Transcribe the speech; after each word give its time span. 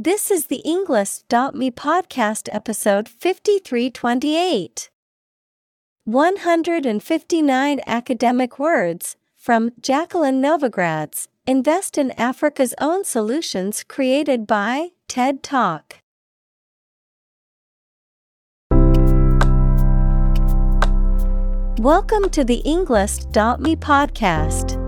This 0.00 0.30
is 0.30 0.46
the 0.46 0.62
Englist.me 0.64 1.72
podcast 1.72 2.48
episode 2.52 3.08
5328. 3.08 4.90
159 6.04 7.80
academic 7.84 8.60
words 8.60 9.16
from 9.34 9.72
Jacqueline 9.80 10.40
Novogratz 10.40 11.26
Invest 11.48 11.98
in 11.98 12.12
Africa's 12.12 12.76
Own 12.80 13.02
Solutions 13.02 13.82
created 13.82 14.46
by 14.46 14.90
TED 15.08 15.42
Talk. 15.42 15.96
Welcome 21.80 22.30
to 22.30 22.44
the 22.44 22.62
Englist.me 22.64 23.74
podcast. 23.74 24.87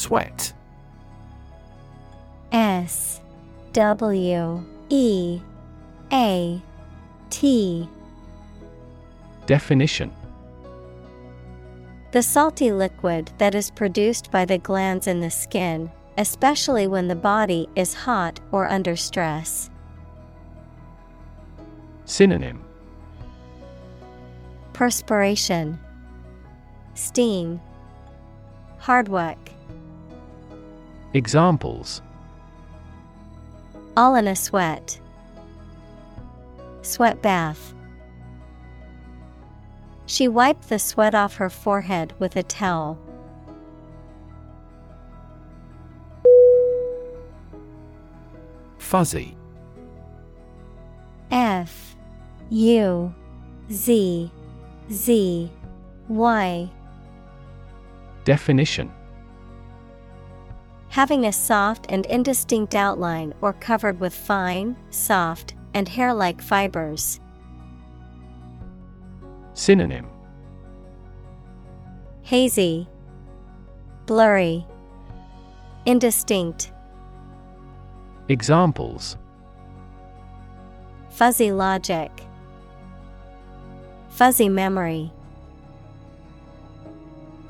Sweat. 0.00 0.54
S 2.52 3.20
W 3.74 4.64
E 4.88 5.40
A 6.10 6.62
T. 7.28 7.88
Definition 9.44 10.10
The 12.12 12.22
salty 12.22 12.72
liquid 12.72 13.30
that 13.36 13.54
is 13.54 13.70
produced 13.70 14.30
by 14.30 14.46
the 14.46 14.56
glands 14.56 15.06
in 15.06 15.20
the 15.20 15.30
skin, 15.30 15.90
especially 16.16 16.86
when 16.86 17.08
the 17.08 17.14
body 17.14 17.68
is 17.76 17.92
hot 17.92 18.40
or 18.52 18.66
under 18.68 18.96
stress. 18.96 19.68
Synonym 22.06 22.64
Perspiration, 24.72 25.78
Steam, 26.94 27.60
Hard 28.78 29.08
work. 29.08 29.49
Examples 31.12 32.02
All 33.96 34.14
in 34.14 34.28
a 34.28 34.36
sweat. 34.36 35.00
Sweat 36.82 37.20
bath. 37.20 37.74
She 40.06 40.28
wiped 40.28 40.68
the 40.68 40.78
sweat 40.78 41.14
off 41.14 41.34
her 41.36 41.50
forehead 41.50 42.14
with 42.20 42.36
a 42.36 42.44
towel. 42.44 42.96
Fuzzy. 48.78 49.36
F 51.32 51.96
U 52.50 53.14
Z 53.72 54.30
Z 54.92 55.50
Y. 56.08 56.70
Definition 58.24 58.92
Having 60.90 61.26
a 61.26 61.32
soft 61.32 61.86
and 61.88 62.04
indistinct 62.06 62.74
outline 62.74 63.32
or 63.40 63.52
covered 63.52 64.00
with 64.00 64.12
fine, 64.12 64.76
soft, 64.90 65.54
and 65.72 65.88
hair 65.88 66.12
like 66.12 66.42
fibers. 66.42 67.20
Synonym. 69.54 70.08
Hazy, 72.22 72.88
Blurry, 74.06 74.66
Indistinct, 75.86 76.72
Examples. 78.28 79.16
Fuzzy 81.08 81.52
logic, 81.52 82.10
Fuzzy 84.08 84.48
memory. 84.48 85.12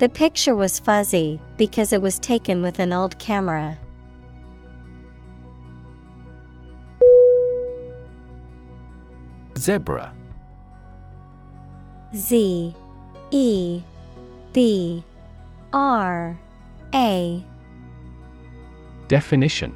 The 0.01 0.09
picture 0.09 0.55
was 0.55 0.79
fuzzy 0.79 1.39
because 1.57 1.93
it 1.93 2.01
was 2.01 2.17
taken 2.17 2.63
with 2.63 2.79
an 2.79 2.91
old 2.91 3.19
camera. 3.19 3.77
Zebra. 9.55 10.11
Z 12.15 12.75
E 13.29 13.83
B 14.53 15.03
R 15.71 16.39
A. 16.95 17.45
Definition 19.07 19.75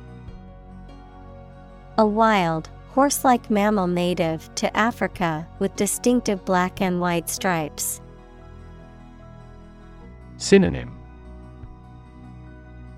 A 2.00 2.08
wild, 2.08 2.72
horse 2.90 3.24
like 3.24 3.52
mammal 3.52 3.86
native 3.86 4.50
to 4.56 4.76
Africa 4.76 5.48
with 5.60 5.76
distinctive 5.76 6.44
black 6.46 6.82
and 6.82 7.00
white 7.00 7.30
stripes. 7.30 8.02
Synonym 10.38 10.98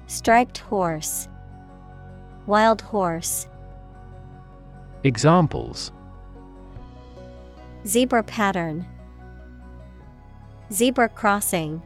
Striped 0.08 0.60
horse, 0.60 1.28
Wild 2.46 2.82
horse, 2.82 3.48
Examples 5.04 5.92
Zebra 7.86 8.24
pattern, 8.24 8.86
Zebra 10.72 11.08
crossing. 11.10 11.82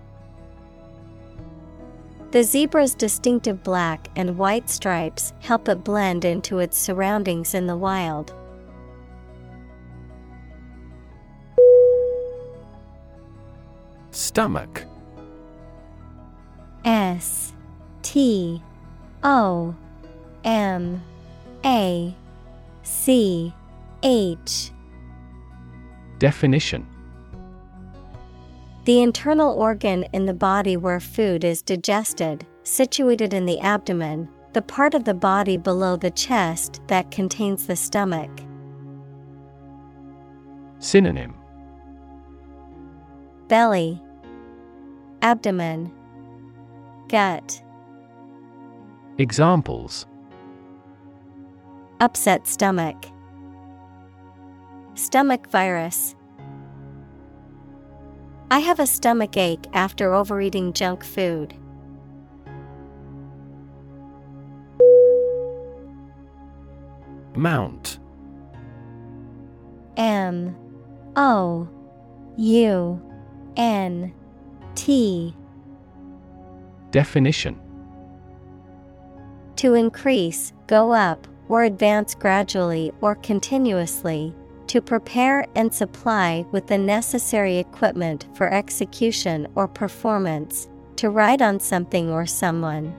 The 2.32 2.44
zebra's 2.44 2.96
distinctive 2.96 3.62
black 3.62 4.08
and 4.16 4.38
white 4.38 4.70
stripes 4.70 5.34
help 5.42 5.68
it 5.68 5.84
blend 5.84 6.24
into 6.24 6.60
its 6.60 6.78
surroundings 6.78 7.54
in 7.54 7.68
the 7.68 7.76
wild. 7.76 8.34
Stomach. 14.12 14.86
S 16.86 17.54
T 18.02 18.62
O 19.24 19.76
M 20.44 21.02
A 21.66 22.16
C 22.84 23.54
H. 24.04 24.72
Definition. 26.18 26.88
The 28.86 29.02
internal 29.02 29.54
organ 29.54 30.06
in 30.12 30.26
the 30.26 30.34
body 30.34 30.76
where 30.76 31.00
food 31.00 31.44
is 31.44 31.62
digested, 31.62 32.46
situated 32.64 33.34
in 33.34 33.46
the 33.46 33.60
abdomen, 33.60 34.28
the 34.54 34.62
part 34.62 34.96
of 34.96 35.04
the 35.04 35.14
body 35.14 35.56
below 35.56 35.96
the 35.96 36.12
chest 36.12 36.82
that 36.88 37.12
contains 37.12 37.68
the 37.68 37.76
stomach. 37.76 38.32
Synonym. 40.80 41.36
Belly, 43.48 44.02
Abdomen, 45.22 45.92
Gut. 47.12 47.62
Examples 49.18 50.06
Upset 52.00 52.48
stomach. 52.48 52.96
Stomach 54.94 55.50
virus. 55.50 56.16
I 58.50 58.60
have 58.60 58.80
a 58.80 58.88
stomach 58.88 59.36
ache 59.36 59.68
after 59.74 60.14
overeating 60.14 60.72
junk 60.72 61.04
food. 61.04 61.54
Mount. 67.36 68.00
M 69.98 70.56
O 71.18 71.68
U 72.38 73.02
N 73.58 74.14
T. 74.76 75.36
Definition. 76.92 77.60
To 79.58 79.74
increase, 79.74 80.54
go 80.68 80.92
up, 80.92 81.28
or 81.48 81.64
advance 81.64 82.16
gradually 82.16 82.92
or 83.02 83.16
continuously, 83.16 84.34
to 84.68 84.82
prepare 84.82 85.46
and 85.56 85.74
supply 85.74 86.46
with 86.52 86.68
the 86.68 86.78
necessary 86.78 87.58
equipment 87.58 88.28
for 88.34 88.52
execution 88.52 89.48
or 89.56 89.68
performance, 89.68 90.70
to 90.96 91.10
ride 91.10 91.42
on 91.42 91.60
something 91.60 92.10
or 92.10 92.26
someone. 92.26 92.96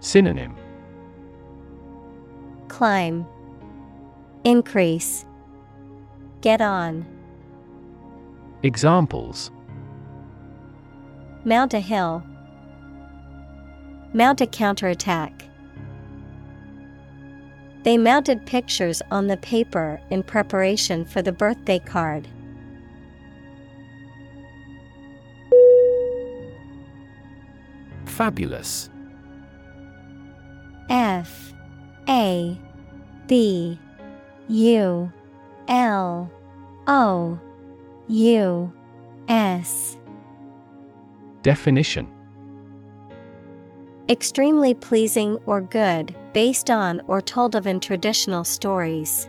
Synonym. 0.00 0.56
Climb, 2.68 3.26
Increase, 4.44 5.26
Get 6.40 6.62
on. 6.62 7.04
Examples 8.62 9.50
Mount 11.44 11.74
a 11.74 11.80
hill, 11.80 12.22
Mount 14.12 14.40
a 14.40 14.46
counterattack. 14.46 15.44
They 17.84 17.96
mounted 17.96 18.44
pictures 18.44 19.00
on 19.10 19.28
the 19.28 19.36
paper 19.36 20.00
in 20.10 20.24
preparation 20.24 21.04
for 21.04 21.22
the 21.22 21.32
birthday 21.32 21.78
card. 21.78 22.26
Fabulous. 28.04 28.90
F. 30.90 31.54
A. 32.08 32.58
B. 33.28 33.78
U. 34.48 35.12
L. 35.68 36.30
O. 36.88 37.38
U. 38.08 38.72
S 39.28 39.96
Definition 41.42 42.06
Extremely 44.08 44.74
pleasing 44.74 45.38
or 45.46 45.60
good, 45.60 46.14
based 46.32 46.68
on 46.68 47.00
or 47.06 47.20
told 47.20 47.54
of 47.54 47.66
in 47.66 47.78
traditional 47.78 48.42
stories. 48.44 49.28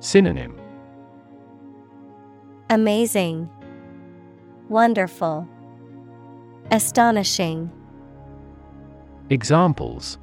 Synonym 0.00 0.56
Amazing, 2.70 3.48
Wonderful, 4.68 5.48
Astonishing. 6.70 7.70
Examples 9.30 10.18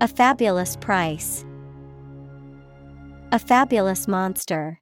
A 0.00 0.08
fabulous 0.08 0.76
price. 0.76 1.44
A 3.32 3.38
fabulous 3.38 4.06
monster. 4.06 4.80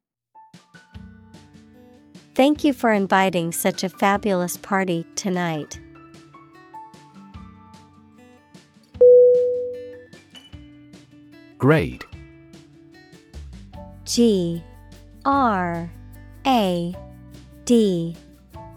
Thank 2.34 2.64
you 2.64 2.72
for 2.72 2.90
inviting 2.90 3.52
such 3.52 3.84
a 3.84 3.90
fabulous 3.90 4.56
party 4.56 5.04
tonight. 5.16 5.78
Grade 11.58 12.04
G 14.04 14.64
R 15.26 15.90
A 16.46 16.94
D 17.66 18.16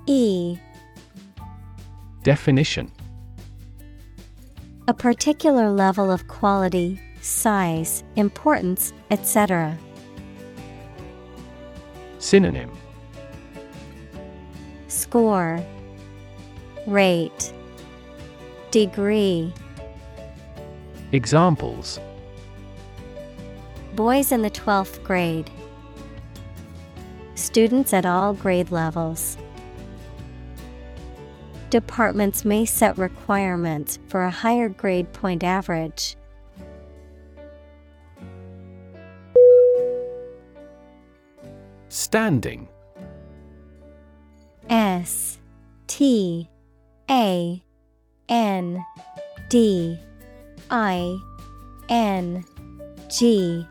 E 0.05 0.57
Definition 2.23 2.91
A 4.89 4.93
particular 4.93 5.69
level 5.69 6.11
of 6.11 6.27
quality, 6.27 6.99
size, 7.21 8.03
importance, 8.17 8.91
etc. 9.09 9.77
Synonym 12.19 12.69
Score 14.95 15.59
Rate 16.87 17.53
Degree 18.71 19.53
Examples 21.11 21.99
Boys 23.93 24.31
in 24.31 24.41
the 24.41 24.49
12th 24.49 25.03
grade. 25.03 25.49
Students 27.35 27.93
at 27.93 28.05
all 28.05 28.33
grade 28.33 28.71
levels. 28.71 29.37
Departments 31.69 32.45
may 32.45 32.65
set 32.65 32.97
requirements 32.97 33.99
for 34.07 34.23
a 34.23 34.31
higher 34.31 34.69
grade 34.69 35.11
point 35.11 35.43
average. 35.43 36.15
Standing 41.89 42.69
S 44.69 45.37
T 45.87 46.49
A 47.09 47.63
N 48.29 48.85
D 49.49 49.99
I 50.69 51.17
N 51.89 52.43
G. 53.09 53.67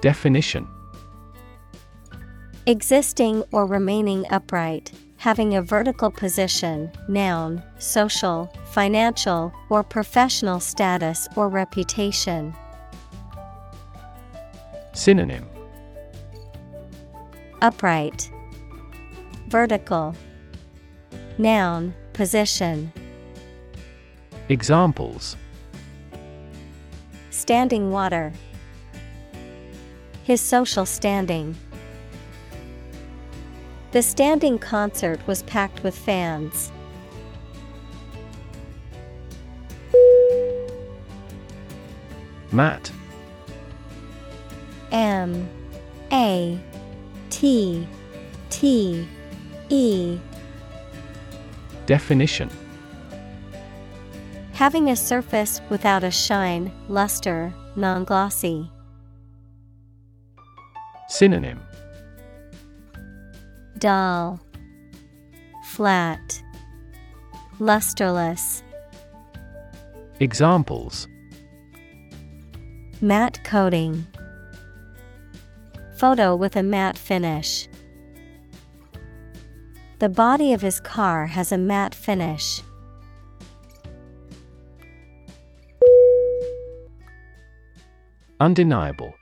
Definition. 0.00 0.68
Existing 2.66 3.42
or 3.52 3.66
remaining 3.66 4.24
upright, 4.30 4.92
having 5.16 5.56
a 5.56 5.62
vertical 5.62 6.10
position, 6.10 6.90
noun, 7.08 7.62
social, 7.78 8.52
financial, 8.70 9.52
or 9.68 9.82
professional 9.82 10.60
status 10.60 11.26
or 11.34 11.48
reputation. 11.48 12.54
Synonym. 14.92 15.48
Upright, 17.60 18.30
Vertical, 19.52 20.16
Noun, 21.36 21.92
position, 22.14 22.90
Examples 24.48 25.36
standing 27.28 27.90
water. 27.90 28.32
His 30.24 30.40
social 30.40 30.86
standing. 30.86 31.54
The 33.90 34.00
standing 34.00 34.58
concert 34.58 35.20
was 35.26 35.42
packed 35.42 35.82
with 35.82 35.98
fans. 35.98 36.72
Matte. 42.50 42.90
M 44.90 45.46
A 46.10 46.58
T 47.28 47.86
T 48.48 49.06
E 49.72 50.20
Definition 51.86 52.50
Having 54.52 54.90
a 54.90 54.96
surface 54.96 55.62
without 55.70 56.04
a 56.04 56.10
shine, 56.10 56.70
luster, 56.90 57.54
non 57.74 58.04
glossy. 58.04 58.70
Synonym 61.08 61.58
Dull, 63.78 64.38
Flat, 65.64 66.42
Lusterless. 67.58 68.62
Examples 70.20 71.08
Matte 73.00 73.42
coating. 73.42 74.06
Photo 75.96 76.36
with 76.36 76.56
a 76.56 76.62
matte 76.62 76.98
finish. 76.98 77.68
The 80.02 80.08
body 80.08 80.52
of 80.52 80.62
his 80.62 80.80
car 80.80 81.26
has 81.26 81.52
a 81.52 81.56
matte 81.56 81.94
finish. 81.94 82.60
Undeniable. 88.40 89.14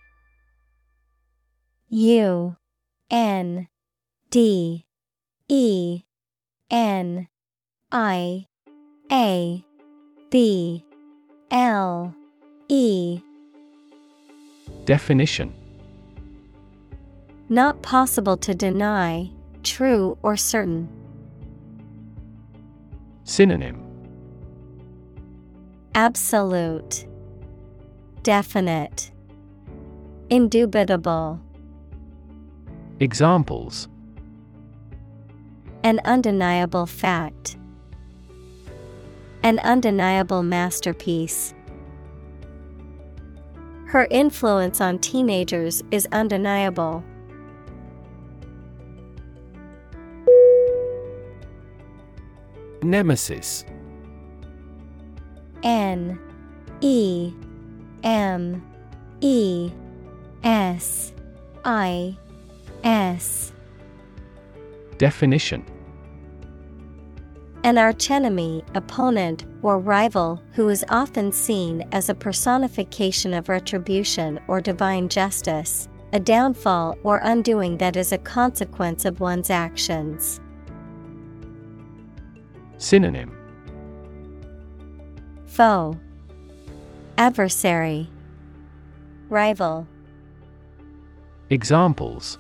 U 1.91 2.57
N 3.11 3.69
D 4.31 4.87
E 5.51 6.03
N 6.71 7.29
I 7.93 8.47
A 9.13 9.63
B 10.31 10.83
L 11.51 12.15
E. 12.71 13.21
Definition. 14.87 15.53
Not 17.51 17.83
possible 17.83 18.39
to 18.39 18.55
deny, 18.55 19.31
true 19.63 20.19
or 20.23 20.37
certain. 20.37 20.89
Synonym 23.25 23.87
Absolute, 25.95 27.07
Definite, 28.23 29.11
Indubitable. 30.31 31.41
Examples 33.01 33.89
An 35.83 36.01
undeniable 36.05 36.87
fact. 36.87 37.57
An 39.43 39.59
undeniable 39.61 40.43
masterpiece. 40.43 41.55
Her 43.87 44.07
influence 44.11 44.81
on 44.81 44.99
teenagers 45.01 45.83
is 45.91 46.07
undeniable. 46.13 47.03
Nemesis. 52.91 53.65
N 55.63 56.19
E 56.81 57.33
M 58.03 58.63
E 59.21 59.71
S 60.43 61.13
I 61.65 62.17
S. 62.83 63.53
Definition. 64.99 65.65
An 67.63 67.77
archenemy, 67.79 68.65
opponent, 68.75 69.45
or 69.63 69.79
rival 69.79 70.43
who 70.53 70.69
is 70.71 70.85
often 70.89 71.31
seen 71.31 71.87
as 71.93 72.09
a 72.09 72.15
personification 72.15 73.35
of 73.35 73.51
retribution 73.51 74.41
or 74.49 74.61
divine 74.61 75.09
justice, 75.09 75.89
a 76.13 76.19
downfall 76.19 76.97
or 77.05 77.21
undoing 77.23 77.77
that 77.77 77.97
is 77.97 78.13
a 78.13 78.19
consequence 78.19 79.05
of 79.05 79.21
one's 79.21 79.51
actions. 79.51 80.41
Synonym 82.81 83.37
Foe, 85.45 86.01
Adversary, 87.19 88.09
Rival. 89.29 89.87
Examples 91.51 92.39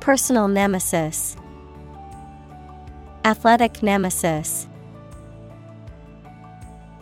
Personal 0.00 0.48
nemesis, 0.48 1.36
Athletic 3.24 3.84
nemesis. 3.84 4.66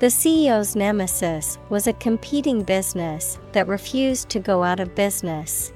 The 0.00 0.08
CEO's 0.08 0.76
nemesis 0.76 1.56
was 1.70 1.86
a 1.86 1.94
competing 1.94 2.62
business 2.62 3.38
that 3.52 3.66
refused 3.68 4.28
to 4.28 4.38
go 4.38 4.62
out 4.62 4.80
of 4.80 4.94
business. 4.94 5.72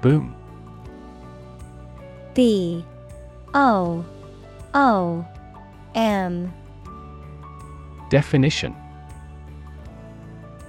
Boom. 0.00 0.34
B 2.34 2.84
O 3.54 4.04
O 4.74 5.26
M. 5.94 6.52
Definition. 8.10 8.76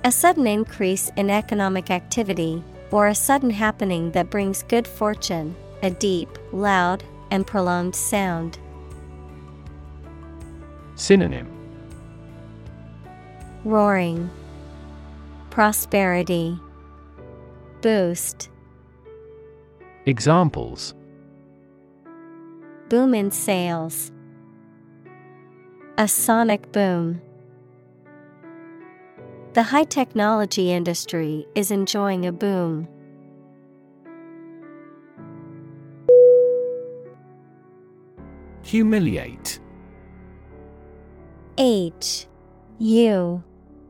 A 0.03 0.12
sudden 0.12 0.48
increase 0.48 1.12
in 1.17 1.29
economic 1.29 1.91
activity, 1.91 2.63
or 2.91 3.07
a 3.07 3.15
sudden 3.15 3.50
happening 3.50 4.12
that 4.12 4.29
brings 4.29 4.63
good 4.63 4.88
fortune, 4.88 5.55
a 5.83 5.91
deep, 5.91 6.29
loud, 6.51 7.03
and 7.31 7.45
prolonged 7.45 7.95
sound. 7.95 8.57
Synonym. 10.95 11.48
Roaring, 13.63 14.29
Prosperity, 15.50 16.59
Boost, 17.81 18.50
Examples. 20.09 20.95
Boom 22.89 23.13
in 23.13 23.29
sales, 23.29 24.11
A 25.99 26.07
sonic 26.07 26.71
boom. 26.71 27.21
The 29.53 29.61
high 29.61 29.83
technology 29.83 30.71
industry 30.71 31.45
is 31.53 31.69
enjoying 31.69 32.25
a 32.25 32.31
boom. 32.31 32.87
Humiliate. 38.63 39.59
H. 41.59 42.25
U. 42.79 43.43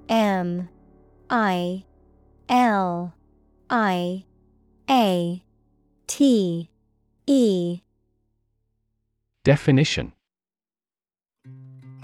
M. 0.10 0.68
I. 1.30 1.86
L. 2.50 3.14
I. 3.70 4.26
A 4.90 5.44
T 6.10 6.68
E. 7.28 7.82
Definition. 9.44 10.12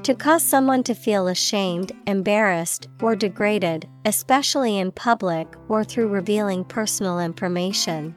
To 0.04 0.14
cause 0.14 0.44
someone 0.44 0.84
to 0.84 0.94
feel 0.94 1.28
ashamed, 1.28 1.92
embarrassed, 2.06 2.88
or 3.02 3.16
degraded, 3.16 3.90
especially 4.06 4.78
in 4.78 4.92
public 4.92 5.48
or 5.70 5.84
through 5.84 6.10
revealing 6.10 6.64
personal 6.66 7.20
information. 7.20 8.16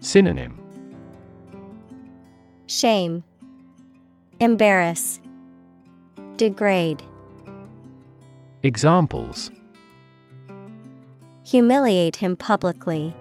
Synonym. 0.00 0.58
Shame, 2.66 3.22
Embarrass, 4.40 5.20
Degrade, 6.36 7.04
Examples. 8.64 9.52
Humiliate 11.44 12.16
him 12.16 12.34
publicly. 12.36 13.14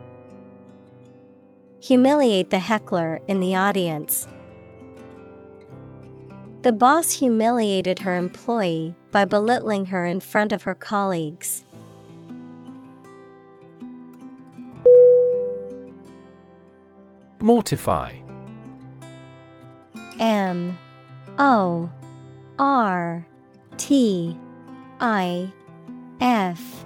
Humiliate 1.83 2.49
the 2.49 2.59
heckler 2.59 3.19
in 3.27 3.41
the 3.41 3.55
audience. 3.55 4.25
The 6.61 6.71
boss 6.71 7.11
humiliated 7.11 7.99
her 7.99 8.15
employee 8.15 8.95
by 9.11 9.25
belittling 9.25 9.87
her 9.87 10.05
in 10.05 10.21
front 10.21 10.53
of 10.53 10.63
her 10.63 10.75
colleagues. 10.75 11.65
Mortify 17.41 18.13
M 20.21 20.77
O 21.37 21.89
R 22.59 23.27
T 23.75 24.37
I 25.01 25.51
F 26.21 26.85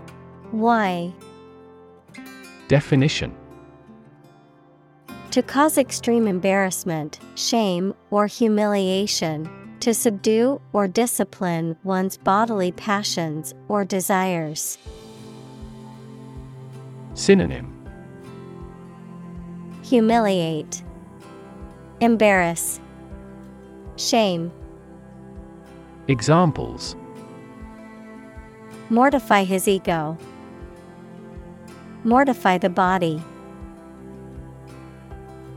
Y 0.51 1.13
Definition 2.67 3.35
To 5.37 5.43
cause 5.43 5.77
extreme 5.77 6.27
embarrassment, 6.27 7.19
shame, 7.35 7.93
or 8.09 8.25
humiliation, 8.25 9.47
to 9.81 9.93
subdue 9.93 10.59
or 10.73 10.87
discipline 10.87 11.77
one's 11.83 12.17
bodily 12.17 12.71
passions 12.71 13.53
or 13.67 13.85
desires. 13.85 14.79
Synonym. 17.13 17.71
Humiliate, 19.83 20.81
Embarrass, 22.01 22.79
Shame, 23.95 24.51
Examples. 26.07 26.95
Mortify 28.89 29.43
his 29.43 29.67
ego, 29.67 30.17
Mortify 32.03 32.57
the 32.57 32.71
body. 32.71 33.21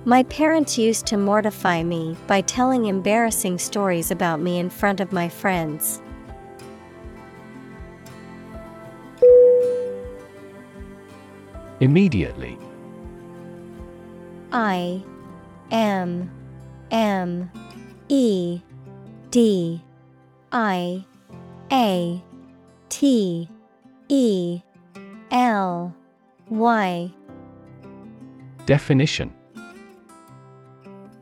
My 0.07 0.23
parents 0.25 0.79
used 0.79 1.05
to 1.07 1.19
mortify 1.19 1.83
me 1.83 2.17
by 2.27 2.41
telling 2.41 2.87
embarrassing 2.87 3.59
stories 3.59 4.11
about 4.11 4.41
me 4.41 4.59
in 4.59 4.71
front 4.71 4.99
of 4.99 5.13
my 5.13 5.29
friends. 5.29 6.01
Immediately. 11.81 12.59
I 14.53 15.03
M 15.71 16.31
M 16.91 17.51
E 18.09 18.61
D 19.31 19.83
I 20.51 21.05
A 21.71 22.23
T 22.89 23.49
E 24.09 24.63
L 25.31 25.95
Y. 26.49 27.13
Definition 28.65 29.35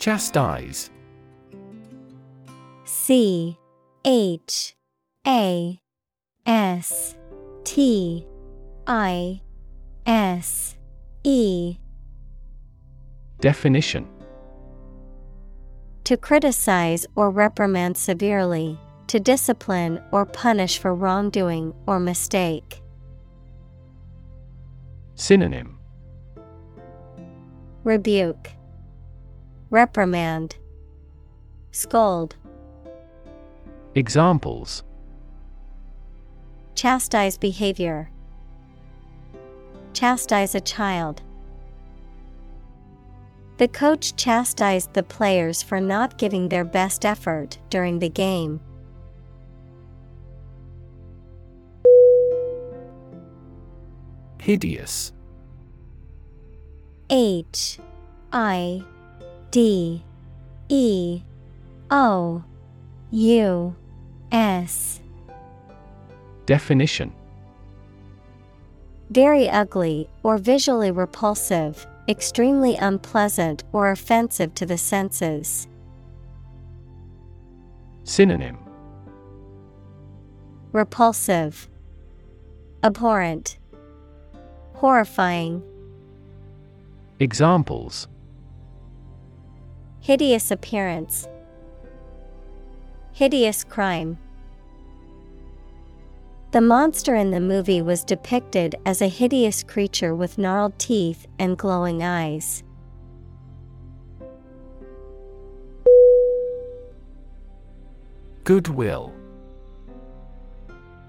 Chastise. 0.00 0.90
C 2.84 3.58
H 4.02 4.74
A 5.26 5.78
S 6.46 7.14
T 7.64 8.26
I 8.86 9.42
S 10.06 10.74
E. 11.22 11.76
Definition. 13.40 14.08
To 16.04 16.16
criticize 16.16 17.04
or 17.14 17.30
reprimand 17.30 17.98
severely, 17.98 18.78
to 19.08 19.20
discipline 19.20 20.02
or 20.12 20.24
punish 20.24 20.78
for 20.78 20.94
wrongdoing 20.94 21.74
or 21.86 22.00
mistake. 22.00 22.80
Synonym. 25.14 25.78
Rebuke, 27.84 28.50
Reprimand, 29.70 30.56
Scold. 31.70 32.34
Examples 33.94 34.82
Chastise 36.74 37.38
behavior. 37.38 38.10
Chastise 39.92 40.56
a 40.56 40.60
child. 40.60 41.22
The 43.58 43.68
coach 43.68 44.16
chastised 44.16 44.92
the 44.94 45.04
players 45.04 45.62
for 45.62 45.80
not 45.80 46.18
giving 46.18 46.48
their 46.48 46.64
best 46.64 47.04
effort 47.04 47.58
during 47.68 48.00
the 48.00 48.08
game. 48.08 48.60
Hideous 54.40 55.12
H 57.08 57.78
I 58.32 58.82
D 59.50 60.02
E 60.68 61.22
O 61.90 62.44
U 63.10 63.76
S. 64.30 65.00
Definition. 66.46 67.12
Very 69.10 69.48
ugly 69.48 70.08
or 70.22 70.38
visually 70.38 70.92
repulsive, 70.92 71.84
extremely 72.08 72.76
unpleasant 72.76 73.64
or 73.72 73.90
offensive 73.90 74.54
to 74.54 74.66
the 74.66 74.78
senses. 74.78 75.66
Synonym. 78.04 78.56
Repulsive, 80.72 81.68
Abhorrent, 82.84 83.58
Horrifying. 84.74 85.62
Examples 87.18 88.06
Hideous 90.10 90.50
appearance. 90.50 91.28
Hideous 93.12 93.62
crime. 93.62 94.18
The 96.50 96.60
monster 96.60 97.14
in 97.14 97.30
the 97.30 97.38
movie 97.38 97.80
was 97.80 98.02
depicted 98.02 98.74
as 98.84 99.00
a 99.00 99.06
hideous 99.06 99.62
creature 99.62 100.12
with 100.12 100.36
gnarled 100.36 100.76
teeth 100.80 101.28
and 101.38 101.56
glowing 101.56 102.02
eyes. 102.02 102.64
Goodwill 108.42 109.14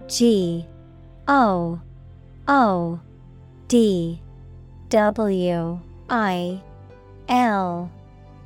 G 0.07 0.67
O 1.27 1.81
O 2.47 2.99
D 3.67 4.21
W 4.89 5.79
I 6.07 6.61
L 7.27 7.91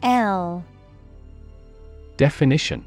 L. 0.05 0.63
Definition. 2.15 2.85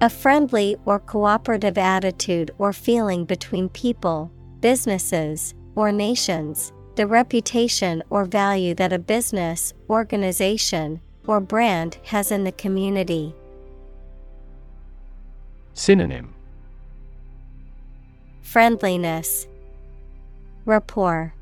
A 0.00 0.10
friendly 0.10 0.76
or 0.84 0.98
cooperative 0.98 1.78
attitude 1.78 2.50
or 2.58 2.72
feeling 2.72 3.24
between 3.24 3.68
people, 3.68 4.32
businesses, 4.58 5.54
or 5.76 5.92
nations, 5.92 6.72
the 6.96 7.06
reputation 7.06 8.02
or 8.10 8.24
value 8.24 8.74
that 8.74 8.92
a 8.92 8.98
business, 8.98 9.72
organization, 9.88 11.00
or 11.28 11.38
brand 11.38 11.98
has 12.06 12.32
in 12.32 12.42
the 12.42 12.50
community. 12.50 13.32
Synonym. 15.74 16.34
Friendliness, 18.42 19.46
Rapport, 20.64 21.32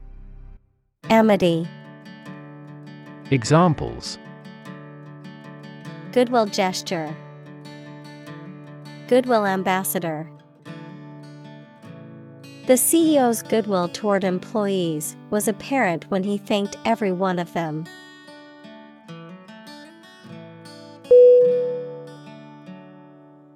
Amity, 1.08 1.66
Examples 3.32 4.18
Goodwill 6.10 6.46
gesture, 6.46 7.14
Goodwill 9.06 9.46
ambassador. 9.46 10.28
The 12.66 12.72
CEO's 12.72 13.44
goodwill 13.44 13.88
toward 13.88 14.24
employees 14.24 15.16
was 15.30 15.46
apparent 15.46 16.10
when 16.10 16.24
he 16.24 16.38
thanked 16.38 16.76
every 16.84 17.12
one 17.12 17.38
of 17.38 17.52
them. 17.52 17.86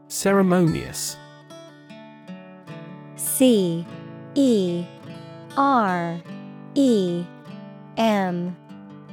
Ceremonious 0.07 1.17
C 3.17 3.85
E 4.37 4.87
R 5.57 6.21
E 6.77 7.25
M 7.97 8.57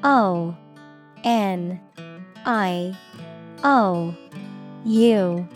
O 0.03 0.55
N 1.23 1.79
I 2.45 2.97
O 3.63 4.15
U 4.85 5.47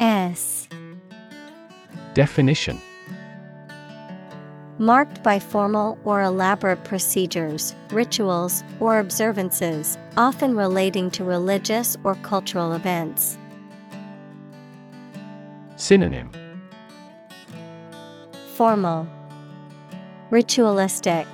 S. 0.00 0.68
Definition. 2.14 2.80
Marked 4.78 5.22
by 5.22 5.38
formal 5.38 5.98
or 6.04 6.22
elaborate 6.22 6.84
procedures, 6.84 7.74
rituals, 7.90 8.62
or 8.78 8.98
observances, 8.98 9.96
often 10.18 10.54
relating 10.54 11.10
to 11.12 11.24
religious 11.24 11.96
or 12.04 12.14
cultural 12.16 12.74
events. 12.74 13.38
Synonym. 15.76 16.30
Formal, 18.54 19.08
Ritualistic, 20.30 21.26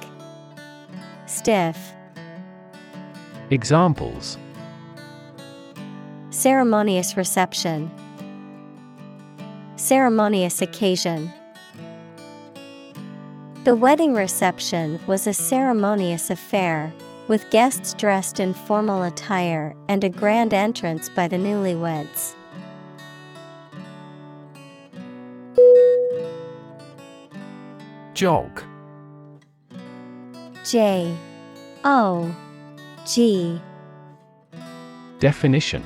Stiff, 1.26 1.92
Examples 3.52 4.38
Ceremonious 6.30 7.18
reception, 7.18 7.90
Ceremonious 9.76 10.62
occasion. 10.62 11.30
The 13.64 13.76
wedding 13.76 14.14
reception 14.14 14.98
was 15.06 15.26
a 15.26 15.34
ceremonious 15.34 16.30
affair, 16.30 16.94
with 17.28 17.50
guests 17.50 17.92
dressed 17.92 18.40
in 18.40 18.54
formal 18.54 19.02
attire 19.02 19.76
and 19.86 20.02
a 20.02 20.08
grand 20.08 20.54
entrance 20.54 21.10
by 21.10 21.28
the 21.28 21.36
newlyweds. 21.36 22.34
Jog 28.14 28.62
J 30.64 31.14
O 31.84 32.34
G 33.06 33.60
Definition 35.18 35.84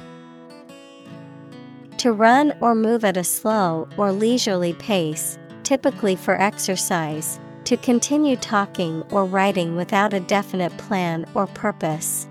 To 1.98 2.12
run 2.12 2.52
or 2.60 2.74
move 2.74 3.04
at 3.04 3.16
a 3.16 3.24
slow 3.24 3.88
or 3.96 4.12
leisurely 4.12 4.74
pace, 4.74 5.38
typically 5.62 6.16
for 6.16 6.40
exercise, 6.40 7.40
to 7.64 7.76
continue 7.76 8.36
talking 8.36 9.02
or 9.10 9.24
writing 9.24 9.76
without 9.76 10.12
a 10.12 10.20
definite 10.20 10.76
plan 10.78 11.26
or 11.34 11.46
purpose. 11.48 12.28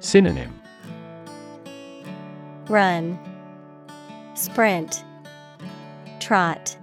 Synonym 0.00 0.58
Run, 2.68 3.18
Sprint, 4.34 5.04
Trot. 6.20 6.76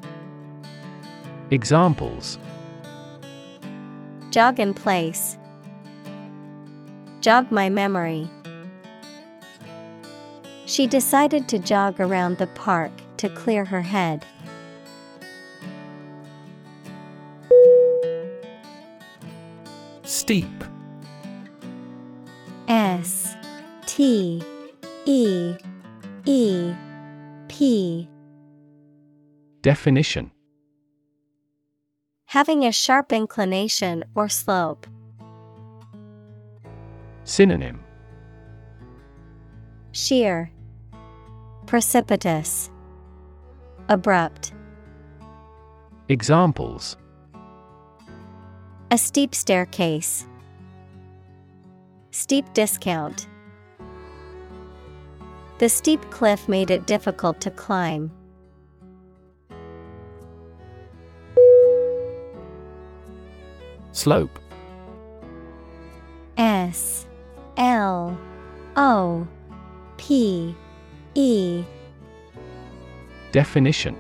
Examples 1.52 2.38
Jog 4.32 4.60
in 4.60 4.76
place. 4.76 5.39
Jog 7.22 7.52
my 7.52 7.70
memory. 7.70 8.30
She 10.66 10.88
decided 10.88 11.50
to 11.50 11.60
jog 11.60 12.00
around 12.00 12.38
the 12.38 12.48
park 12.48 12.92
to 13.18 13.28
clear 13.28 13.66
her 13.66 13.82
head. 13.82 14.26
Steep 20.04 20.64
S 22.68 23.36
T 23.86 24.42
E 25.06 25.56
E 26.26 26.74
P 27.48 28.08
Definition 29.62 30.32
Having 32.28 32.64
a 32.64 32.72
sharp 32.72 33.12
inclination 33.12 34.06
or 34.16 34.30
slope. 34.30 34.88
Synonym 37.30 37.80
Sheer, 39.92 40.52
Precipitous, 41.68 42.72
Abrupt. 43.88 44.52
Examples 46.08 46.98
A 48.90 48.98
steep 48.98 49.36
staircase. 49.36 50.26
Steep 52.10 52.52
discount. 52.56 53.28
The 55.60 55.70
steep 55.70 56.02
cliff 56.10 56.50
made 56.50 56.72
it 56.72 56.88
difficult 56.88 57.40
to 57.42 57.52
climb. 57.52 58.12
Slope. 63.92 64.40
S 66.38 67.06
L 67.60 68.18
O 68.78 69.28
P 69.98 70.56
E. 71.14 71.64
Definition. 73.34 73.98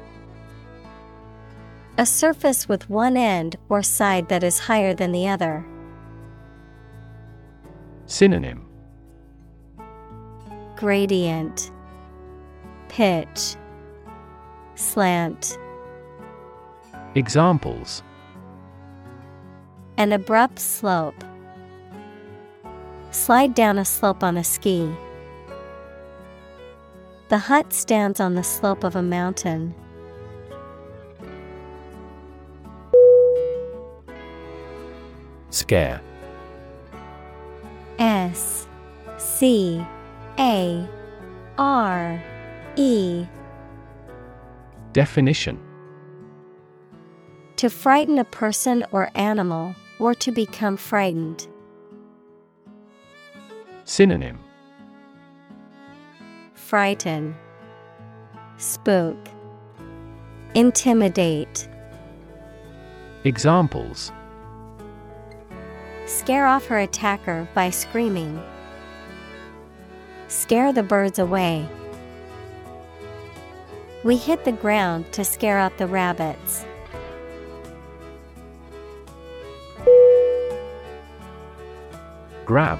A 1.97 2.05
surface 2.05 2.69
with 2.69 2.89
one 2.89 3.17
end 3.17 3.57
or 3.67 3.83
side 3.83 4.29
that 4.29 4.43
is 4.43 4.57
higher 4.57 4.93
than 4.93 5.11
the 5.11 5.27
other. 5.27 5.65
Synonym. 8.05 8.65
Gradient. 10.77 11.69
Pitch. 12.87 13.55
Slant. 14.75 15.57
Examples. 17.15 18.01
An 19.97 20.13
abrupt 20.13 20.59
slope. 20.59 21.25
Slide 23.11 23.55
down 23.55 23.77
a 23.77 23.85
slope 23.85 24.23
on 24.23 24.37
a 24.37 24.43
ski. 24.43 24.89
The 27.29 27.39
hut 27.39 27.73
stands 27.73 28.19
on 28.19 28.35
the 28.35 28.43
slope 28.43 28.83
of 28.83 28.95
a 28.95 29.01
mountain. 29.01 29.73
Scare. 35.49 36.01
S 37.97 38.67
C 39.17 39.83
A 40.37 40.87
R 41.57 42.23
E 42.77 43.25
Definition 44.93 45.59
To 47.57 47.69
frighten 47.69 48.17
a 48.19 48.23
person 48.23 48.85
or 48.91 49.09
animal, 49.15 49.75
or 49.99 50.13
to 50.15 50.31
become 50.31 50.77
frightened. 50.77 51.48
Synonym 53.89 54.37
Frighten, 56.53 57.35
Spook, 58.57 59.17
Intimidate. 60.53 61.67
Examples 63.23 64.11
Scare 66.05 66.45
off 66.45 66.67
her 66.67 66.77
attacker 66.77 67.49
by 67.55 67.71
screaming. 67.71 68.39
Scare 70.27 70.71
the 70.71 70.83
birds 70.83 71.17
away. 71.17 71.67
We 74.03 74.17
hit 74.17 74.45
the 74.45 74.51
ground 74.51 75.11
to 75.13 75.25
scare 75.25 75.57
out 75.57 75.79
the 75.79 75.87
rabbits. 75.87 76.63
Grab. 82.45 82.79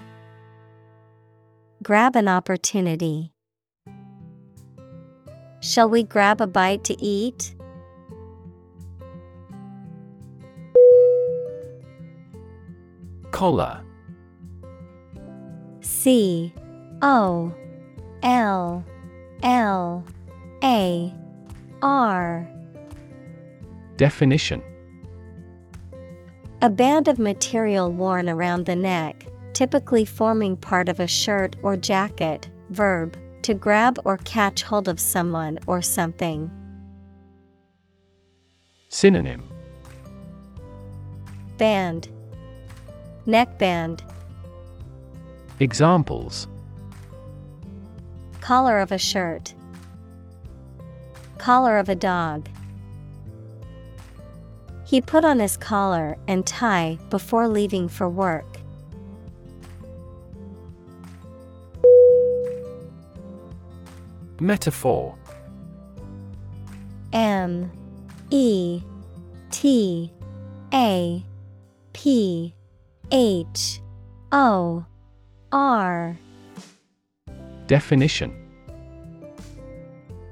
Grab 1.83 2.15
an 2.15 2.27
opportunity. 2.27 3.33
Shall 5.61 5.89
we 5.89 6.03
grab 6.03 6.39
a 6.39 6.45
bite 6.45 6.83
to 6.83 7.03
eat? 7.03 7.55
Collar. 13.31 13.81
C 15.79 16.53
O 17.01 17.51
L 18.21 18.85
L 19.41 20.05
A 20.63 21.13
R. 21.81 22.47
Definition 23.97 24.61
A 26.61 26.69
band 26.69 27.07
of 27.07 27.17
material 27.17 27.91
worn 27.91 28.29
around 28.29 28.67
the 28.67 28.75
neck, 28.75 29.25
typically 29.53 30.05
forming 30.05 30.57
part 30.57 30.89
of 30.89 30.99
a 30.99 31.07
shirt 31.07 31.55
or 31.63 31.77
jacket. 31.77 32.49
Verb 32.69 33.17
to 33.43 33.53
grab 33.53 33.99
or 34.05 34.17
catch 34.17 34.61
hold 34.63 34.87
of 34.87 34.99
someone 34.99 35.57
or 35.67 35.81
something. 35.81 36.49
Synonym 38.89 39.47
Band, 41.57 42.09
Neckband, 43.25 44.01
Examples 45.59 46.47
collar 48.41 48.79
of 48.79 48.91
a 48.91 48.97
shirt, 48.97 49.53
collar 51.37 51.77
of 51.77 51.89
a 51.89 51.95
dog. 51.95 52.49
He 54.83 54.99
put 54.99 55.23
on 55.23 55.39
his 55.39 55.55
collar 55.55 56.17
and 56.27 56.45
tie 56.45 56.97
before 57.09 57.47
leaving 57.47 57.87
for 57.87 58.09
work. 58.09 58.60
Metaphor. 64.41 65.15
M 67.13 67.71
E 68.31 68.81
T 69.51 70.11
A 70.73 71.23
P 71.93 72.55
H 73.11 73.81
O 74.31 74.83
R. 75.51 76.17
Definition. 77.67 78.35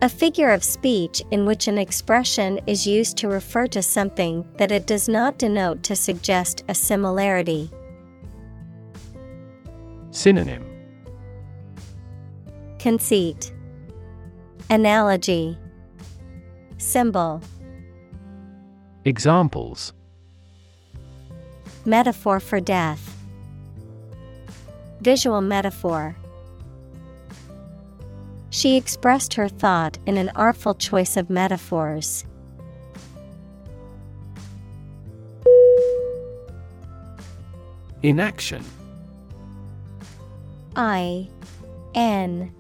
A 0.02 0.10
figure 0.10 0.50
of 0.50 0.63
speech 0.63 1.22
in 1.30 1.45
which 1.45 1.67
an 1.67 1.78
expression 1.78 2.60
is 2.65 2.88
used 2.88 3.15
to 3.17 3.28
refer 3.28 3.67
to 3.67 3.84
something 3.84 4.43
that 4.58 4.72
it 4.72 4.88
does 4.88 5.08
not 5.08 5.38
denote 5.38 5.84
to 5.84 5.95
suggest 5.95 6.63
a 6.67 6.74
similarity. 6.74 7.69
Synonym. 10.10 10.65
Conceit, 12.80 13.52
Analogy, 14.71 15.58
Symbol, 16.77 17.41
Examples. 19.03 19.93
Metaphor 21.86 22.39
for 22.39 22.60
death, 22.60 23.15
Visual 25.01 25.41
metaphor. 25.41 26.15
She 28.51 28.75
expressed 28.77 29.34
her 29.36 29.47
thought 29.47 29.97
in 30.05 30.17
an 30.17 30.29
artful 30.36 30.75
choice 30.75 31.17
of 31.17 31.29
metaphors. 31.29 32.25
Inaction. 38.03 38.63
I 40.75 41.27
N 41.95 42.53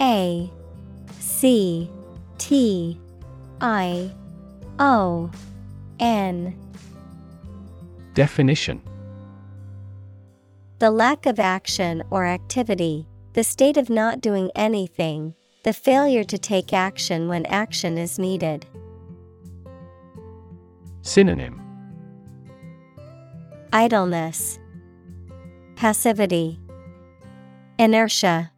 A 0.00 0.50
C 1.36 1.90
T 2.38 2.98
I 3.60 4.10
O 4.78 5.30
N. 5.98 6.56
Definition. 8.14 8.80
The 10.78 10.92
lack 10.92 11.26
of 11.26 11.40
action 11.40 12.04
or 12.10 12.24
activity, 12.24 13.08
the 13.32 13.42
state 13.42 13.76
of 13.76 13.90
not 13.90 14.20
doing 14.20 14.52
anything, 14.54 15.34
the 15.64 15.72
failure 15.72 16.22
to 16.22 16.38
take 16.38 16.72
action 16.72 17.26
when 17.26 17.44
action 17.46 17.98
is 17.98 18.16
needed. 18.16 18.66
Synonym. 21.02 21.60
Idleness, 23.72 24.60
Passivity, 25.74 26.60
Inertia. 27.76 28.52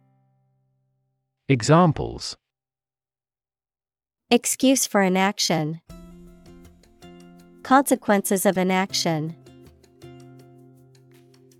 Examples 1.49 2.37
Excuse 4.29 4.85
for 4.85 5.01
inaction. 5.01 5.79
Consequences 7.63 8.45
of 8.45 8.57
inaction. 8.57 9.33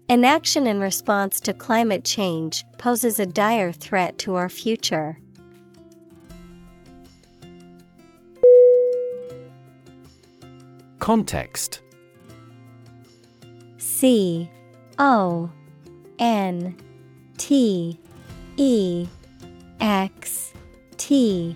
Inaction 0.09 0.67
in 0.67 0.81
response 0.81 1.39
to 1.39 1.53
climate 1.53 2.03
change 2.03 2.65
poses 2.77 3.21
a 3.21 3.25
dire 3.25 3.71
threat 3.71 4.17
to 4.17 4.35
our 4.35 4.49
future. 4.49 5.17
Context 10.99 11.79
C 13.77 14.51
O 14.99 15.49
N 16.19 16.75
T 17.37 17.97
E 18.57 19.07
X 19.79 20.51
T 20.97 21.55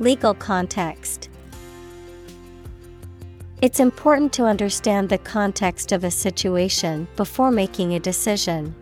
Legal 0.00 0.32
context 0.32 1.28
It's 3.60 3.80
important 3.80 4.32
to 4.32 4.44
understand 4.44 5.10
the 5.10 5.18
context 5.18 5.92
of 5.92 6.04
a 6.04 6.10
situation 6.10 7.06
before 7.16 7.50
making 7.50 7.92
a 7.92 8.00
decision. 8.00 8.74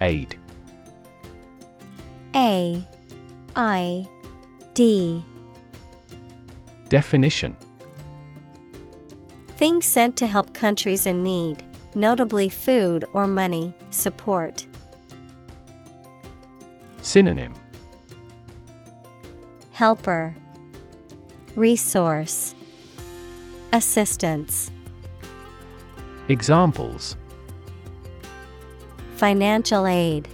Aid 0.00 0.36
A 2.34 2.84
I 3.54 4.08
D 4.74 5.24
Definition 6.88 7.56
Things 9.56 9.86
sent 9.86 10.16
to 10.16 10.26
help 10.26 10.52
countries 10.52 11.06
in 11.06 11.22
need, 11.22 11.62
notably 11.94 12.48
food 12.48 13.04
or 13.12 13.28
money, 13.28 13.72
support. 13.90 14.65
Synonym. 17.06 17.54
Helper. 19.70 20.34
Resource. 21.54 22.52
Assistance. 23.72 24.72
Examples. 26.28 27.16
Financial 29.14 29.86
aid. 29.86 30.26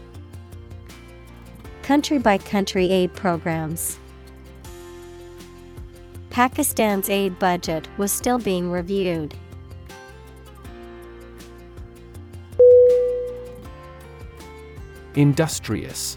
Country 1.82 2.16
by 2.16 2.38
country 2.38 2.88
aid 2.90 3.12
programs. 3.12 3.98
Pakistan's 6.30 7.11
aid 7.11 7.38
budget 7.38 7.87
was 7.98 8.11
still 8.11 8.38
being 8.38 8.70
reviewed. 8.70 9.35
Industrious 15.14 16.16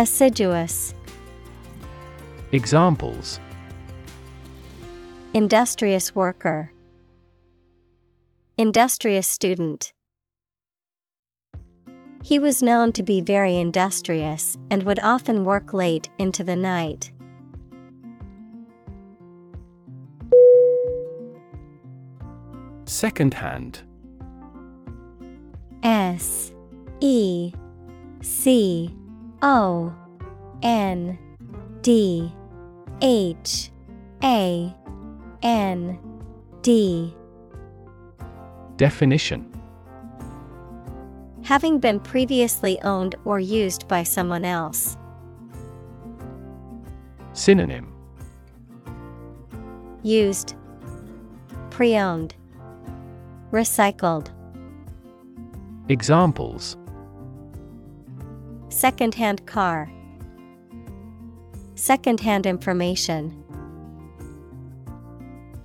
Assiduous, 0.00 0.94
Examples 2.52 3.38
Industrious 5.34 6.14
worker, 6.14 6.72
Industrious 8.56 9.28
student. 9.28 9.92
He 12.22 12.38
was 12.38 12.62
known 12.62 12.92
to 12.92 13.02
be 13.02 13.20
very 13.20 13.58
industrious 13.58 14.56
and 14.70 14.84
would 14.84 15.00
often 15.00 15.44
work 15.44 15.74
late 15.74 16.08
into 16.18 16.44
the 16.44 16.56
night. 16.56 17.12
Second 22.86 23.34
hand 23.34 23.82
S 25.82 26.54
E 27.00 27.52
C 28.22 28.96
O 29.42 29.94
N 30.62 31.18
D 31.82 32.32
H 33.00 33.70
A 34.22 34.74
N 35.42 35.98
D. 36.62 37.14
Definition. 38.76 39.46
Having 41.42 41.80
been 41.80 42.00
previously 42.00 42.80
owned 42.82 43.14
or 43.24 43.40
used 43.40 43.88
by 43.88 44.02
someone 44.02 44.44
else. 44.44 44.96
Synonym. 47.32 47.92
Used, 50.02 50.54
Pre 51.70 51.96
owned, 51.96 52.34
Recycled. 53.50 54.30
Examples 55.88 56.76
Second-hand 58.70 59.46
car. 59.46 59.90
Second-hand 61.74 62.46
information. 62.46 63.36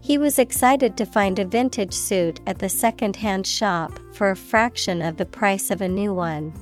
He 0.01 0.17
was 0.17 0.39
excited 0.39 0.97
to 0.97 1.05
find 1.05 1.39
a 1.39 1.45
vintage 1.45 1.93
suit 1.93 2.39
at 2.45 2.59
the 2.59 2.69
second-hand 2.69 3.47
shop 3.47 3.97
for 4.13 4.31
a 4.31 4.35
fraction 4.35 5.01
of 5.01 5.17
the 5.17 5.25
price 5.25 5.71
of 5.71 5.81
a 5.81 5.87
new 5.87 6.13
one. 6.13 6.53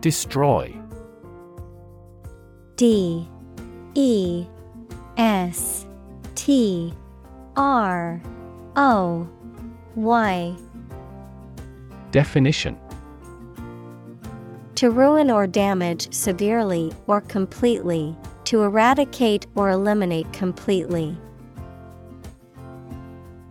Destroy 0.00 0.74
D 2.76 3.28
E 3.94 4.46
S 5.16 5.86
T 6.34 6.92
R 7.56 8.20
O 8.76 9.28
Y 9.96 10.56
Definition 12.10 12.78
To 14.76 14.90
ruin 14.90 15.30
or 15.30 15.46
damage 15.46 16.12
severely 16.12 16.92
or 17.06 17.20
completely, 17.20 18.16
to 18.44 18.62
eradicate 18.62 19.46
or 19.54 19.70
eliminate 19.70 20.32
completely. 20.32 21.16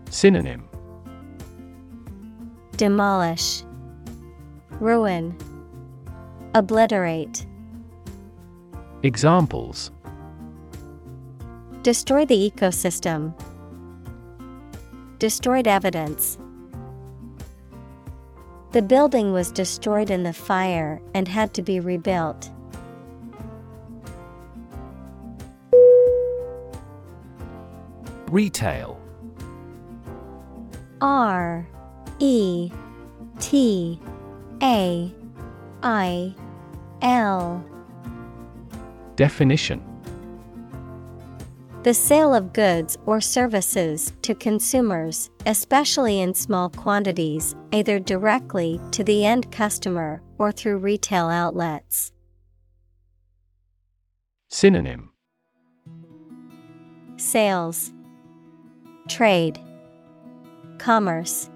Synonym 0.09 0.67
Demolish, 2.77 3.63
Ruin, 4.79 5.37
Obliterate. 6.55 7.45
Examples 9.03 9.91
Destroy 11.83 12.25
the 12.25 12.51
ecosystem. 12.51 13.33
Destroyed 15.23 15.69
evidence. 15.69 16.37
The 18.73 18.81
building 18.81 19.31
was 19.31 19.53
destroyed 19.53 20.09
in 20.09 20.23
the 20.23 20.33
fire 20.33 21.01
and 21.13 21.29
had 21.29 21.53
to 21.53 21.61
be 21.61 21.79
rebuilt. 21.79 22.51
Retail 28.27 28.99
R 30.99 31.69
E 32.19 32.69
T 33.39 34.01
A 34.61 35.09
I 35.83 36.35
L 37.01 37.63
Definition 39.15 39.92
The 41.83 41.93
sale 41.93 42.33
of 42.33 42.53
goods 42.53 42.97
or 43.05 43.19
services 43.19 44.13
to 44.21 44.33
consumers, 44.33 45.29
especially 45.45 46.21
in 46.21 46.33
small 46.33 46.69
quantities, 46.69 47.57
either 47.73 47.99
directly 47.99 48.79
to 48.91 49.03
the 49.03 49.25
end 49.25 49.51
customer 49.51 50.21
or 50.37 50.53
through 50.53 50.77
retail 50.77 51.27
outlets. 51.27 52.13
Synonym 54.47 55.11
Sales, 57.17 57.91
Trade, 59.09 59.59
Commerce, 60.77 61.49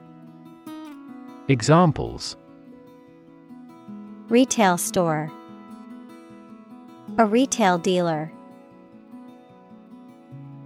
Examples 1.48 2.36
Retail 4.28 4.78
store. 4.78 5.32
A 7.18 7.26
retail 7.26 7.78
dealer. 7.78 8.30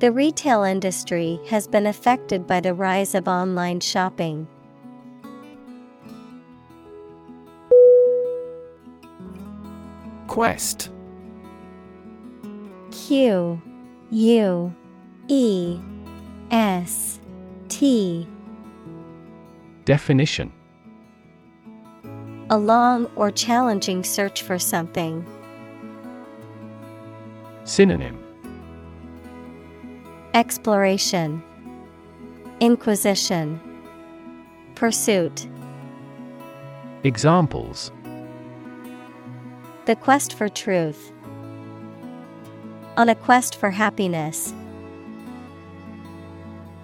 The 0.02 0.12
retail 0.12 0.64
industry 0.64 1.40
has 1.50 1.68
been 1.68 1.86
affected 1.86 2.48
by 2.48 2.60
the 2.60 2.74
rise 2.74 3.14
of 3.14 3.28
online 3.28 3.82
shopping. 3.82 4.48
Quest 10.26 10.90
Q 12.90 13.62
U 14.10 14.76
E 15.28 15.80
S 16.50 17.20
T 17.70 18.28
Definition 19.86 20.52
A 22.50 22.58
long 22.58 23.06
or 23.16 23.30
challenging 23.30 24.04
search 24.04 24.42
for 24.42 24.58
something. 24.58 25.24
Synonym 27.66 28.21
Exploration 30.34 31.44
Inquisition 32.62 33.60
Pursuit 34.76 35.46
Examples 37.04 37.92
The 39.88 39.98
quest 39.98 40.34
for 40.36 40.48
truth. 40.48 41.12
On 42.96 43.10
a 43.10 43.16
quest 43.16 43.58
for 43.58 43.72
happiness. 43.72 44.54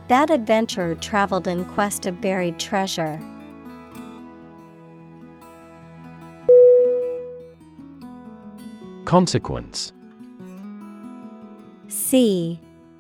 That 0.10 0.30
adventurer 0.30 0.96
traveled 0.96 1.48
in 1.48 1.64
quest 1.64 2.06
of 2.06 2.20
buried 2.20 2.60
treasure. 2.60 3.18
Consequence 9.06 9.94
C 11.88 12.60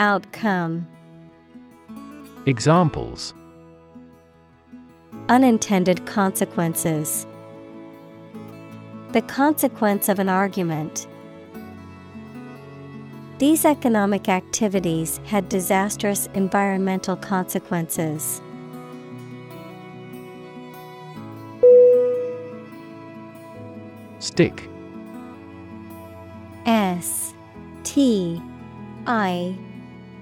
Outcome 0.00 0.88
Examples 2.46 3.34
Unintended 5.28 6.06
consequences. 6.06 7.26
The 9.12 9.20
consequence 9.20 10.08
of 10.08 10.18
an 10.18 10.30
argument. 10.30 11.06
These 13.36 13.66
economic 13.66 14.30
activities 14.30 15.20
had 15.26 15.50
disastrous 15.50 16.30
environmental 16.32 17.16
consequences. 17.16 18.40
Stick 24.18 24.66
S 26.64 27.34
T 27.84 28.40
I 29.06 29.58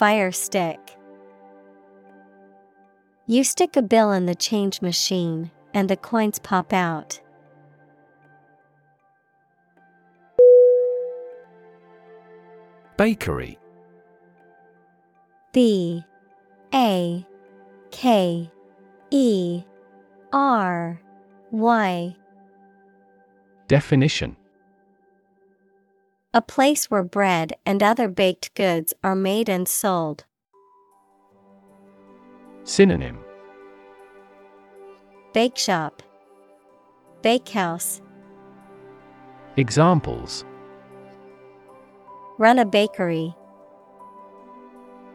Fire 0.00 0.32
stick. 0.32 0.96
You 3.26 3.44
stick 3.44 3.76
a 3.76 3.82
bill 3.82 4.12
in 4.12 4.24
the 4.24 4.34
change 4.34 4.80
machine, 4.80 5.50
and 5.74 5.90
the 5.90 5.96
coins 5.98 6.38
pop 6.38 6.72
out. 6.72 7.20
Bakery 12.96 13.58
B 15.52 16.02
A 16.72 17.26
K 17.90 18.50
E 19.10 19.62
R 20.32 20.98
Y. 21.50 22.16
Definition 23.68 24.34
A 26.32 26.40
place 26.40 26.90
where 26.90 27.02
bread 27.02 27.54
and 27.66 27.82
other 27.82 28.08
baked 28.08 28.54
goods 28.54 28.94
are 29.02 29.16
made 29.16 29.48
and 29.48 29.66
sold. 29.66 30.24
Synonym 32.64 33.18
Bake 35.32 35.56
shop, 35.56 36.02
bakehouse, 37.22 38.00
Examples 39.56 40.44
run 42.40 42.58
a 42.58 42.64
bakery. 42.64 43.34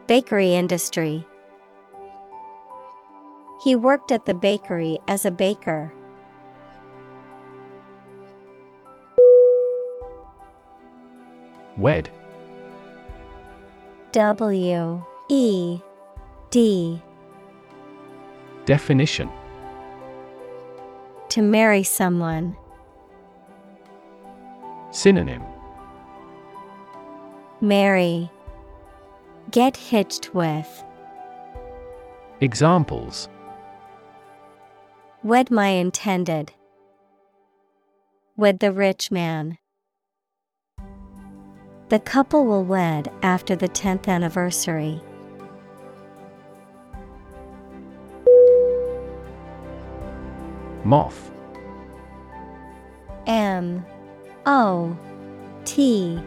Bakery 0.06 0.54
industry. 0.54 1.26
He 3.64 3.74
worked 3.74 4.12
at 4.12 4.26
the 4.26 4.34
bakery 4.34 5.00
as 5.08 5.24
a 5.24 5.32
baker. 5.32 5.92
Wed 11.76 12.08
W 14.12 15.04
E 15.28 15.80
D. 16.50 17.02
Definition 18.64 19.30
To 21.28 21.42
marry 21.42 21.82
someone. 21.82 22.56
Synonym 24.90 25.42
Marry. 27.60 28.30
Get 29.50 29.76
hitched 29.76 30.34
with. 30.34 30.84
Examples 32.40 33.28
Wed 35.22 35.50
my 35.50 35.68
intended. 35.68 36.52
Wed 38.36 38.60
the 38.60 38.72
rich 38.72 39.10
man. 39.10 39.58
The 41.88 42.00
couple 42.00 42.44
will 42.44 42.64
wed 42.64 43.12
after 43.22 43.54
the 43.54 43.68
10th 43.68 44.08
anniversary. 44.08 45.00
Moth. 50.82 51.30
M. 53.28 53.86
O. 54.46 54.96
T. 55.64 56.20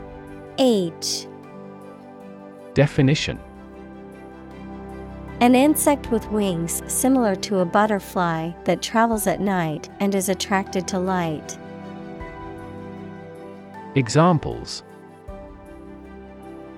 H. 0.58 1.28
Definition. 2.74 3.38
An 5.42 5.56
insect 5.56 6.10
with 6.10 6.26
wings 6.32 6.82
similar 6.88 7.36
to 7.36 7.60
a 7.60 7.66
butterfly 7.66 8.52
that 8.64 8.82
travels 8.82 9.28
at 9.28 9.42
night 9.42 9.90
and 10.00 10.16
is 10.16 10.30
attracted 10.30 10.88
to 10.88 11.00
light. 11.00 11.58
Examples 13.96 14.84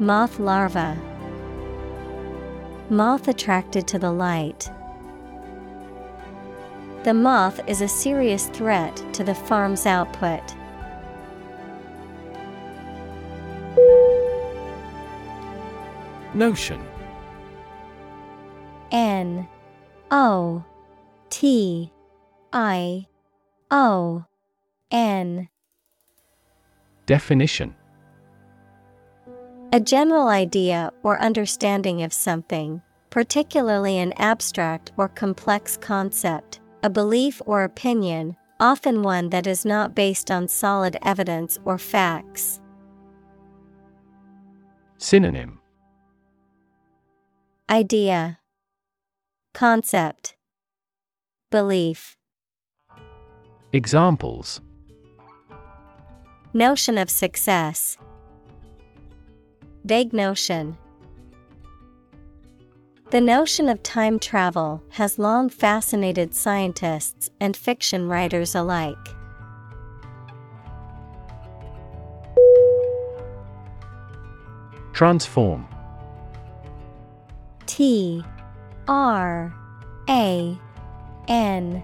Moth 0.02 0.40
larva. 0.40 0.98
Moth 2.90 3.28
attracted 3.28 3.88
to 3.88 4.00
the 4.00 4.10
light. 4.10 4.68
The 7.04 7.14
moth 7.14 7.60
is 7.68 7.82
a 7.82 7.88
serious 7.88 8.48
threat 8.48 8.96
to 9.14 9.24
the 9.24 9.36
farm's 9.36 9.86
output. 9.86 10.42
Notion 16.34 16.84
N 18.92 19.48
O 20.10 20.64
T 21.30 21.92
I 22.52 23.06
O 23.70 24.26
N 24.90 25.48
Definition 27.06 27.76
A 29.74 29.80
general 29.80 30.28
idea 30.28 30.92
or 31.02 31.18
understanding 31.22 32.04
of 32.04 32.12
something, 32.12 32.82
particularly 33.10 34.00
an 34.00 34.12
abstract 34.18 34.92
or 34.98 35.08
complex 35.08 35.78
concept, 35.78 36.60
a 36.84 36.90
belief 36.90 37.42
or 37.46 37.64
opinion, 37.64 38.36
often 38.60 39.02
one 39.02 39.30
that 39.30 39.48
is 39.48 39.64
not 39.64 39.96
based 39.96 40.30
on 40.30 40.50
solid 40.50 40.98
evidence 41.04 41.58
or 41.64 41.78
facts. 41.78 42.60
Synonym. 44.98 45.62
Idea. 47.70 48.40
Concept. 49.54 50.36
Belief. 51.50 52.18
Examples. 53.72 54.60
Notion 56.54 56.98
of 56.98 57.10
success 57.10 57.98
Vague 59.84 60.14
notion. 60.14 60.78
The 63.10 63.20
notion 63.20 63.68
of 63.68 63.82
time 63.84 64.20
travel 64.20 64.82
has 64.92 65.20
long 65.20 65.50
fascinated 65.50 66.34
scientists 66.34 67.30
and 67.40 67.58
fiction 67.58 68.08
writers 68.08 68.56
alike. 68.56 68.96
Transform. 74.94 75.68
T 77.66 78.24
R 78.88 79.54
A 80.08 80.58
N 81.28 81.84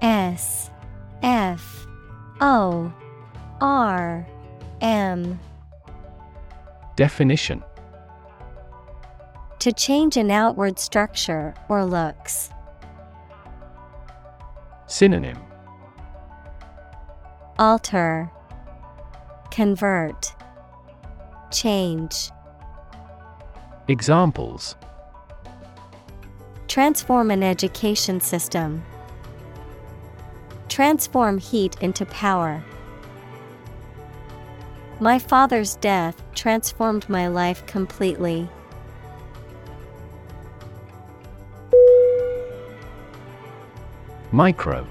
S 0.00 0.70
F 1.22 1.86
O 2.40 2.92
R 3.60 4.26
M 4.80 5.40
Definition 6.96 7.62
To 9.58 9.72
change 9.72 10.16
an 10.16 10.30
outward 10.30 10.78
structure 10.78 11.54
or 11.68 11.84
looks. 11.84 12.50
Synonym 14.86 15.38
Alter 17.58 18.30
Convert 19.50 20.34
Change 21.50 22.30
Examples 23.88 24.76
Transform 26.68 27.30
an 27.30 27.42
education 27.42 28.20
system. 28.20 28.84
Transform 30.68 31.38
heat 31.38 31.76
into 31.80 32.06
power. 32.06 32.62
My 35.00 35.18
father's 35.18 35.74
death 35.76 36.22
transformed 36.34 37.08
my 37.08 37.26
life 37.26 37.66
completely. 37.66 38.48
Micro 44.30 44.86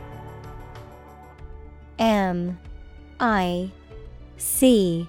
M 1.99 2.59
I 3.19 3.71
C 4.37 5.07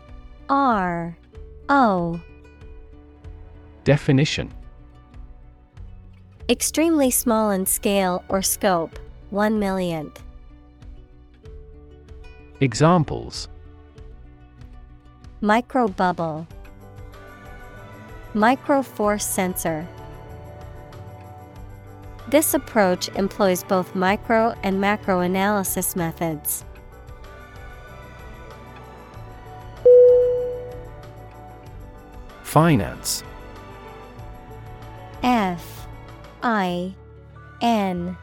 R 0.48 1.16
O 1.68 2.20
Definition 3.84 4.52
Extremely 6.48 7.10
small 7.10 7.50
in 7.50 7.66
scale 7.66 8.24
or 8.28 8.42
scope, 8.42 8.98
one 9.30 9.58
millionth. 9.58 10.22
Examples 12.60 13.48
Micro 15.44 15.88
bubble, 15.88 16.46
Micro 18.32 18.82
force 18.82 19.26
sensor. 19.26 19.86
This 22.28 22.54
approach 22.54 23.10
employs 23.10 23.62
both 23.62 23.94
micro 23.94 24.54
and 24.62 24.80
macro 24.80 25.20
analysis 25.20 25.94
methods. 25.96 26.64
Finance 32.42 33.22
F 35.22 35.86
I 36.42 36.94
N 37.60 38.16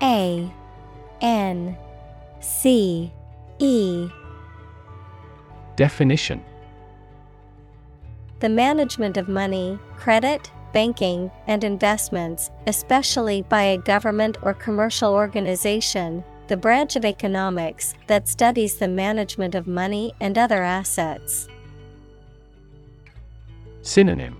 A 0.00 0.50
N 1.20 1.76
C 2.40 3.12
E 3.58 4.08
Definition 5.76 6.42
The 8.44 8.50
management 8.50 9.16
of 9.16 9.26
money, 9.26 9.78
credit, 9.96 10.50
banking, 10.74 11.30
and 11.46 11.64
investments, 11.64 12.50
especially 12.66 13.40
by 13.40 13.62
a 13.62 13.78
government 13.78 14.36
or 14.42 14.52
commercial 14.52 15.14
organization, 15.14 16.22
the 16.48 16.58
branch 16.58 16.94
of 16.94 17.06
economics 17.06 17.94
that 18.06 18.28
studies 18.28 18.76
the 18.76 18.86
management 18.86 19.54
of 19.54 19.66
money 19.66 20.12
and 20.20 20.36
other 20.36 20.62
assets. 20.62 21.48
Synonym. 23.80 24.36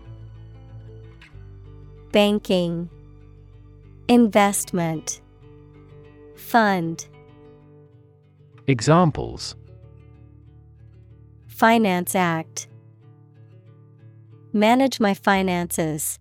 Banking. 2.12 2.90
Investment. 4.09 5.22
Fund. 6.36 7.07
Examples. 8.66 9.57
Finance 11.46 12.14
Act 12.14 12.68
Manage 14.57 15.00
my 15.00 15.14
finances. 15.14 16.20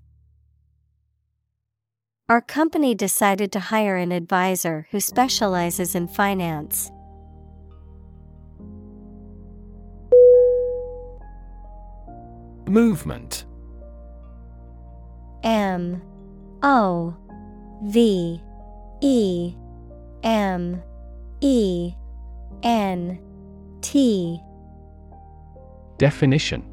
Our 2.28 2.42
company 2.42 2.96
decided 2.96 3.52
to 3.52 3.60
hire 3.60 3.96
an 3.96 4.12
advisor 4.12 4.88
who 4.90 5.00
specializes 5.00 5.94
in 5.94 6.08
finance. 6.08 6.90
Movement 12.68 13.46
M 15.44 16.02
O 16.64 17.16
V 17.84 18.42
E 19.02 19.56
M 20.24 20.82
E 21.42 21.94
N 22.64 23.20
T 23.82 24.42
Definition 26.00 26.73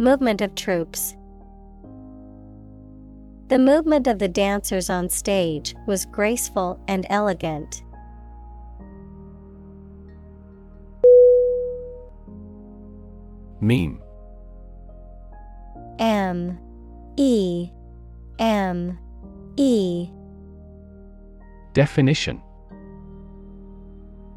Movement 0.00 0.40
of 0.40 0.54
troops. 0.54 1.14
The 3.48 3.58
movement 3.58 4.06
of 4.06 4.18
the 4.18 4.28
dancers 4.28 4.88
on 4.88 5.10
stage 5.10 5.74
was 5.86 6.06
graceful 6.06 6.82
and 6.88 7.06
elegant. 7.10 7.82
Meme 13.60 14.00
M. 15.98 16.58
E. 17.18 17.70
M. 18.38 18.98
E. 19.58 20.08
Definition 21.74 22.40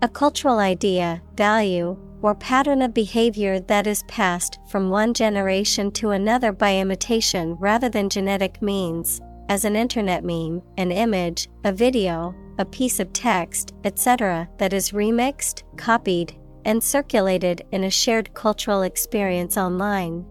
A 0.04 0.10
cultural 0.10 0.60
idea, 0.60 1.22
value, 1.38 1.95
or 2.22 2.36
pattern 2.36 2.82
of 2.82 2.93
behavior 2.93 3.62
that 3.62 3.88
is 3.88 4.04
passed 4.10 4.60
from 4.68 4.89
one 4.89 5.14
generation 5.14 5.91
to 5.91 6.10
another 6.10 6.51
by 6.51 6.76
imitation 6.76 7.56
rather 7.56 7.88
than 7.88 8.10
genetic 8.10 8.62
means, 8.62 9.22
as 9.47 9.64
an 9.64 9.78
internet 9.78 10.26
meme, 10.26 10.62
an 10.78 10.91
image, 10.91 11.47
a 11.64 11.72
video, 11.72 12.36
a 12.60 12.66
piece 12.66 12.99
of 12.99 13.14
text, 13.14 13.76
etc., 13.86 14.49
that 14.58 14.74
is 14.74 14.91
remixed, 14.91 15.64
copied, 15.78 16.36
and 16.66 16.84
circulated 16.84 17.66
in 17.72 17.86
a 17.86 17.89
shared 17.89 18.34
cultural 18.34 18.82
experience 18.82 19.56
online. 19.56 20.26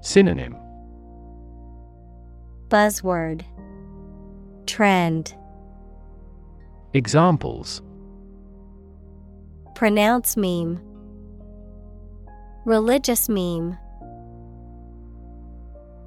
Synonym 0.00 0.56
Buzzword 2.68 3.44
Trend 4.64 5.34
Examples 6.96 7.82
Pronounce 9.74 10.36
meme. 10.36 10.80
Religious 12.64 13.28
meme. 13.28 13.76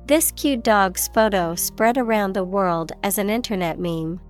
This 0.05 0.31
cute 0.31 0.63
dog's 0.63 1.09
photo 1.09 1.55
spread 1.55 1.97
around 1.97 2.31
the 2.31 2.45
world 2.45 2.93
as 3.03 3.17
an 3.17 3.29
internet 3.29 3.77
meme. 3.77 4.21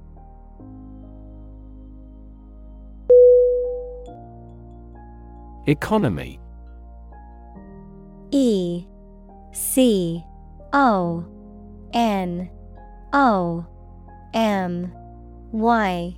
Economy 5.68 6.40
E 8.32 8.88
C 9.52 10.24
O 10.74 11.24
N 11.94 12.50
O 13.14 13.64
M 14.34 14.92
Y 15.52 16.18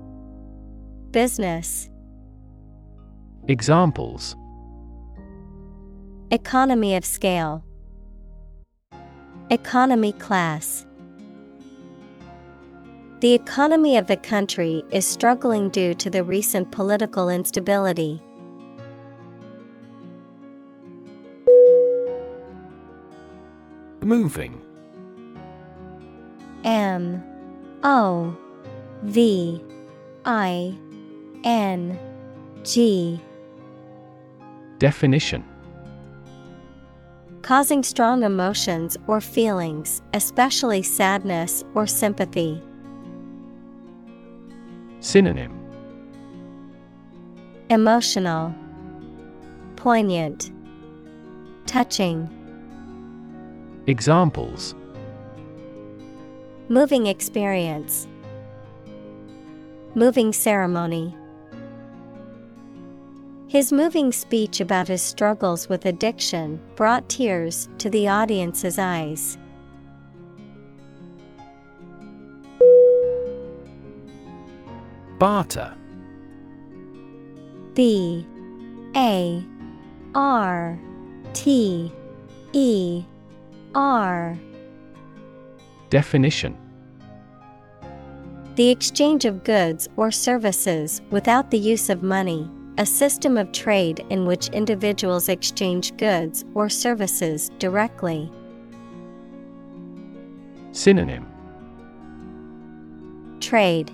Business. 1.11 1.89
Examples 3.49 4.37
Economy 6.31 6.95
of 6.95 7.03
scale, 7.03 7.65
Economy 9.49 10.13
class. 10.13 10.85
The 13.19 13.33
economy 13.33 13.97
of 13.97 14.07
the 14.07 14.15
country 14.15 14.85
is 14.91 15.05
struggling 15.05 15.69
due 15.69 15.93
to 15.95 16.09
the 16.09 16.23
recent 16.23 16.71
political 16.71 17.27
instability. 17.27 18.21
Moving 23.99 24.61
M 26.63 27.21
O 27.83 28.33
V 29.03 29.61
I 30.23 30.77
N 31.43 31.97
G. 32.63 33.19
Definition. 34.77 35.43
Causing 37.41 37.81
strong 37.83 38.23
emotions 38.23 38.97
or 39.07 39.19
feelings, 39.19 40.01
especially 40.13 40.83
sadness 40.83 41.63
or 41.73 41.87
sympathy. 41.87 42.61
Synonym. 44.99 45.57
Emotional, 47.69 48.53
Poignant, 49.75 50.51
Touching. 51.65 52.29
Examples. 53.87 54.75
Moving 56.69 57.07
experience, 57.07 58.07
Moving 59.95 60.31
ceremony. 60.31 61.15
His 63.51 63.73
moving 63.73 64.13
speech 64.13 64.61
about 64.61 64.87
his 64.87 65.01
struggles 65.01 65.67
with 65.67 65.85
addiction 65.85 66.57
brought 66.77 67.09
tears 67.09 67.67
to 67.79 67.89
the 67.89 68.07
audience's 68.07 68.79
eyes. 68.79 69.37
Barter. 75.19 75.75
B 77.73 78.25
A 78.95 79.43
R 80.15 80.79
T 81.33 81.91
E 82.53 83.03
R. 83.75 84.39
Definition. 85.89 86.57
The 88.55 88.69
exchange 88.69 89.25
of 89.25 89.43
goods 89.43 89.89
or 89.97 90.09
services 90.09 91.01
without 91.09 91.51
the 91.51 91.59
use 91.59 91.89
of 91.89 92.01
money, 92.01 92.49
a 92.81 92.85
system 92.85 93.37
of 93.37 93.51
trade 93.51 94.03
in 94.09 94.25
which 94.25 94.49
individuals 94.49 95.29
exchange 95.29 95.95
goods 95.97 96.43
or 96.55 96.67
services 96.67 97.51
directly. 97.59 98.27
Synonym. 100.71 101.27
Trade. 103.39 103.91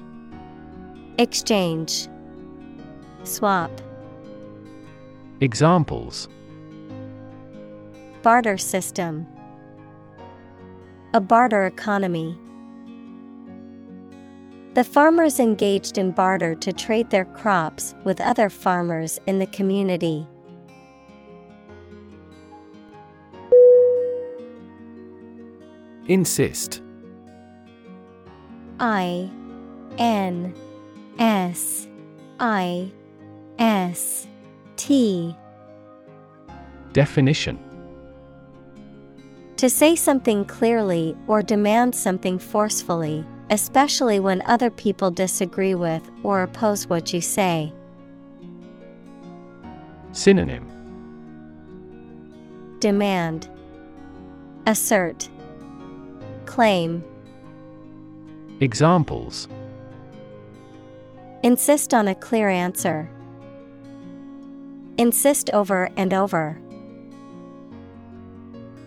Exchange. 1.18 2.08
Swap. 3.26 3.72
Examples. 5.42 6.30
Barter 8.22 8.58
system. 8.58 9.28
A 11.14 11.20
barter 11.20 11.66
economy. 11.66 12.38
The 14.78 14.84
farmers 14.84 15.40
engaged 15.40 15.98
in 15.98 16.12
barter 16.12 16.54
to 16.54 16.72
trade 16.72 17.10
their 17.10 17.26
crops 17.26 17.96
with 18.04 18.22
other 18.22 18.48
farmers 18.48 19.20
in 19.26 19.40
the 19.40 19.48
community. 19.48 20.28
Insist. 26.06 26.84
I 28.80 29.32
N 29.98 30.54
S 31.18 31.88
I 32.40 32.92
S 33.58 34.28
T. 34.76 35.36
Definition. 36.94 37.58
To 39.56 39.72
say 39.72 39.96
something 39.96 40.46
clearly 40.46 41.18
or 41.26 41.42
demand 41.42 41.96
something 41.96 42.38
forcefully, 42.38 43.26
especially 43.50 44.20
when 44.20 44.42
other 44.44 44.70
people 44.70 45.12
disagree 45.12 45.76
with 45.76 46.10
or 46.24 46.44
oppose 46.44 46.88
what 46.88 47.14
you 47.14 47.22
say. 47.22 47.72
Synonym 50.12 50.66
Demand 52.80 53.50
Assert 54.66 55.30
Claim 56.46 57.04
Examples 58.60 59.48
Insist 61.44 61.94
on 61.94 62.08
a 62.08 62.16
clear 62.16 62.50
answer. 62.50 63.10
Insist 64.98 65.52
over 65.52 65.92
and 65.96 66.14
over. 66.14 66.60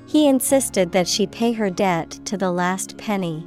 He 0.06 0.26
insisted 0.26 0.90
that 0.90 1.06
she 1.06 1.28
pay 1.28 1.52
her 1.52 1.70
debt 1.70 2.10
to 2.24 2.36
the 2.36 2.50
last 2.50 2.98
penny. 2.98 3.46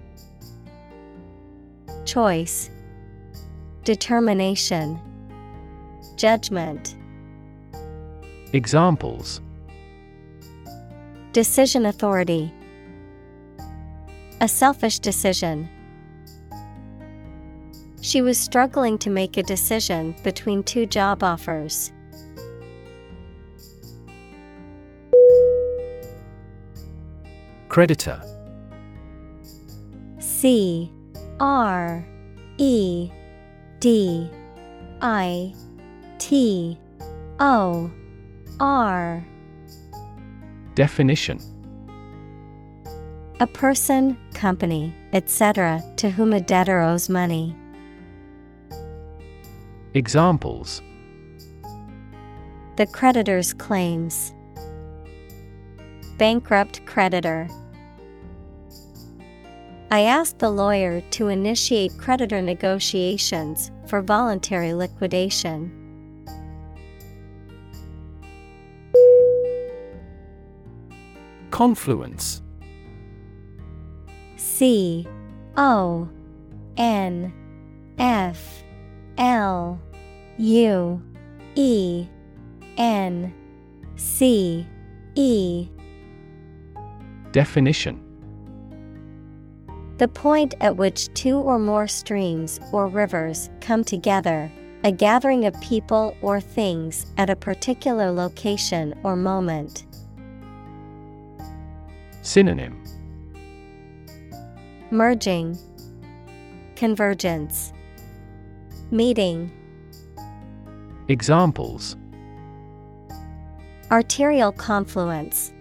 Choice. 2.11 2.69
Determination. 3.85 4.99
Judgment. 6.17 6.97
Examples. 8.51 9.39
Decision 11.31 11.85
authority. 11.85 12.53
A 14.41 14.47
selfish 14.49 14.99
decision. 14.99 15.69
She 18.01 18.21
was 18.21 18.37
struggling 18.37 18.97
to 18.97 19.09
make 19.09 19.37
a 19.37 19.43
decision 19.43 20.13
between 20.21 20.63
two 20.63 20.85
job 20.85 21.23
offers. 21.23 21.93
Creditor. 27.69 28.21
C 30.19 30.91
R 31.41 32.05
E 32.59 33.09
D 33.79 34.29
I 35.01 35.55
T 36.19 36.77
O 37.39 37.91
R. 38.59 39.25
Definition 40.75 41.39
A 43.39 43.47
person, 43.47 44.15
company, 44.35 44.93
etc., 45.13 45.81
to 45.97 46.11
whom 46.11 46.31
a 46.31 46.39
debtor 46.39 46.79
owes 46.79 47.09
money. 47.09 47.55
Examples 49.95 50.83
The 52.75 52.85
creditor's 52.85 53.51
claims. 53.51 54.31
Bankrupt 56.19 56.85
creditor. 56.85 57.49
I 59.91 60.03
asked 60.03 60.39
the 60.39 60.49
lawyer 60.49 61.01
to 61.01 61.27
initiate 61.27 61.97
creditor 61.97 62.41
negotiations 62.41 63.71
for 63.87 64.01
voluntary 64.01 64.73
liquidation. 64.73 65.69
Confluence. 71.49 72.41
C 74.37 75.05
O 75.57 76.07
N 76.77 77.33
F 77.99 78.63
L 79.17 79.77
U 80.37 81.01
E 81.55 82.07
N 82.77 83.33
C 83.97 84.65
E. 85.15 85.67
Definition 87.33 88.10
The 90.01 90.07
point 90.07 90.55
at 90.61 90.77
which 90.77 91.13
two 91.13 91.37
or 91.37 91.59
more 91.59 91.87
streams 91.87 92.59
or 92.71 92.87
rivers 92.87 93.51
come 93.59 93.83
together, 93.83 94.51
a 94.83 94.91
gathering 94.91 95.45
of 95.45 95.53
people 95.61 96.17
or 96.23 96.41
things 96.41 97.05
at 97.19 97.29
a 97.29 97.35
particular 97.35 98.09
location 98.09 98.95
or 99.03 99.15
moment. 99.15 99.85
Synonym. 102.23 102.83
Merging, 104.89 105.55
Convergence, 106.75 107.71
Meeting, 108.89 109.51
Examples. 111.09 111.95
Arterial 113.91 114.51
confluence, 114.51 115.53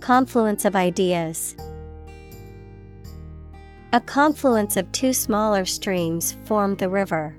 Confluence 0.00 0.64
of 0.64 0.74
ideas. 0.74 1.54
A 3.94 4.00
confluence 4.00 4.76
of 4.76 4.90
two 4.90 5.12
smaller 5.12 5.64
streams 5.64 6.32
formed 6.46 6.78
the 6.78 6.88
river. 6.88 7.36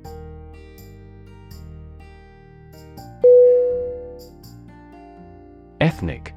Ethnic 5.82 6.34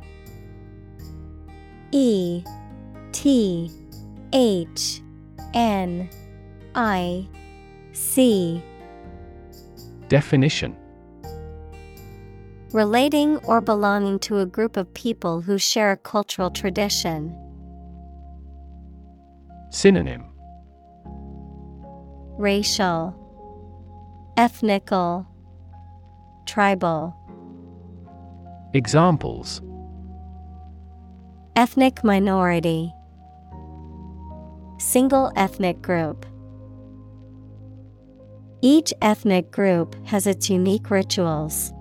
E 1.93 2.43
T 3.13 3.71
H 4.33 5.03
N 5.55 6.11
I 6.75 7.29
C 7.93 8.61
Definition 10.09 10.77
Relating 12.73 13.37
or 13.45 13.61
belonging 13.61 14.19
to 14.19 14.39
a 14.39 14.47
group 14.47 14.77
of 14.77 14.93
people 14.95 15.43
who 15.43 15.59
share 15.59 15.93
a 15.93 15.97
cultural 15.97 16.51
tradition. 16.51 17.48
Synonym 19.71 20.25
Racial, 22.39 23.15
Ethnical, 24.37 25.27
Tribal. 26.47 27.15
Examples 28.75 29.61
Ethnic 31.57 32.05
minority, 32.05 32.93
Single 34.79 35.33
ethnic 35.35 35.83
group. 35.83 36.25
Each 38.63 38.95
ethnic 39.03 39.51
group 39.51 39.97
has 40.07 40.27
its 40.27 40.49
unique 40.49 40.91
rituals. 40.91 41.73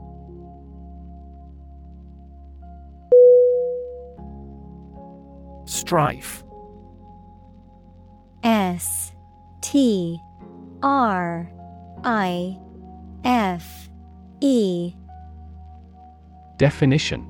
Strife 5.66 6.44
S 8.44 9.12
T 9.62 10.22
R 10.84 11.52
I 12.04 12.58
F 13.24 13.90
E. 14.42 14.94
Definition. 16.58 17.26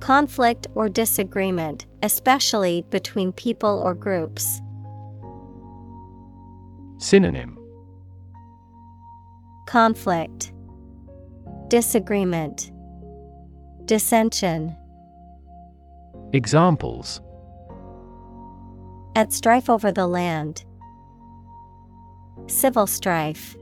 Conflict 0.00 0.66
or 0.74 0.88
disagreement, 0.88 1.86
especially 2.02 2.84
between 2.90 3.32
people 3.32 3.82
or 3.84 3.94
groups. 3.94 4.60
Synonym. 6.98 7.58
Conflict, 9.66 10.52
Disagreement, 11.68 12.70
Dissension. 13.86 14.76
Examples 16.32 17.20
At 19.16 19.32
strife 19.32 19.70
over 19.70 19.90
the 19.90 20.06
land. 20.06 20.62
Civil 22.48 22.86
strife. 22.86 23.56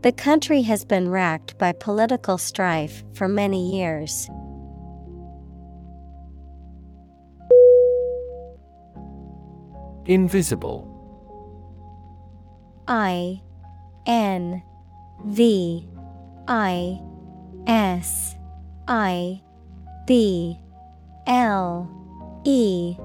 The 0.00 0.12
country 0.12 0.62
has 0.62 0.86
been 0.86 1.10
racked 1.10 1.58
by 1.58 1.72
political 1.72 2.38
strife 2.38 3.04
for 3.12 3.28
many 3.28 3.76
years. 3.76 4.30
Invisible 10.06 10.88
I 12.88 13.42
N 14.06 14.62
V 15.26 15.86
I 16.48 16.98
S 17.66 18.36
I 18.88 19.42
B 20.06 20.58
L 21.26 21.90
E 22.44 22.96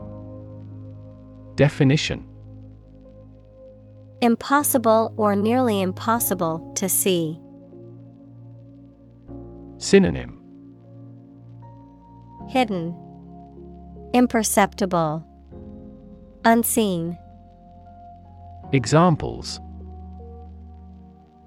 Definition 1.55 2.27
Impossible 4.21 5.13
or 5.17 5.35
nearly 5.35 5.81
impossible 5.81 6.73
to 6.75 6.89
see. 6.89 7.39
Synonym 9.77 10.39
Hidden, 12.49 12.95
Imperceptible, 14.13 15.25
Unseen. 16.45 17.17
Examples 18.71 19.59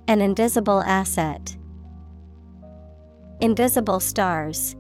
An 0.07 0.21
invisible 0.21 0.83
asset. 0.83 1.57
Invisible 3.41 4.01
stars. 4.01 4.77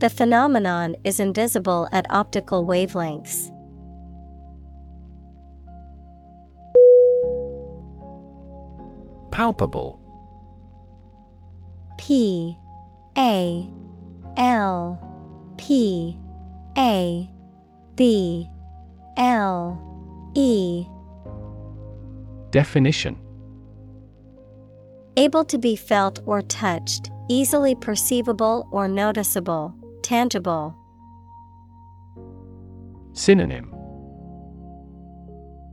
The 0.00 0.08
phenomenon 0.08 0.94
is 1.02 1.18
invisible 1.18 1.88
at 1.90 2.06
optical 2.08 2.64
wavelengths. 2.64 3.50
Palpable. 9.32 10.00
P 11.98 12.56
A 13.16 13.68
L 14.36 15.54
P 15.56 16.16
A 16.76 17.28
B 17.96 18.48
L 19.16 20.30
E. 20.34 20.86
Definition. 22.52 23.18
Able 25.16 25.44
to 25.46 25.58
be 25.58 25.74
felt 25.74 26.20
or 26.24 26.42
touched, 26.42 27.10
easily 27.28 27.74
perceivable 27.74 28.68
or 28.70 28.86
noticeable, 28.86 29.74
tangible. 30.08 30.74
Synonym 33.12 33.74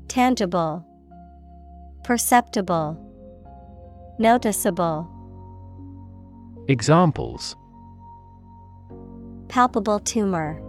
Tangible, 0.10 0.86
Perceptible, 2.04 3.00
Noticeable. 4.20 5.08
Examples 6.68 7.56
Palpable 9.48 10.00
tumor, 10.00 10.62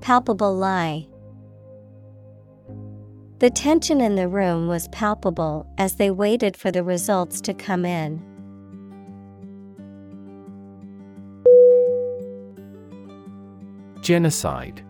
Palpable 0.00 0.54
lie. 0.54 1.08
The 3.40 3.50
tension 3.50 4.00
in 4.00 4.14
the 4.14 4.28
room 4.28 4.68
was 4.68 4.86
palpable 4.88 5.66
as 5.76 5.96
they 5.96 6.12
waited 6.12 6.56
for 6.56 6.70
the 6.70 6.84
results 6.84 7.40
to 7.40 7.52
come 7.52 7.84
in. 7.84 8.29
Genocide. 14.00 14.82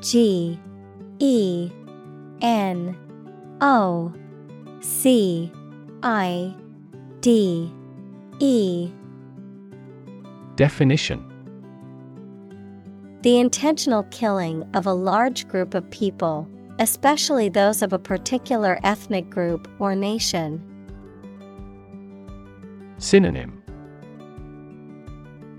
G 0.00 0.58
E 1.18 1.70
N 2.40 2.96
O 3.60 4.12
C 4.80 5.52
I 6.02 6.54
D 7.20 7.70
E. 8.38 8.90
Definition. 10.56 11.26
The 13.22 13.38
intentional 13.38 14.04
killing 14.04 14.68
of 14.72 14.86
a 14.86 14.94
large 14.94 15.46
group 15.46 15.74
of 15.74 15.90
people, 15.90 16.48
especially 16.78 17.50
those 17.50 17.82
of 17.82 17.92
a 17.92 17.98
particular 17.98 18.80
ethnic 18.82 19.28
group 19.28 19.68
or 19.78 19.94
nation. 19.94 20.64
Synonym. 22.96 23.62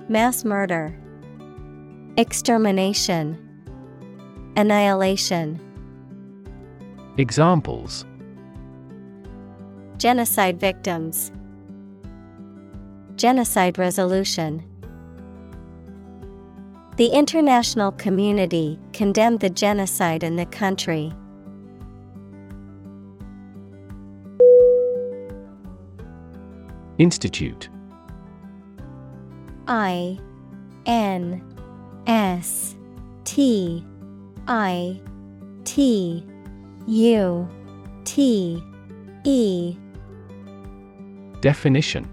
Mass 0.10 0.44
murder, 0.44 0.98
Extermination, 2.18 3.38
Annihilation. 4.58 5.60
Examples 7.18 8.06
Genocide 9.98 10.60
victims, 10.60 11.32
Genocide 13.16 13.78
resolution. 13.78 14.64
The 16.98 17.08
international 17.08 17.94
community 17.94 18.78
condemned 18.92 19.40
the 19.40 19.50
genocide 19.50 20.24
in 20.24 20.36
the 20.36 20.46
country. 20.46 21.14
Institute 26.98 27.70
I 29.68 30.20
N 30.86 31.51
S 32.08 32.76
T 33.24 33.86
I 34.48 35.00
T 35.64 36.26
U 36.88 37.48
T 38.04 38.64
E 39.24 39.78
Definition 41.42 42.08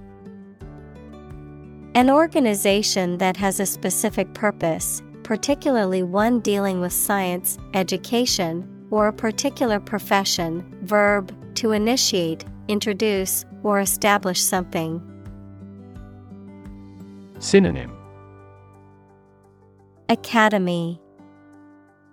An 1.95 2.11
organization 2.11 3.19
that 3.19 3.37
has 3.37 3.61
a 3.61 3.67
specific 3.67 4.33
purpose, 4.35 5.03
particularly 5.23 6.03
one 6.03 6.41
dealing 6.41 6.81
with 6.81 6.93
science, 6.93 7.59
education, 7.75 8.87
or 8.91 9.09
a 9.09 9.13
particular 9.13 9.81
profession. 9.81 10.65
Verb 10.83 11.35
to 11.57 11.73
initiate, 11.73 12.45
introduce, 12.69 13.45
or 13.63 13.81
establish 13.81 14.41
something. 14.41 15.03
Synonym 17.41 17.98
Academy, 20.11 20.99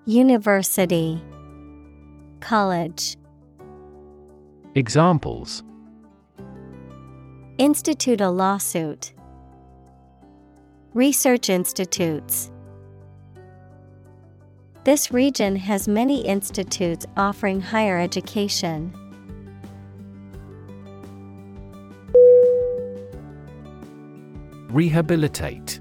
University, 0.06 1.24
College. 2.42 3.16
Examples 4.76 5.64
Institute 7.58 8.20
a 8.20 8.30
lawsuit. 8.30 9.14
Research 10.94 11.50
institutes. 11.50 12.52
This 14.84 15.14
region 15.14 15.56
has 15.56 15.88
many 15.88 16.20
institutes 16.26 17.06
offering 17.16 17.62
higher 17.62 17.98
education. 17.98 18.94
Rehabilitate 24.70 25.80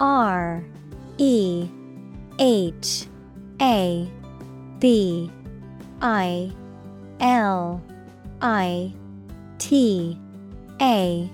R 0.00 0.64
E 1.18 1.68
H 2.38 3.06
A 3.60 4.10
B 4.78 5.30
I 6.02 6.52
L 7.20 7.82
I 8.42 8.92
T 9.58 10.18
A 10.80 11.30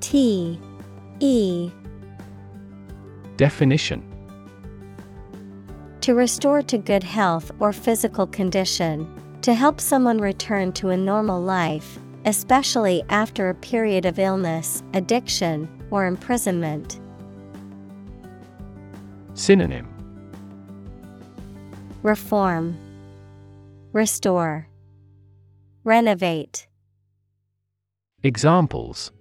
T 0.00 0.60
E 1.20 1.70
Definition 3.36 4.02
To 6.00 6.14
restore 6.14 6.62
to 6.62 6.78
good 6.78 7.02
health 7.02 7.50
or 7.58 7.72
physical 7.72 8.26
condition, 8.26 9.12
to 9.42 9.54
help 9.54 9.80
someone 9.80 10.18
return 10.18 10.72
to 10.72 10.90
a 10.90 10.96
normal 10.96 11.40
life, 11.42 11.98
especially 12.24 13.02
after 13.08 13.48
a 13.48 13.54
period 13.54 14.06
of 14.06 14.18
illness, 14.18 14.82
addiction, 14.94 15.68
or 15.90 16.06
imprisonment. 16.06 17.00
Synonym. 19.38 19.86
Reform, 22.02 22.76
Restore, 23.92 24.66
Renovate, 25.84 26.66
Examples. 28.24 29.12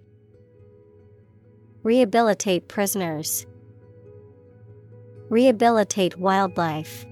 Rehabilitate 1.83 2.67
prisoners, 2.67 3.45
Rehabilitate 5.29 6.17
wildlife. 6.17 7.05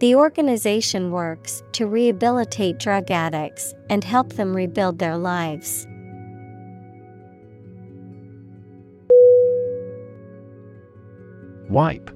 The 0.00 0.16
organization 0.16 1.12
works 1.12 1.62
to 1.72 1.86
rehabilitate 1.86 2.78
drug 2.78 3.12
addicts 3.12 3.72
and 3.88 4.02
help 4.02 4.32
them 4.32 4.54
rebuild 4.54 4.98
their 4.98 5.16
lives. 5.16 5.86
Wipe. 11.74 12.08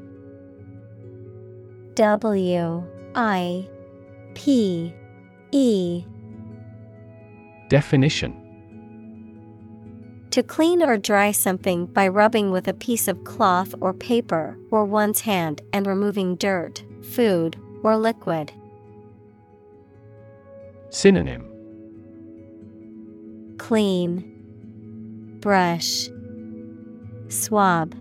W 1.97 2.85
I 3.17 3.69
P 4.35 4.95
E. 5.51 6.05
Definition. 7.69 8.37
To 10.31 10.45
clean 10.45 10.81
or 10.81 10.97
dry 10.97 11.33
something 11.33 11.87
by 11.87 12.07
rubbing 12.07 12.53
with 12.53 12.69
a 12.69 12.73
piece 12.73 13.09
of 13.09 13.25
cloth 13.25 13.75
or 13.81 13.93
paper 13.93 14.57
or 14.71 14.85
one's 14.85 15.23
hand 15.23 15.61
and 15.73 15.89
removing 15.89 16.37
dirt, 16.37 16.85
food, 17.03 17.57
or 17.83 17.97
liquid. 17.97 18.53
Synonym. 20.91 21.45
Clean, 23.59 24.23
brush, 25.41 26.09
swab. 27.29 27.97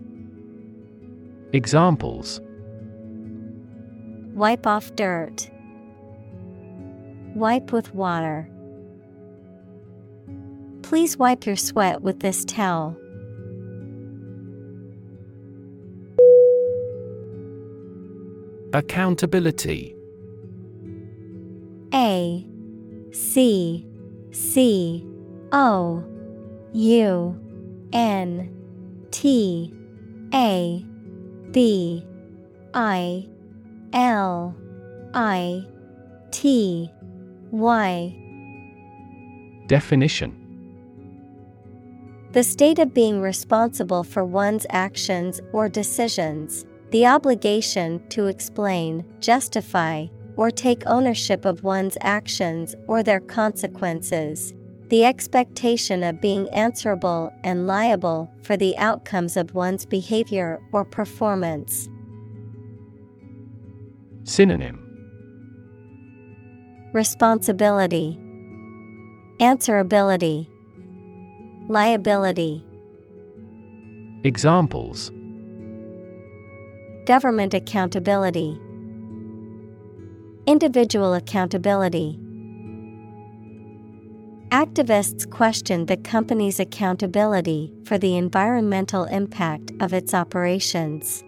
Examples 1.52 2.40
Wipe 4.34 4.66
off 4.66 4.94
dirt. 4.94 5.50
Wipe 7.34 7.72
with 7.72 7.92
water. 7.94 8.48
Please 10.82 11.16
wipe 11.16 11.44
your 11.44 11.56
sweat 11.56 12.02
with 12.02 12.20
this 12.20 12.44
towel. 12.44 12.96
Accountability 18.72 19.96
A 21.92 22.46
C 23.10 23.86
C 24.30 25.04
O 25.50 26.04
U 26.74 27.40
N 27.92 29.06
T 29.10 29.74
A 30.32 30.84
B 31.52 32.04
I 32.74 33.26
L 33.92 34.54
I 35.14 35.64
T 36.30 36.90
Y. 37.50 38.14
Definition. 39.66 40.34
The 42.32 42.42
state 42.42 42.78
of 42.78 42.92
being 42.92 43.22
responsible 43.22 44.04
for 44.04 44.24
one's 44.24 44.66
actions 44.68 45.40
or 45.52 45.68
decisions, 45.68 46.66
the 46.90 47.06
obligation 47.06 48.06
to 48.10 48.26
explain, 48.26 49.04
justify, 49.20 50.06
or 50.36 50.50
take 50.50 50.82
ownership 50.86 51.44
of 51.46 51.64
one's 51.64 51.96
actions 52.02 52.74
or 52.86 53.02
their 53.02 53.20
consequences, 53.20 54.52
the 54.88 55.04
expectation 55.04 56.02
of 56.02 56.20
being 56.20 56.48
answerable 56.48 57.30
and 57.44 57.66
liable 57.66 58.30
for 58.42 58.56
the 58.56 58.76
outcomes 58.78 59.36
of 59.36 59.54
one's 59.54 59.84
behavior 59.84 60.60
or 60.72 60.84
performance. 60.84 61.88
Synonym 64.24 64.84
Responsibility, 66.94 68.18
Answerability, 69.40 70.48
Liability. 71.68 72.64
Examples 74.24 75.12
Government 77.04 77.52
accountability, 77.52 78.58
Individual 80.46 81.12
accountability. 81.12 82.18
Activists 84.50 85.28
questioned 85.30 85.88
the 85.88 85.98
company's 85.98 86.58
accountability 86.58 87.70
for 87.84 87.98
the 87.98 88.16
environmental 88.16 89.04
impact 89.04 89.72
of 89.80 89.92
its 89.92 90.14
operations. 90.14 91.22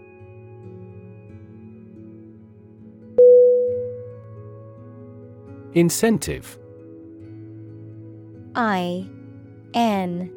Incentive. 5.74 6.58
I 8.54 9.06
N 9.74 10.32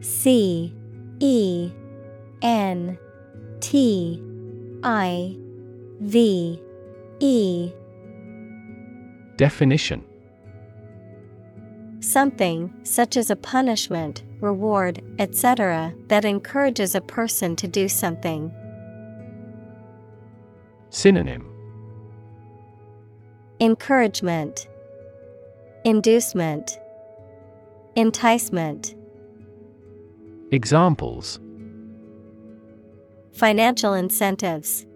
C 0.00 0.74
E 1.20 1.72
N 2.42 2.98
T 3.60 4.22
I 4.84 5.34
V 6.00 6.62
E. 7.20 7.72
Definition. 9.36 10.04
Something, 12.00 12.72
such 12.84 13.16
as 13.16 13.28
a 13.28 13.36
punishment, 13.36 14.22
reward, 14.40 15.02
etc., 15.18 15.92
that 16.06 16.24
encourages 16.24 16.94
a 16.94 17.00
person 17.00 17.56
to 17.56 17.66
do 17.66 17.88
something. 17.88 18.52
Synonym 20.90 21.44
Encouragement, 23.60 24.68
Inducement, 25.84 26.78
Enticement. 27.96 28.94
Examples 30.52 31.40
Financial 33.32 33.94
incentives, 33.94 34.86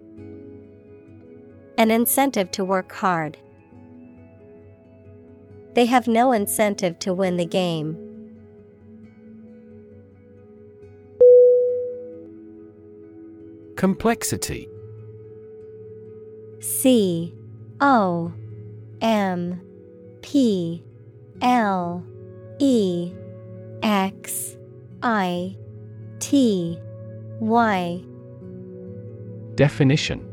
An 1.77 1.91
incentive 1.91 2.49
to 2.51 2.63
work 2.63 2.93
hard. 2.93 3.37
They 5.73 5.85
have 5.87 6.07
no 6.07 6.31
incentive 6.31 6.99
to 6.99 7.13
win 7.13 7.37
the 7.37 7.45
game. 7.45 7.97
Complexity. 13.75 14.69
C 16.59 17.33
O 17.81 18.31
M 19.01 19.59
P 20.21 20.83
L 21.41 22.05
E 22.59 23.11
X 23.81 24.55
I 25.01 25.57
T 26.19 26.79
Y. 27.39 28.03
Definition 29.55 30.32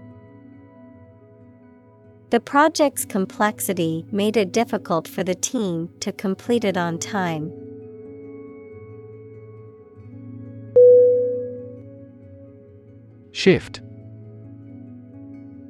The 2.31 2.39
project's 2.39 3.03
complexity 3.03 4.05
made 4.09 4.37
it 4.37 4.53
difficult 4.53 5.05
for 5.05 5.21
the 5.21 5.35
team 5.35 5.89
to 5.99 6.13
complete 6.13 6.63
it 6.63 6.77
on 6.77 6.97
time. 6.97 7.51
Shift 13.33 13.81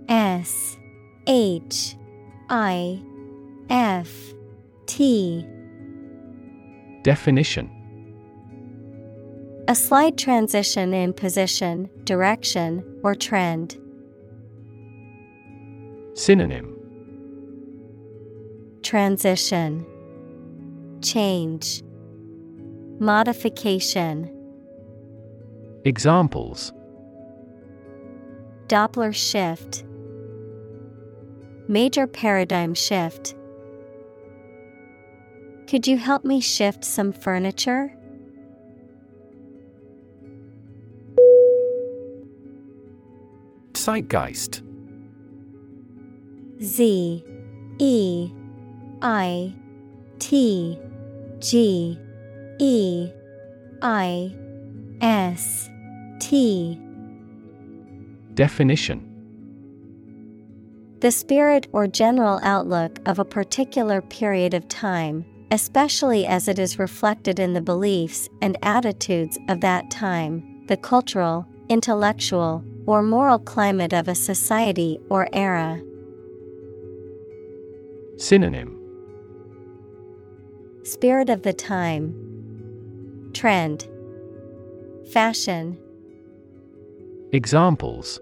S 0.08 0.78
H 1.26 1.96
I 2.52 3.02
F 3.72 4.12
T 4.86 5.44
Definition 7.02 7.72
A 9.68 9.74
slight 9.74 10.16
transition 10.16 10.94
in 10.94 11.14
position, 11.14 11.90
direction, 12.04 12.84
or 13.04 13.16
trend. 13.16 13.81
Synonym. 16.14 16.76
Transition. 18.84 19.86
Change. 21.02 21.82
Modification. 23.00 24.30
Examples. 25.86 26.74
Doppler 28.68 29.16
shift. 29.16 29.86
Major 31.68 32.08
paradigm 32.08 32.74
shift. 32.74 33.36
Could 35.68 35.88
you 35.88 35.98
help 35.98 36.26
me 36.26 36.42
shift 36.42 36.84
some 36.84 37.14
furniture? 37.14 37.94
Zeitgeist 43.74 44.62
Z 46.64 47.24
E 47.80 48.32
I 49.02 49.54
T 50.20 50.78
G 51.40 51.98
E 52.60 53.10
I 53.82 54.36
S 55.02 55.72
T 56.20 56.80
Definition 58.36 59.08
The 61.00 61.10
spirit 61.10 61.66
or 61.72 61.88
general 61.88 62.40
outlook 62.44 63.00
of 63.08 63.18
a 63.18 63.26
particular 63.26 64.00
period 64.00 64.54
of 64.54 64.68
time, 64.68 65.26
especially 65.50 66.28
as 66.28 66.48
it 66.48 66.60
is 66.60 66.78
reflected 66.78 67.40
in 67.40 67.54
the 67.54 67.62
beliefs 67.62 68.30
and 68.40 68.56
attitudes 68.62 69.40
of 69.50 69.62
that 69.62 69.90
time, 69.90 70.64
the 70.68 70.78
cultural, 70.78 71.48
intellectual, 71.70 72.64
or 72.86 73.02
moral 73.02 73.40
climate 73.40 73.94
of 73.94 74.08
a 74.08 74.14
society 74.14 75.00
or 75.10 75.28
era. 75.34 75.82
Synonym 78.22 78.78
Spirit 80.84 81.32
of 81.32 81.42
the 81.42 81.54
time, 81.54 82.14
Trend, 83.34 83.88
Fashion. 85.12 85.76
Examples 87.32 88.20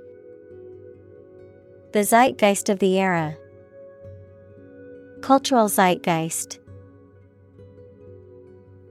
The 1.92 2.06
zeitgeist 2.06 2.70
of 2.70 2.80
the 2.80 2.98
era. 2.98 3.36
Cultural 5.20 5.68
zeitgeist. 5.68 6.60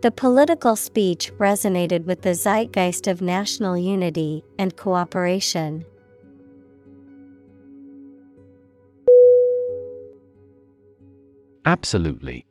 The 0.03 0.11
political 0.11 0.77
speech 0.77 1.33
resonated 1.39 2.05
with 2.05 2.21
the 2.21 2.35
zeitgeist 2.35 3.07
of 3.07 3.23
national 3.23 3.79
unity 3.79 4.45
and 4.59 4.77
cooperation. 4.77 5.87
Absolutely. 11.69 12.47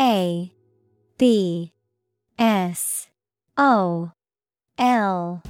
A 0.00 0.52
B 1.16 1.72
S 2.40 3.06
O 3.56 4.10
L 4.76 5.40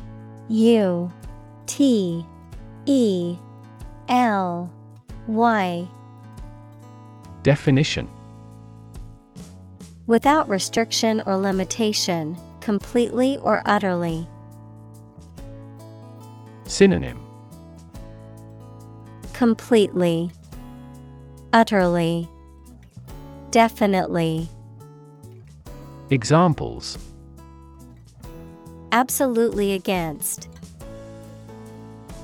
U 0.51 1.13
T 1.65 2.27
E 2.85 3.39
L 4.11 4.71
Y. 5.27 5.89
Definition. 7.43 8.11
Without 10.07 10.51
restriction 10.51 11.23
or 11.25 11.39
limitation, 11.39 12.37
completely 12.61 13.39
or 13.39 13.63
utterly. 13.65 14.29
Synonym. 16.67 17.19
Completely, 19.33 20.31
utterly, 21.53 22.29
definitely. 23.51 24.49
Examples 26.11 26.99
Absolutely 28.93 29.73
against. 29.73 30.49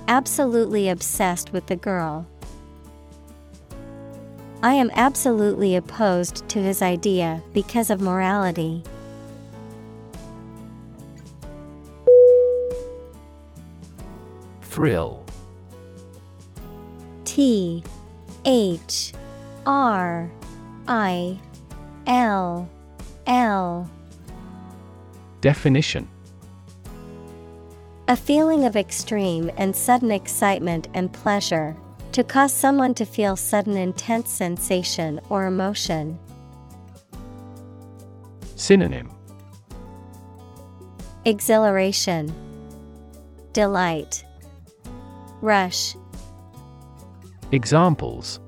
Absolutely 0.08 0.88
obsessed 0.88 1.52
with 1.52 1.66
the 1.66 1.76
girl. 1.76 2.26
I 4.62 4.74
am 4.74 4.90
absolutely 4.94 5.76
opposed 5.76 6.48
to 6.48 6.58
his 6.60 6.82
idea 6.82 7.42
because 7.52 7.90
of 7.90 8.00
morality. 8.00 8.82
Thrill 14.62 15.24
T 17.24 17.84
H 18.46 19.12
R 19.66 20.30
I 20.86 21.40
L 22.06 22.70
L 23.26 23.90
Definition 25.40 26.08
A 28.06 28.16
feeling 28.16 28.64
of 28.64 28.76
extreme 28.76 29.50
and 29.56 29.74
sudden 29.74 30.12
excitement 30.12 30.86
and 30.94 31.12
pleasure. 31.12 31.76
To 32.12 32.22
cause 32.24 32.52
someone 32.52 32.94
to 32.94 33.04
feel 33.04 33.36
sudden 33.36 33.76
intense 33.76 34.30
sensation 34.30 35.20
or 35.28 35.46
emotion. 35.46 36.18
Synonym 38.54 39.10
Exhilaration, 41.26 42.32
Delight, 43.52 44.24
Rush. 45.42 45.96
Examples 47.52 48.40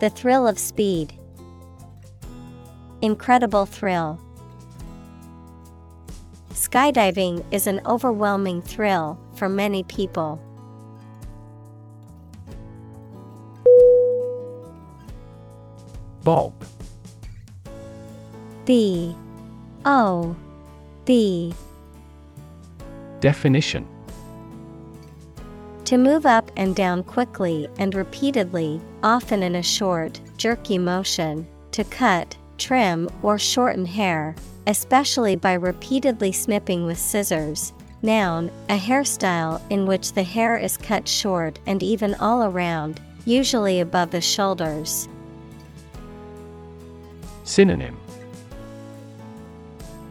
The 0.00 0.08
thrill 0.08 0.46
of 0.48 0.58
speed. 0.58 1.12
Incredible 3.02 3.66
thrill. 3.66 4.18
Skydiving 6.52 7.44
is 7.50 7.66
an 7.66 7.82
overwhelming 7.84 8.62
thrill 8.62 9.20
for 9.36 9.50
many 9.50 9.82
people. 9.84 10.40
Bob 16.24 16.54
B 18.64 19.14
O 19.84 20.34
B 21.04 21.52
Definition 23.20 23.91
To 25.92 25.98
move 25.98 26.24
up 26.24 26.50
and 26.56 26.74
down 26.74 27.02
quickly 27.02 27.68
and 27.78 27.94
repeatedly, 27.94 28.80
often 29.02 29.42
in 29.42 29.56
a 29.56 29.62
short, 29.62 30.22
jerky 30.38 30.78
motion, 30.78 31.46
to 31.72 31.84
cut, 31.84 32.34
trim, 32.56 33.10
or 33.22 33.38
shorten 33.38 33.84
hair, 33.84 34.34
especially 34.66 35.36
by 35.36 35.52
repeatedly 35.52 36.32
snipping 36.32 36.86
with 36.86 36.96
scissors. 36.96 37.74
Noun, 38.00 38.50
a 38.70 38.78
hairstyle 38.78 39.60
in 39.68 39.84
which 39.84 40.14
the 40.14 40.22
hair 40.22 40.56
is 40.56 40.78
cut 40.78 41.06
short 41.06 41.58
and 41.66 41.82
even 41.82 42.14
all 42.14 42.44
around, 42.44 42.98
usually 43.26 43.80
above 43.80 44.12
the 44.12 44.22
shoulders. 44.22 45.10
Synonym 47.44 47.98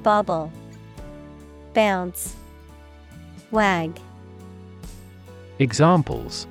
Bobble, 0.04 0.52
Bounce, 1.74 2.36
Wag. 3.50 4.00
Examples 5.62 6.48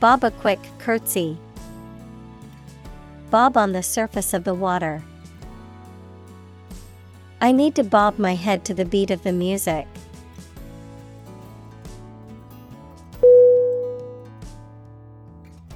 Bob 0.00 0.24
a 0.24 0.30
quick 0.30 0.58
curtsy. 0.78 1.36
Bob 3.30 3.58
on 3.58 3.72
the 3.72 3.82
surface 3.82 4.32
of 4.32 4.44
the 4.44 4.54
water. 4.54 5.02
I 7.42 7.52
need 7.52 7.74
to 7.74 7.84
bob 7.84 8.18
my 8.18 8.34
head 8.34 8.64
to 8.64 8.72
the 8.72 8.86
beat 8.86 9.10
of 9.10 9.22
the 9.22 9.34
music. 9.34 9.86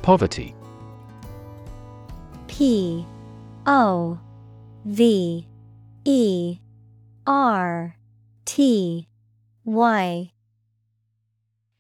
Poverty 0.01 0.55
P 2.49 3.07
O 3.67 4.19
V 4.87 5.47
E 6.07 6.59
R 7.27 7.97
T 8.47 9.09
Y 9.67 10.31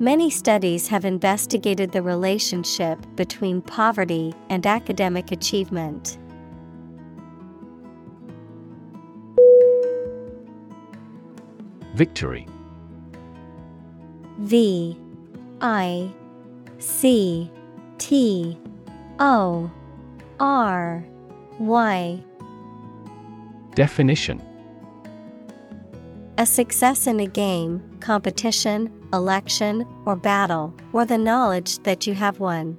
Many 0.00 0.28
studies 0.28 0.88
have 0.88 1.04
investigated 1.04 1.92
the 1.92 2.02
relationship 2.02 2.98
between 3.14 3.62
poverty 3.62 4.34
and 4.50 4.66
academic 4.66 5.30
achievement. 5.30 6.18
Victory. 11.94 12.48
V 14.38 14.98
I 15.60 16.12
C 16.80 17.48
T 17.98 18.58
O 19.20 19.70
R 20.40 21.06
Y. 21.60 22.24
Definition. 23.76 24.42
A 26.36 26.44
success 26.44 27.06
in 27.06 27.20
a 27.20 27.26
game, 27.28 27.80
competition, 28.00 28.92
election, 29.14 29.86
or 30.04 30.16
battle, 30.16 30.74
or 30.92 31.04
the 31.04 31.18
knowledge 31.18 31.78
that 31.84 32.06
you 32.06 32.14
have 32.14 32.40
won. 32.40 32.78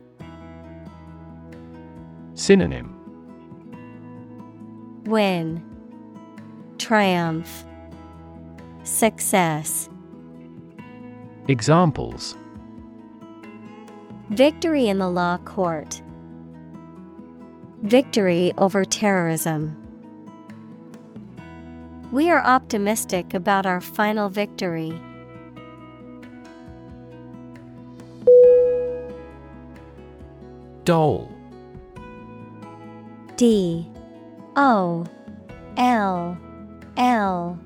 Synonym 2.34 2.92
Win, 5.06 5.64
Triumph, 6.78 7.66
Success. 8.84 9.90
Examples 11.48 12.36
Victory 14.30 14.88
in 14.88 14.98
the 14.98 15.10
law 15.10 15.38
court. 15.38 16.02
Victory 17.84 18.52
over 18.58 18.84
terrorism. 18.84 19.78
We 22.12 22.32
are 22.32 22.44
optimistic 22.44 23.34
about 23.34 23.66
our 23.66 23.80
final 23.80 24.30
victory. 24.30 25.00
Dole 30.86 31.32
D 33.38 33.90
O 34.56 35.06
L 35.78 36.38
L. 36.96 37.60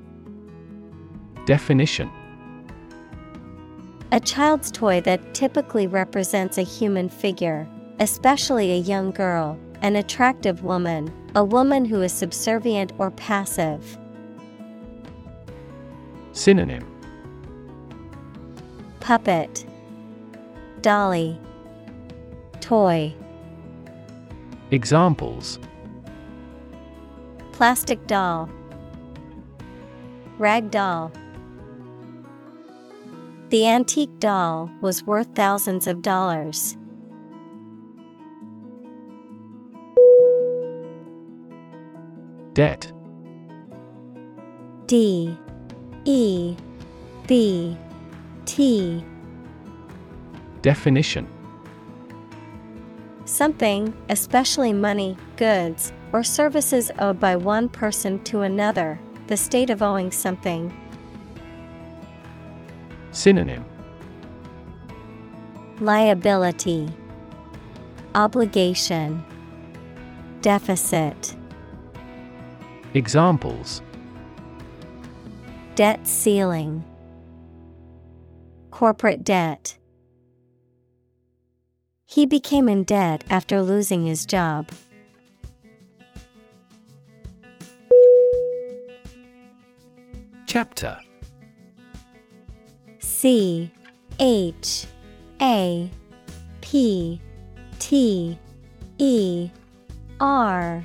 Definition. 1.46 2.10
A 4.14 4.20
child's 4.20 4.72
toy 4.72 5.02
that 5.02 5.34
typically 5.34 5.86
represents 5.86 6.58
a 6.58 6.64
human 6.64 7.10
figure, 7.10 7.68
especially 8.00 8.72
a 8.72 8.78
young 8.78 9.12
girl, 9.12 9.60
an 9.82 9.98
attractive 9.98 10.64
woman, 10.64 11.14
a 11.36 11.44
woman 11.44 11.86
who 11.86 12.02
is 12.02 12.14
subservient 12.14 12.94
or 12.98 13.12
passive. 13.12 13.98
Synonym. 16.32 16.88
Puppet. 19.02 19.66
Dolly 20.82 21.40
Toy. 22.62 23.14
Examples. 24.72 25.60
Plastic 27.52 28.06
doll. 28.08 28.50
Rag 30.38 30.72
doll. 30.72 31.12
The 33.50 33.68
antique 33.68 34.20
doll 34.20 34.70
was 34.82 35.04
worth 35.04 35.34
thousands 35.36 35.88
of 35.88 36.02
dollars. 36.02 36.78
Debt. 42.54 42.92
D. 44.86 45.36
E. 46.06 46.56
B. 47.28 47.78
T. 48.46 49.04
Definition 50.62 51.28
Something, 53.30 53.94
especially 54.10 54.74
money, 54.74 55.16
goods, 55.38 55.94
or 56.12 56.24
services 56.24 56.90
owed 56.98 57.20
by 57.20 57.36
one 57.36 57.70
person 57.70 58.24
to 58.24 58.42
another, 58.42 59.00
the 59.28 59.38
state 59.38 59.70
of 59.70 59.84
owing 59.84 60.10
something. 60.10 60.76
Synonym. 63.12 63.64
Liability, 65.80 66.90
Obligation, 68.16 69.24
Deficit, 70.42 71.36
Examples. 72.96 73.84
Debt 75.76 76.08
ceiling, 76.08 76.84
Corporate 78.72 79.24
debt. 79.24 79.79
He 82.12 82.26
became 82.26 82.68
in 82.68 82.86
debt 82.86 83.24
after 83.30 83.62
losing 83.62 84.08
his 84.08 84.26
job. 84.26 84.72
Chapter 90.48 91.00
C 92.98 93.72
H 94.20 94.88
A 95.40 95.88
P 96.62 97.22
T 97.78 98.40
E 98.98 99.50
R 100.20 100.84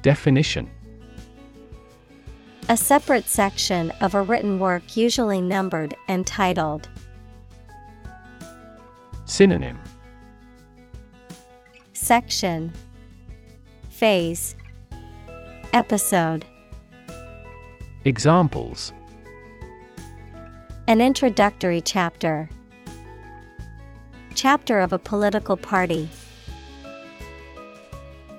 Definition 0.00 0.70
A 2.70 2.78
separate 2.78 3.28
section 3.28 3.90
of 4.00 4.14
a 4.14 4.22
written 4.22 4.58
work 4.58 4.96
usually 4.96 5.42
numbered 5.42 5.94
and 6.08 6.26
titled. 6.26 6.88
Synonym 9.26 9.76
Section 11.94 12.72
Phase 13.90 14.54
Episode 15.72 16.44
Examples 18.04 18.92
An 20.86 21.00
introductory 21.00 21.80
chapter. 21.80 22.48
Chapter 24.36 24.78
of 24.78 24.92
a 24.92 24.98
political 24.98 25.56
party. 25.56 26.08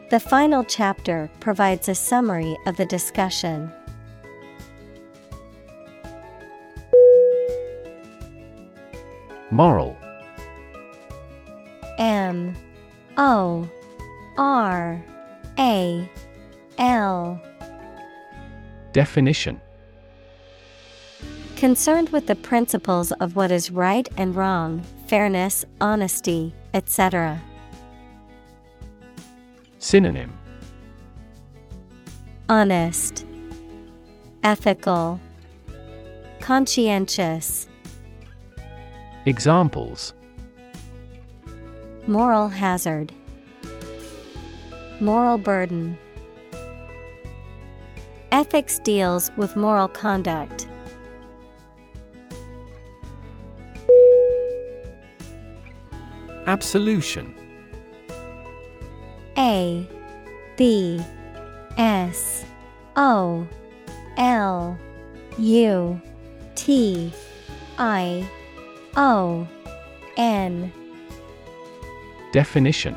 The 0.10 0.22
final 0.22 0.64
chapter 0.64 1.30
provides 1.42 1.90
a 1.90 1.96
summary 1.96 2.56
of 2.66 2.78
the 2.78 2.86
discussion. 2.86 3.70
Moral 9.52 9.98
M 11.98 12.56
O 13.18 13.68
R 14.38 15.04
A 15.58 16.10
L. 16.78 17.42
Definition. 18.94 19.60
Concerned 21.56 22.10
with 22.10 22.28
the 22.28 22.36
principles 22.36 23.12
of 23.14 23.36
what 23.36 23.52
is 23.52 23.72
right 23.72 24.08
and 24.16 24.36
wrong, 24.36 24.84
fairness, 25.08 25.66
honesty, 25.82 26.54
etc. 26.74 27.42
Synonym. 29.80 30.38
Honest, 32.48 33.26
Ethical, 34.44 35.20
Conscientious, 36.40 37.68
Examples 39.26 40.14
Moral 42.08 42.48
hazard, 42.48 43.12
Moral 45.02 45.38
burden. 45.38 45.98
Ethics 48.32 48.80
deals 48.80 49.30
with 49.36 49.58
moral 49.58 49.90
conduct. 49.90 50.68
Absolution 56.46 57.36
A 59.38 59.86
B 60.56 61.02
S 61.78 62.46
O 62.96 63.46
L 64.18 64.80
U 65.38 66.02
T 66.56 67.12
I 67.78 68.26
O 68.96 69.46
N 70.16 70.72
Definition. 72.32 72.96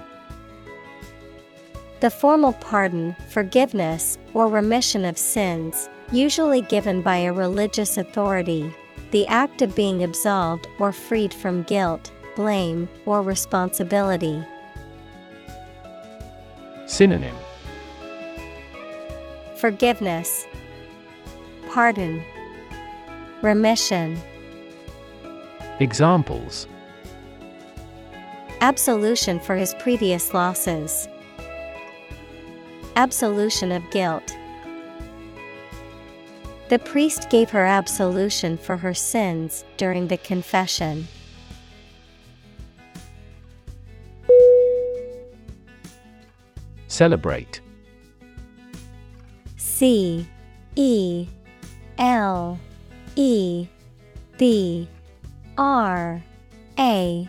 The 2.01 2.11
formal 2.11 2.55
pardon, 2.55 3.15
forgiveness, 3.29 4.19
or 4.33 4.49
remission 4.49 5.05
of 5.05 5.19
sins, 5.19 5.89
usually 6.13 6.63
given 6.63 7.03
by 7.03 7.19
a 7.19 7.33
religious 7.33 7.99
authority, 7.99 8.75
the 9.11 9.27
act 9.27 9.61
of 9.61 9.77
being 9.77 10.03
absolved 10.03 10.67
or 10.79 10.93
freed 10.93 11.35
from 11.35 11.63
guilt, 11.65 12.11
blame, 12.37 12.89
or 13.07 13.23
responsibility. 13.23 14.43
Synonym. 16.87 17.37
Forgiveness, 19.57 20.47
Pardon, 21.69 22.25
Remission. 23.43 24.19
Examples 25.79 26.67
Absolution 28.63 29.41
for 29.41 29.57
his 29.57 29.75
previous 29.75 30.35
losses. 30.35 31.09
Absolution 32.95 33.73
of 33.73 33.83
guilt. 33.91 34.37
The 36.69 36.79
priest 36.79 37.31
gave 37.31 37.49
her 37.51 37.65
absolution 37.65 38.59
for 38.59 38.77
her 38.77 38.93
sins 38.93 39.65
during 39.79 40.09
the 40.09 40.19
confession. 40.19 41.09
Celebrate 46.87 47.63
C 49.57 50.29
E 50.77 51.27
L 51.99 52.61
E 53.17 53.67
B 54.37 54.87
R 55.57 56.23
A 56.79 57.29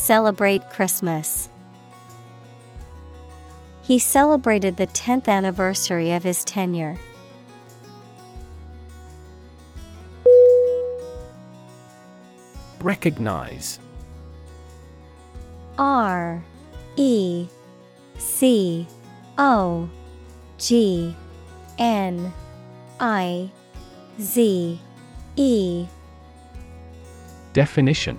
Celebrate 0.00 0.70
Christmas. 0.70 1.50
He 3.82 3.98
celebrated 3.98 4.78
the 4.78 4.86
10th 4.86 5.28
anniversary 5.28 6.10
of 6.12 6.24
his 6.24 6.42
tenure. 6.42 6.96
Recognize 12.80 13.78
R 15.78 16.42
E 16.96 17.46
C 18.16 18.86
O 19.36 19.90
G 20.56 21.14
N 21.78 22.32
I 22.98 23.50
Z 24.18 24.80
E 25.36 25.86
Definition 27.52 28.18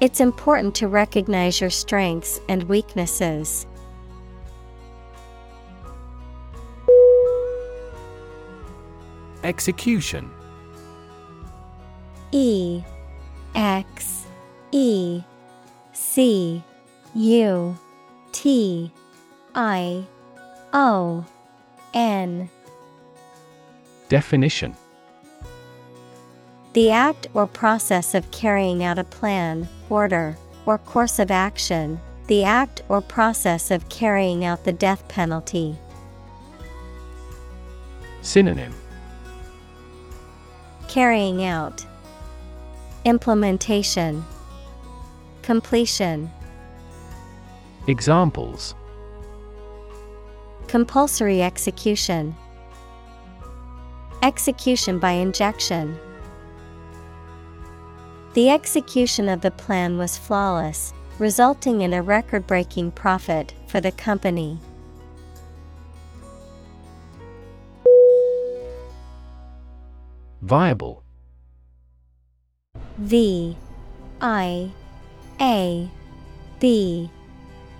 It's 0.00 0.18
important 0.18 0.74
to 0.76 0.88
recognize 0.88 1.60
your 1.60 1.68
strengths 1.68 2.40
and 2.48 2.62
weaknesses. 2.64 3.66
Execution. 9.44 10.30
E 12.32 12.82
X 13.54 14.26
E 14.72 15.22
C 15.92 16.62
U 17.14 17.78
T 18.32 18.92
I 19.54 20.04
O 20.72 21.26
N. 21.92 22.48
Definition. 24.08 24.74
The 26.72 26.90
act 26.90 27.26
or 27.34 27.46
process 27.46 28.14
of 28.14 28.30
carrying 28.30 28.82
out 28.82 28.98
a 28.98 29.04
plan, 29.04 29.68
order, 29.90 30.36
or 30.66 30.78
course 30.78 31.18
of 31.18 31.30
action, 31.30 32.00
the 32.26 32.44
act 32.44 32.82
or 32.88 33.00
process 33.00 33.70
of 33.70 33.88
carrying 33.88 34.44
out 34.44 34.64
the 34.64 34.72
death 34.72 35.06
penalty. 35.08 35.76
Synonym 38.22 38.72
Carrying 40.88 41.44
out, 41.44 41.84
Implementation, 43.04 44.24
Completion. 45.42 46.30
Examples 47.86 48.74
Compulsory 50.68 51.42
execution. 51.42 52.36
Execution 54.22 54.98
by 54.98 55.12
injection. 55.12 55.98
The 58.32 58.48
execution 58.48 59.28
of 59.28 59.40
the 59.40 59.50
plan 59.50 59.98
was 59.98 60.16
flawless, 60.16 60.92
resulting 61.18 61.80
in 61.80 61.92
a 61.92 62.00
record 62.00 62.46
breaking 62.46 62.92
profit 62.92 63.54
for 63.66 63.80
the 63.80 63.90
company. 63.90 64.60
Viable. 70.42 71.02
V 72.98 73.56
I 74.20 74.70
A 75.40 75.90
B 76.60 77.10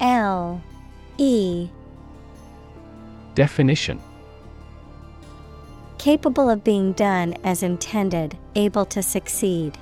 L 0.01 0.61
E 1.17 1.69
Definition 3.37 4.01
Capable 5.99 6.51
of 6.51 6.65
being 6.65 6.93
done 6.93 7.35
as 7.45 7.63
intended, 7.63 8.37
able 8.57 8.85
to 8.87 9.03
succeed. 9.03 9.79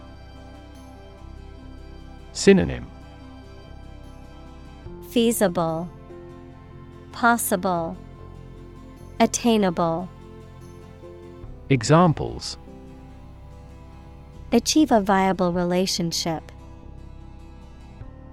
Synonym 2.32 2.86
Feasible, 5.10 5.88
Possible, 7.12 7.96
Attainable. 9.20 10.08
Examples 11.70 12.56
Achieve 14.52 14.92
a 14.92 15.00
viable 15.00 15.52
relationship. 15.52 16.52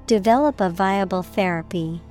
Develop 0.08 0.62
a 0.62 0.70
viable 0.70 1.24
therapy. 1.24 2.02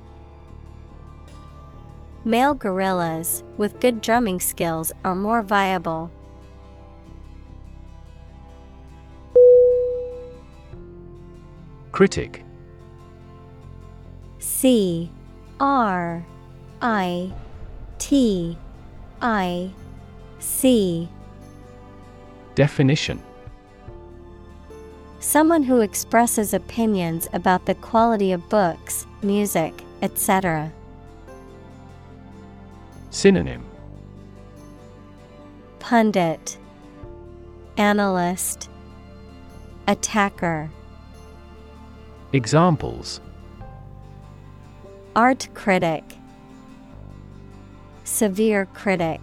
Male 2.23 2.53
gorillas 2.55 3.43
with 3.57 3.79
good 3.79 4.01
drumming 4.01 4.39
skills 4.39 4.91
are 5.03 5.15
more 5.15 5.41
viable. 5.41 6.11
Critic. 11.95 12.43
C 14.39 15.09
R 15.61 16.25
I 16.81 17.31
T 17.99 18.57
I 19.21 19.71
C. 20.39 21.07
Definition. 22.53 23.23
Someone 25.21 25.63
who 25.63 25.79
expresses 25.79 26.53
opinions 26.53 27.29
about 27.31 27.65
the 27.65 27.75
quality 27.75 28.33
of 28.33 28.49
books, 28.49 29.07
music, 29.23 29.73
etc. 30.01 30.73
Synonym. 33.09 33.63
Pundit 35.79 36.57
Analyst 37.77 38.69
Attacker 39.87 40.69
Examples. 42.35 43.21
Art 45.15 45.47
critic. 45.53 46.03
Severe 48.03 48.65
critic. 48.73 49.21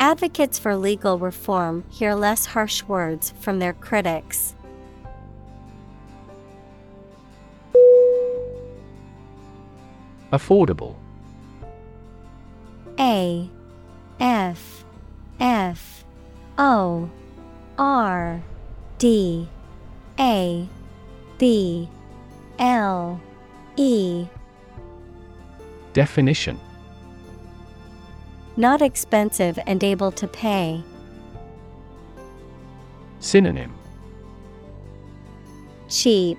Advocates 0.00 0.58
for 0.58 0.74
legal 0.74 1.18
reform 1.18 1.84
hear 1.90 2.14
less 2.14 2.46
harsh 2.46 2.82
words 2.84 3.34
from 3.40 3.58
their 3.58 3.74
critics. 3.74 4.54
Affordable. 10.32 10.94
A. 12.98 13.50
F. 14.18 14.86
F. 15.38 16.04
O. 16.56 17.10
R. 17.76 18.42
D 18.96 19.46
A 20.18 20.68
B 21.38 21.88
L 22.58 23.20
E 23.76 24.26
Definition 25.92 26.58
Not 28.56 28.82
expensive 28.82 29.58
and 29.66 29.82
able 29.82 30.12
to 30.12 30.28
pay. 30.28 30.82
Synonym 33.18 33.74
Cheap, 35.88 36.38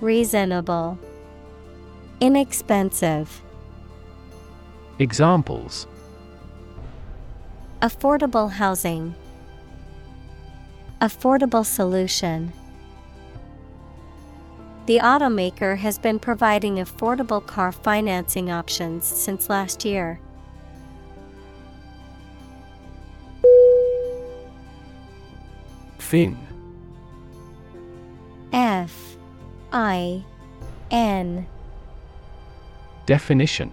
Reasonable, 0.00 0.98
Inexpensive. 2.20 3.42
Examples 4.98 5.86
Affordable 7.80 8.50
housing. 8.50 9.14
Affordable 11.02 11.66
solution. 11.66 12.52
The 14.86 14.98
automaker 14.98 15.76
has 15.76 15.98
been 15.98 16.20
providing 16.20 16.76
affordable 16.76 17.44
car 17.44 17.72
financing 17.72 18.52
options 18.52 19.04
since 19.04 19.50
last 19.50 19.84
year. 19.84 20.20
Fin. 25.98 26.38
F. 28.52 29.16
I. 29.72 30.24
N. 30.92 31.48
Definition 33.06 33.72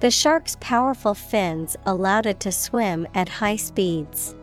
The 0.00 0.10
shark's 0.10 0.56
powerful 0.60 1.12
fins 1.12 1.76
allowed 1.84 2.24
it 2.24 2.40
to 2.40 2.52
swim 2.52 3.06
at 3.14 3.28
high 3.28 3.56
speeds. 3.56 4.34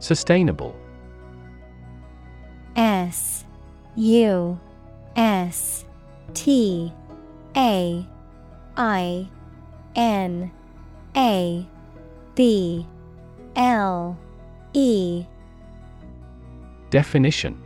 Sustainable. 0.00 0.74
S 2.74 3.44
U 3.94 4.58
S 5.14 5.84
T 6.34 6.92
A 7.56 8.06
I 8.76 9.28
N 9.94 10.50
A 11.16 11.66
B 12.34 12.86
L 13.54 14.18
E. 14.74 15.24
Definition 16.90 17.65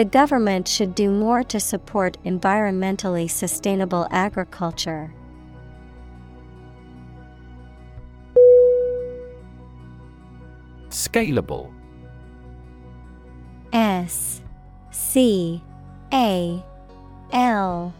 The 0.00 0.06
government 0.06 0.66
should 0.66 0.94
do 0.94 1.10
more 1.10 1.42
to 1.44 1.60
support 1.60 2.16
environmentally 2.24 3.28
sustainable 3.28 4.08
agriculture. 4.10 5.12
Scalable. 10.88 11.70
S 13.74 14.40
C 14.90 15.62
A 16.14 16.64
L 17.34 17.92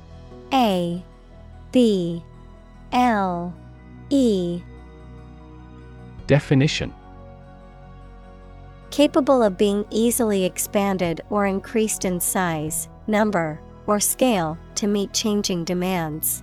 A 0.54 1.04
B 1.70 2.24
L 2.92 3.54
E. 4.08 4.62
Definition 6.26 6.94
Capable 8.90 9.42
of 9.42 9.56
being 9.56 9.84
easily 9.90 10.44
expanded 10.44 11.20
or 11.30 11.46
increased 11.46 12.04
in 12.04 12.18
size, 12.18 12.88
number, 13.06 13.60
or 13.86 14.00
scale 14.00 14.58
to 14.74 14.86
meet 14.88 15.12
changing 15.12 15.64
demands. 15.64 16.42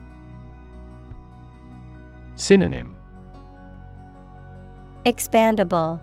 Synonym 2.36 2.95
Expandable, 5.06 5.99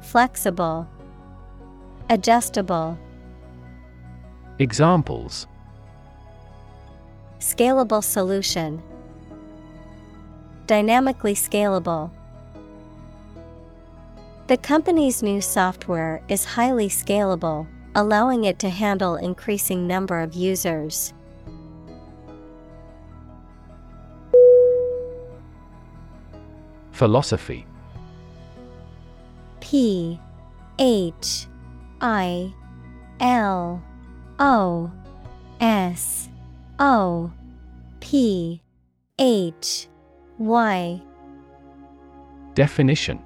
Flexible, 0.00 0.88
Adjustable. 2.08 2.96
Examples 4.60 5.48
Scalable 7.40 8.02
solution. 8.02 8.80
Dynamically 10.66 11.34
scalable. 11.34 12.10
The 14.46 14.56
company's 14.56 15.24
new 15.24 15.40
software 15.40 16.22
is 16.28 16.44
highly 16.44 16.88
scalable, 16.88 17.66
allowing 17.96 18.44
it 18.44 18.60
to 18.60 18.68
handle 18.68 19.16
increasing 19.16 19.88
number 19.88 20.20
of 20.20 20.34
users. 20.34 21.12
Philosophy. 26.92 27.66
P 29.58 30.20
H 30.78 31.48
I 32.00 32.54
L 33.18 33.82
O 34.38 34.92
S 35.60 36.28
O 36.78 37.32
P 37.98 38.62
H 39.18 39.88
Y. 40.38 41.02
Definition 42.54 43.25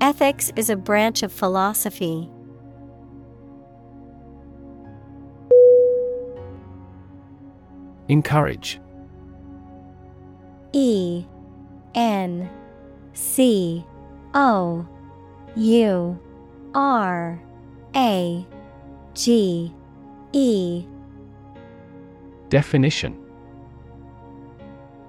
Ethics 0.00 0.50
is 0.56 0.70
a 0.70 0.76
branch 0.76 1.22
of 1.22 1.30
philosophy. 1.30 2.30
Encourage. 8.08 8.80
E 10.72 11.24
N 11.94 12.48
C 13.12 13.84
O 14.32 14.86
U 15.56 16.18
R 16.74 17.42
A 17.94 18.46
G 19.14 19.74
E. 20.32 20.86
Definition. 22.48 23.16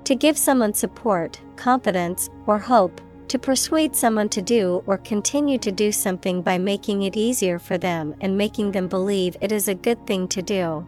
To 0.04 0.16
give 0.16 0.38
someone 0.38 0.74
support, 0.74 1.40
confidence, 1.56 2.30
or 2.46 2.60
hope, 2.60 3.00
to 3.32 3.40
persuade 3.40 3.96
someone 3.96 4.28
to 4.28 4.42
do 4.42 4.84
or 4.86 4.98
continue 4.98 5.58
to 5.58 5.72
do 5.72 5.90
something 5.90 6.42
by 6.42 6.58
making 6.58 7.04
it 7.04 7.16
easier 7.16 7.58
for 7.58 7.78
them 7.78 8.14
and 8.20 8.38
making 8.38 8.74
them 8.74 8.90
believe 8.90 9.38
it 9.40 9.54
is 9.54 9.70
a 9.70 9.74
good 9.74 10.06
thing 10.06 10.28
to 10.28 10.42
do. 10.42 10.86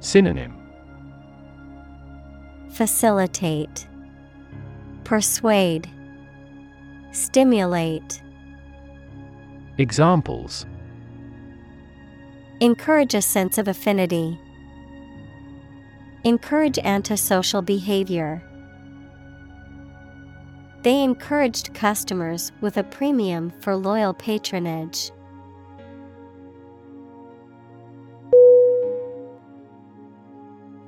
Synonym 0.00 0.58
Facilitate, 2.72 3.86
Persuade, 5.04 5.88
Stimulate. 7.12 8.20
Examples 9.78 10.66
Encourage 12.58 13.14
a 13.14 13.22
sense 13.22 13.58
of 13.58 13.68
affinity. 13.68 14.40
Encourage 16.24 16.80
antisocial 16.80 17.62
behavior. 17.62 18.42
They 20.82 21.02
encouraged 21.02 21.74
customers 21.74 22.52
with 22.60 22.78
a 22.78 22.84
premium 22.84 23.52
for 23.60 23.76
loyal 23.76 24.14
patronage. 24.14 25.10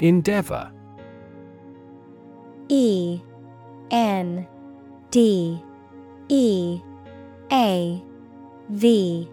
Endeavor. 0.00 0.72
E 2.68 3.20
N 3.90 4.48
D 5.10 5.62
E 6.28 6.80
A 7.52 8.02
V 8.70 9.28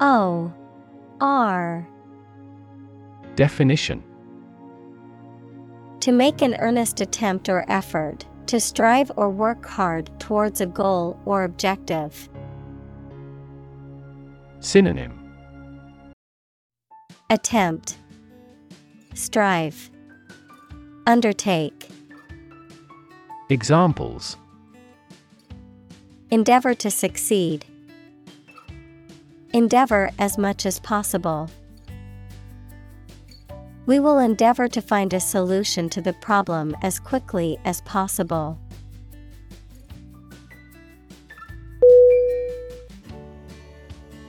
O 0.00 0.52
R. 1.20 1.88
Definition. 3.36 4.02
To 6.00 6.10
make 6.10 6.42
an 6.42 6.56
earnest 6.56 7.00
attempt 7.00 7.48
or 7.48 7.64
effort, 7.68 8.26
to 8.46 8.60
strive 8.60 9.10
or 9.16 9.30
work 9.30 9.66
hard 9.66 10.10
towards 10.18 10.60
a 10.60 10.66
goal 10.66 11.18
or 11.24 11.44
objective. 11.44 12.28
Synonym 14.60 15.18
Attempt, 17.30 17.96
Strive, 19.14 19.90
Undertake. 21.06 21.88
Examples 23.48 24.36
Endeavor 26.30 26.74
to 26.74 26.90
succeed. 26.90 27.64
Endeavor 29.52 30.10
as 30.18 30.38
much 30.38 30.64
as 30.64 30.78
possible. 30.78 31.50
We 33.84 33.98
will 33.98 34.18
endeavor 34.20 34.68
to 34.68 34.80
find 34.80 35.12
a 35.12 35.20
solution 35.20 35.88
to 35.90 36.00
the 36.00 36.12
problem 36.12 36.76
as 36.82 37.00
quickly 37.00 37.58
as 37.64 37.80
possible. 37.82 38.58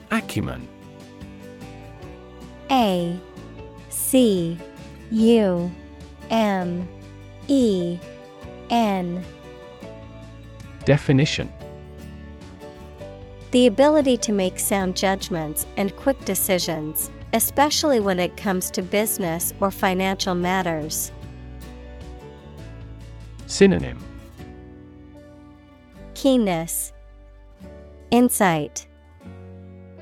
Acumen. 0.10 0.68
A 2.72 3.20
C 3.90 4.58
U 5.12 5.72
M 6.32 6.88
E 7.48 8.00
N. 8.70 9.24
Definition. 10.86 11.52
The 13.52 13.68
ability 13.68 14.18
to 14.18 14.32
make 14.32 14.58
sound 14.58 14.96
judgments 14.96 15.68
and 15.78 15.96
quick 15.96 16.20
decisions, 16.26 17.12
especially 17.34 18.00
when 18.00 18.20
it 18.20 18.38
comes 18.38 18.70
to 18.72 18.82
business 18.82 19.54
or 19.60 19.72
financial 19.72 20.36
matters. 20.36 21.12
Synonym. 23.48 24.00
Keenness, 26.14 26.94
Insight, 28.12 28.88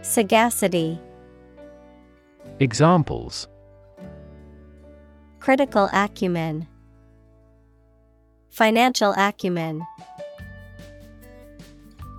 Sagacity, 0.02 1.00
Examples. 2.60 3.48
Critical 5.40 5.90
acumen, 5.92 6.68
Financial 8.52 9.14
acumen. 9.18 9.82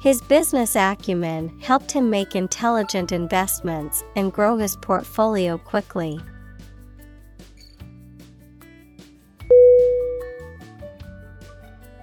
His 0.02 0.20
business 0.20 0.74
acumen 0.74 1.60
helped 1.60 1.92
him 1.92 2.10
make 2.10 2.34
intelligent 2.34 3.12
investments 3.12 4.02
and 4.16 4.32
grow 4.32 4.56
his 4.56 4.74
portfolio 4.74 5.56
quickly. 5.58 6.18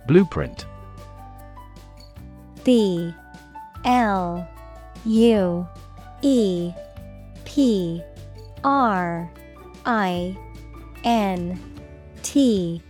Blueprint. 0.07 0.65
B 2.63 3.13
L 3.83 4.47
U 5.05 5.67
E 6.21 6.71
P 7.43 8.01
R 8.63 9.29
I 9.85 10.37
N 11.03 11.59
T. 12.23 12.81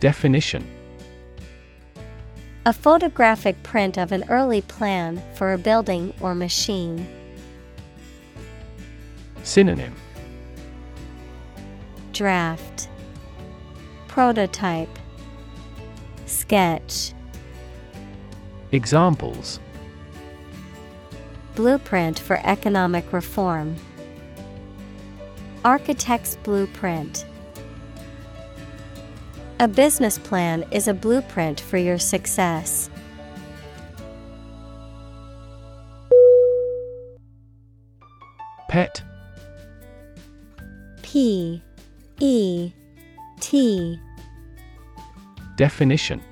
Definition 0.00 0.79
A 2.66 2.74
photographic 2.74 3.62
print 3.62 3.96
of 3.96 4.12
an 4.12 4.24
early 4.28 4.60
plan 4.60 5.22
for 5.34 5.54
a 5.54 5.58
building 5.58 6.12
or 6.20 6.34
machine. 6.34 7.06
Synonym 9.42 9.94
Draft 12.12 12.90
Prototype 14.08 14.90
Sketch 16.26 17.14
Examples 18.72 19.58
Blueprint 21.54 22.18
for 22.18 22.40
economic 22.44 23.10
reform. 23.10 23.76
Architect's 25.64 26.36
blueprint. 26.36 27.24
A 29.60 29.68
business 29.68 30.16
plan 30.16 30.64
is 30.70 30.88
a 30.88 30.94
blueprint 30.94 31.60
for 31.60 31.76
your 31.76 31.98
success. 31.98 32.88
Pet. 38.70 39.02
P 41.02 41.62
E 42.20 42.72
T 43.40 44.00
Definition 45.56 46.22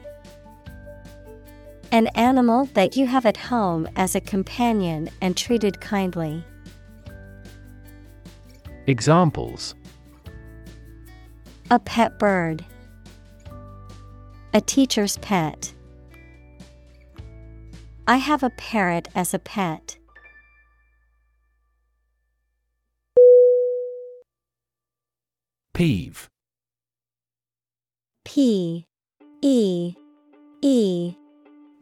An 1.92 2.06
animal 2.14 2.64
that 2.72 2.96
you 2.96 3.06
have 3.06 3.26
at 3.26 3.36
home 3.36 3.86
as 3.94 4.14
a 4.14 4.22
companion 4.22 5.10
and 5.20 5.36
treated 5.36 5.82
kindly. 5.82 6.42
Examples 8.86 9.74
A 11.70 11.78
pet 11.78 12.18
bird. 12.18 12.64
A 14.54 14.62
teacher's 14.62 15.18
pet. 15.18 15.74
I 18.06 18.16
have 18.16 18.42
a 18.42 18.48
parrot 18.48 19.08
as 19.14 19.34
a 19.34 19.38
pet. 19.38 19.98
Peeve. 25.74 26.30
P 28.24 28.86
E 29.42 29.94
E 30.62 31.14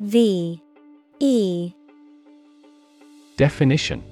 V 0.00 0.62
E 1.20 1.72
Definition 3.36 4.02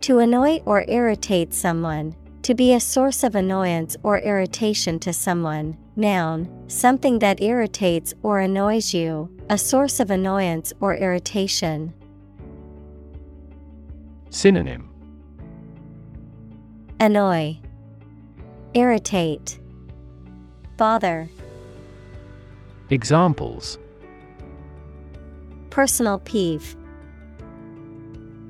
To 0.00 0.18
annoy 0.18 0.60
or 0.64 0.84
irritate 0.88 1.54
someone, 1.54 2.16
to 2.42 2.54
be 2.54 2.74
a 2.74 2.80
source 2.80 3.22
of 3.22 3.36
annoyance 3.36 3.96
or 4.02 4.18
irritation 4.18 4.98
to 4.98 5.12
someone. 5.12 5.78
Noun, 5.98 6.46
something 6.68 7.20
that 7.20 7.40
irritates 7.40 8.12
or 8.22 8.38
annoys 8.40 8.92
you, 8.92 9.30
a 9.48 9.56
source 9.56 9.98
of 9.98 10.10
annoyance 10.10 10.74
or 10.78 10.94
irritation. 10.94 11.94
Synonym 14.28 14.90
Annoy, 17.00 17.56
Irritate, 18.74 19.58
Bother. 20.76 21.30
Examples 22.90 23.78
Personal 25.70 26.18
peeve. 26.18 26.76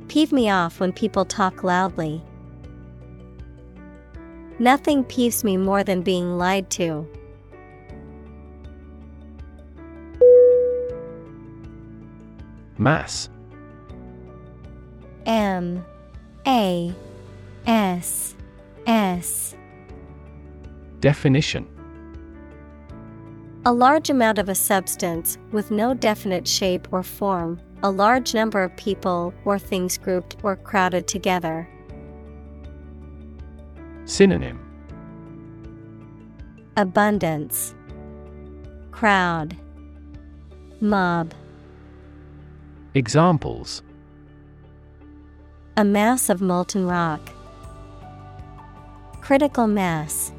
Peeve 0.08 0.32
me 0.32 0.50
off 0.50 0.80
when 0.80 0.92
people 0.92 1.24
talk 1.24 1.62
loudly. 1.62 2.20
Nothing 4.58 5.04
peeves 5.04 5.44
me 5.44 5.56
more 5.56 5.84
than 5.84 6.02
being 6.02 6.38
lied 6.38 6.70
to. 6.70 7.06
Mass. 12.78 13.28
M 15.24 15.84
A 16.46 16.94
S 17.66 18.36
S 18.86 19.56
Definition 21.00 21.66
A 23.64 23.72
large 23.72 24.10
amount 24.10 24.38
of 24.38 24.48
a 24.48 24.54
substance 24.54 25.38
with 25.50 25.70
no 25.70 25.94
definite 25.94 26.46
shape 26.46 26.86
or 26.92 27.02
form, 27.02 27.60
a 27.82 27.90
large 27.90 28.34
number 28.34 28.62
of 28.62 28.76
people 28.76 29.34
or 29.44 29.58
things 29.58 29.98
grouped 29.98 30.36
or 30.42 30.56
crowded 30.56 31.08
together. 31.08 31.68
Synonym 34.04 34.60
Abundance, 36.76 37.74
Crowd, 38.90 39.56
Mob. 40.80 41.32
Examples 42.96 43.82
A 45.76 45.84
mass 45.84 46.30
of 46.30 46.40
molten 46.40 46.86
rock. 46.86 47.20
Critical 49.20 49.66
mass. 49.66 50.32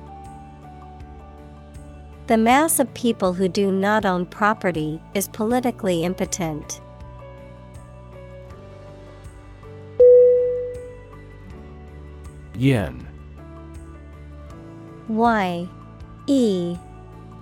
The 2.25 2.37
mass 2.37 2.79
of 2.79 2.91
people 2.95 3.33
who 3.33 3.47
do 3.47 3.71
not 3.71 4.05
own 4.05 4.25
property 4.25 4.99
is 5.13 5.27
politically 5.27 6.03
impotent. 6.03 6.81
Yen. 12.55 13.07
Y 15.07 15.69
E 16.25 16.75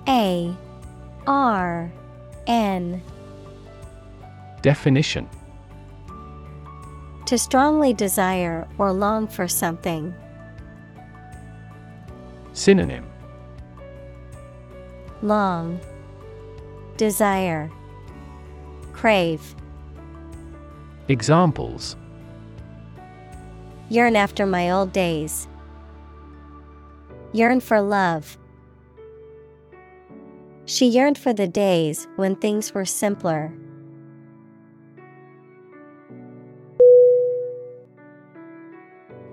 A 0.10 0.54
R 1.26 1.90
N 2.48 3.02
Definition 4.66 5.30
To 7.28 7.38
strongly 7.38 7.94
desire 7.94 8.68
or 8.80 8.92
long 8.92 9.28
for 9.28 9.48
something. 9.48 10.12
Synonym 12.54 13.06
Long. 15.22 15.80
Desire. 16.98 17.70
Crave. 18.92 19.56
Examples 21.10 21.96
Yearn 23.90 24.16
after 24.16 24.48
my 24.48 24.72
old 24.72 24.92
days. 24.92 25.48
Yearn 27.34 27.60
for 27.60 27.80
love. 27.82 28.36
She 30.66 30.88
yearned 30.88 31.20
for 31.20 31.34
the 31.34 31.48
days 31.48 32.08
when 32.16 32.36
things 32.36 32.74
were 32.74 32.86
simpler. 32.86 33.54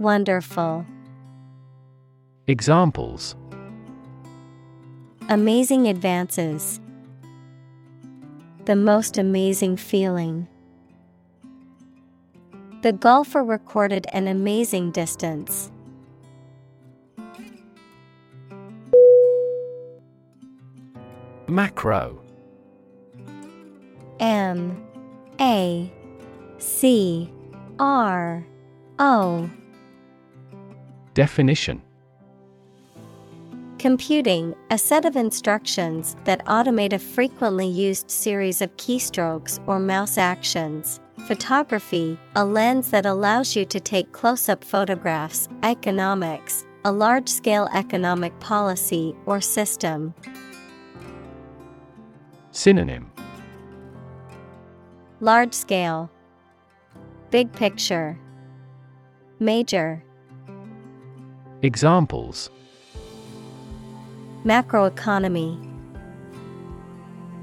Wonderful. 0.00 0.86
Examples 2.46 3.36
Amazing 5.28 5.88
advances. 5.88 6.80
The 8.64 8.76
most 8.76 9.18
amazing 9.18 9.76
feeling. 9.76 10.48
The 12.80 12.94
golfer 12.94 13.44
recorded 13.44 14.06
an 14.14 14.26
amazing 14.26 14.92
distance. 14.92 15.70
Macro 21.46 22.22
M 24.18 24.82
A 25.38 25.92
C 26.56 27.30
R 27.78 28.46
O 28.98 29.50
Definition 31.20 31.82
Computing, 33.78 34.54
a 34.70 34.78
set 34.78 35.04
of 35.04 35.16
instructions 35.16 36.16
that 36.24 36.42
automate 36.46 36.94
a 36.94 36.98
frequently 36.98 37.66
used 37.66 38.10
series 38.10 38.62
of 38.62 38.74
keystrokes 38.78 39.60
or 39.66 39.78
mouse 39.78 40.16
actions. 40.16 40.98
Photography, 41.28 42.18
a 42.36 42.42
lens 42.42 42.90
that 42.90 43.04
allows 43.04 43.54
you 43.54 43.66
to 43.66 43.78
take 43.78 44.10
close 44.12 44.48
up 44.48 44.64
photographs. 44.64 45.46
Economics, 45.62 46.64
a 46.86 46.90
large 46.90 47.28
scale 47.28 47.68
economic 47.74 48.32
policy 48.40 49.14
or 49.26 49.42
system. 49.42 50.14
Synonym 52.50 53.12
Large 55.20 55.52
scale, 55.52 56.10
Big 57.30 57.52
picture, 57.52 58.18
Major. 59.38 60.02
Examples 61.62 62.48
Macroeconomy, 64.46 65.58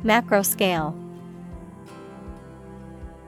Macro 0.04 0.42
scale. 0.42 0.96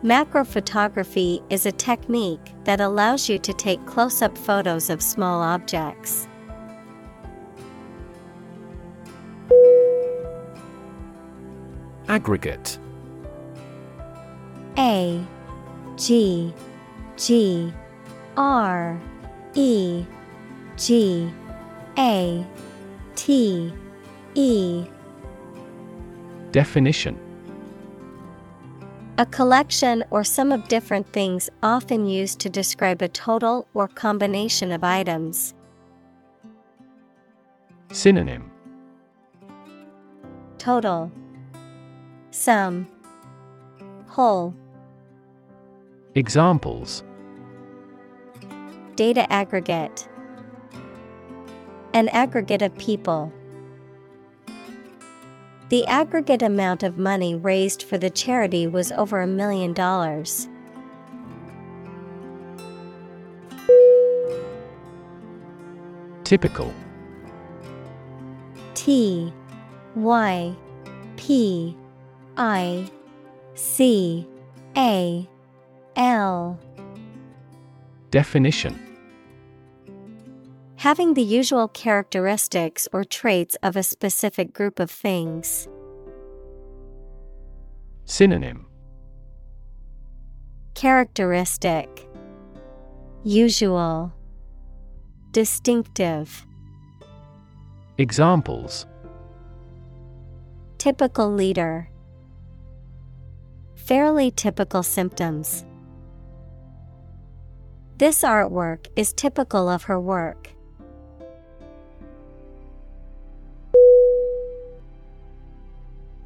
Macrophotography 0.03 1.43
is 1.51 1.67
a 1.67 1.71
technique 1.71 2.55
that 2.63 2.81
allows 2.81 3.29
you 3.29 3.37
to 3.37 3.53
take 3.53 3.85
close 3.85 4.23
up 4.23 4.35
photos 4.35 4.89
of 4.89 4.99
small 5.03 5.43
objects. 5.43 6.27
Aggregate 12.07 12.79
A 14.79 15.23
G 15.97 16.51
G 17.15 17.71
R 18.35 18.99
E 19.53 20.03
G 20.79 21.29
A 21.97 22.45
T 23.15 23.73
E. 24.33 24.85
Definition. 26.53 27.19
A 29.17 29.25
collection 29.25 30.05
or 30.09 30.23
sum 30.23 30.53
of 30.53 30.65
different 30.69 31.05
things 31.11 31.49
often 31.61 32.05
used 32.05 32.39
to 32.39 32.49
describe 32.49 33.01
a 33.01 33.09
total 33.09 33.67
or 33.73 33.89
combination 33.89 34.71
of 34.71 34.81
items. 34.85 35.53
Synonym. 37.91 38.49
Total. 40.57 41.11
Sum. 42.31 42.87
Whole. 44.07 44.55
Examples. 46.15 47.03
Data 48.95 49.31
aggregate 49.31 50.08
An 51.93 52.07
aggregate 52.09 52.61
of 52.61 52.77
people. 52.77 53.33
The 55.69 55.85
aggregate 55.87 56.41
amount 56.41 56.83
of 56.83 56.97
money 56.97 57.35
raised 57.35 57.83
for 57.83 57.97
the 57.97 58.09
charity 58.09 58.67
was 58.67 58.91
over 58.91 59.21
a 59.21 59.27
million 59.27 59.73
dollars. 59.73 60.47
Typical 66.23 66.73
T 68.75 69.33
Y 69.95 70.55
P 71.17 71.75
I 72.37 72.89
C 73.55 74.27
A 74.77 75.27
L 75.95 76.59
Definition 78.11 78.88
Having 80.79 81.15
the 81.15 81.21
usual 81.21 81.67
characteristics 81.67 82.87
or 82.93 83.03
traits 83.03 83.57
of 83.61 83.75
a 83.75 83.83
specific 83.83 84.53
group 84.53 84.79
of 84.79 84.89
things. 84.89 85.67
Synonym 88.05 88.65
Characteristic 90.75 92.07
Usual 93.25 94.13
Distinctive 95.31 96.47
Examples 97.97 98.85
Typical 100.77 101.29
leader 101.29 101.89
Fairly 103.75 104.31
typical 104.31 104.83
symptoms. 104.83 105.65
This 107.97 108.23
artwork 108.23 108.87
is 108.95 109.11
typical 109.11 109.67
of 109.67 109.83
her 109.83 109.99
work. 109.99 110.53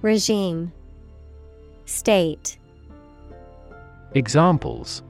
Regime. 0.00 0.72
State. 1.84 2.56
Examples. 4.14 5.02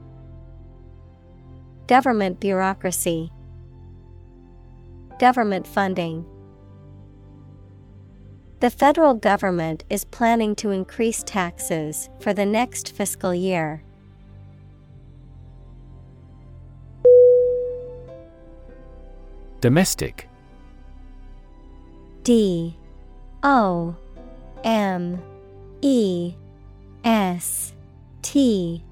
Government 1.85 2.39
bureaucracy. 2.39 3.31
Government 5.19 5.67
funding. 5.67 6.25
The 8.61 8.71
federal 8.71 9.13
government 9.13 9.83
is 9.91 10.05
planning 10.05 10.55
to 10.55 10.71
increase 10.71 11.21
taxes 11.21 12.09
for 12.19 12.33
the 12.33 12.45
next 12.45 12.91
fiscal 12.91 13.33
year. 13.33 13.83
Domestic. 19.61 20.27
D. 22.23 22.75
O 23.43 23.95
M 24.63 25.21
E 25.81 26.33
S 27.03 27.73
T 28.21 28.83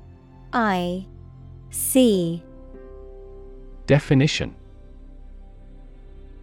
I 0.53 1.05
C. 1.69 2.43
Definition. 3.85 4.55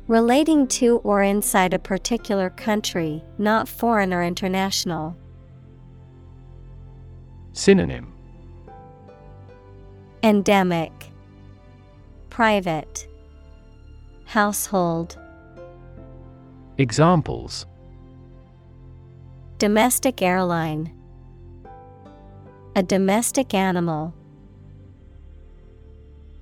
Relating 0.06 0.66
to 0.68 0.98
or 0.98 1.22
inside 1.22 1.72
a 1.72 1.78
particular 1.78 2.50
country, 2.50 3.22
not 3.38 3.68
foreign 3.68 4.12
or 4.12 4.22
international. 4.22 5.16
Synonym. 7.52 8.12
Endemic. 10.22 10.92
Private. 12.28 13.08
Household. 14.26 15.18
Examples 16.76 17.66
Domestic 19.64 20.20
airline 20.20 20.92
A 22.76 22.82
domestic 22.82 23.54
animal. 23.54 24.12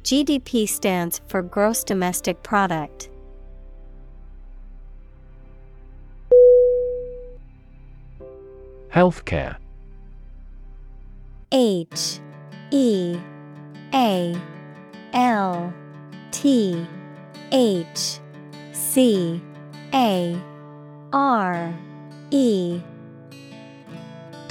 GDP 0.03 0.69
stands 0.69 1.20
for 1.28 1.40
Gross 1.40 1.85
Domestic 1.85 2.43
Product. 2.43 3.11
Healthcare 8.93 9.55
H 11.53 12.19
E 12.73 13.16
A 13.94 14.35
L 15.12 15.73
T 16.32 16.86
H 17.53 18.19
C 18.73 19.40
A 19.94 20.43
R 21.12 21.73
E 22.32 22.82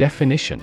Definition 0.01 0.59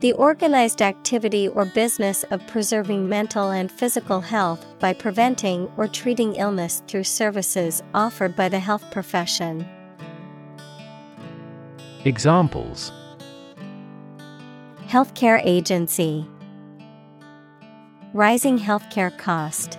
The 0.00 0.12
organized 0.12 0.82
activity 0.82 1.48
or 1.48 1.64
business 1.64 2.22
of 2.24 2.46
preserving 2.46 3.08
mental 3.08 3.48
and 3.48 3.72
physical 3.72 4.20
health 4.20 4.66
by 4.78 4.92
preventing 4.92 5.66
or 5.78 5.88
treating 5.88 6.34
illness 6.34 6.82
through 6.86 7.04
services 7.04 7.82
offered 7.94 8.36
by 8.36 8.50
the 8.50 8.58
health 8.58 8.84
profession. 8.90 9.66
Examples 12.04 12.92
Healthcare 14.86 15.40
agency. 15.42 16.26
Rising 18.12 18.58
healthcare 18.58 19.16
cost. 19.16 19.78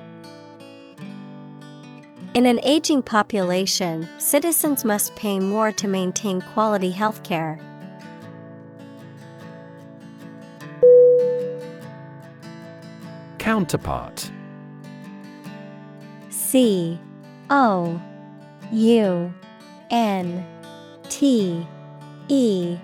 In 2.34 2.46
an 2.46 2.62
aging 2.64 3.02
population, 3.04 4.08
citizens 4.18 4.86
must 4.86 5.14
pay 5.18 5.38
more 5.38 5.74
to 5.74 5.86
maintain 5.86 6.40
quality 6.40 6.90
healthcare. 6.90 7.60
Counterpart. 13.38 14.32
C 16.30 16.98
O 17.50 18.02
U 18.72 19.34
N 19.90 20.48
T 21.10 21.68
E 22.30 22.78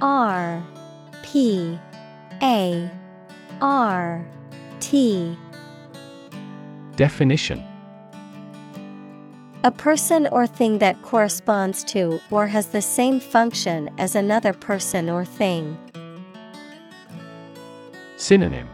R 0.00 0.60
P 1.22 1.78
A 2.42 2.90
R 3.60 4.26
T. 4.80 5.38
Definition 6.96 7.71
A 9.64 9.70
person 9.70 10.26
or 10.32 10.44
thing 10.44 10.78
that 10.78 11.00
corresponds 11.02 11.84
to 11.84 12.20
or 12.32 12.48
has 12.48 12.66
the 12.66 12.82
same 12.82 13.20
function 13.20 13.88
as 13.96 14.16
another 14.16 14.52
person 14.52 15.08
or 15.08 15.24
thing. 15.24 15.78
Synonym. 18.16 18.68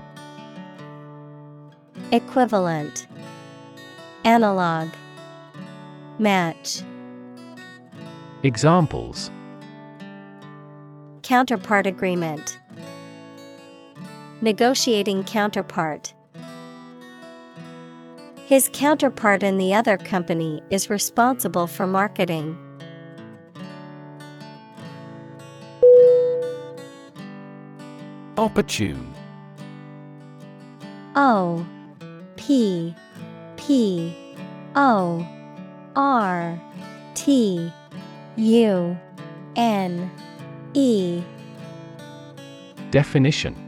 Equivalent. 2.11 3.07
Analog. 4.25 4.89
Match. 6.19 6.81
Examples. 8.43 9.31
Counterpart 11.23 11.87
agreement. 11.87 12.59
Negotiating 14.41 15.25
counterpart 15.25 16.15
His 18.49 18.71
counterpart 18.73 19.43
in 19.43 19.59
the 19.59 19.75
other 19.75 19.99
company 19.99 20.63
is 20.71 20.89
responsible 20.89 21.67
for 21.67 21.87
marketing. 21.87 22.57
Opportune. 28.39 29.13
O 31.15 31.67
P 32.37 32.95
P 33.59 34.17
O 34.75 35.29
R 35.95 36.59
T 37.15 37.71
U 38.37 38.99
N 39.57 40.11
E. 40.73 41.23
Definition 42.91 43.68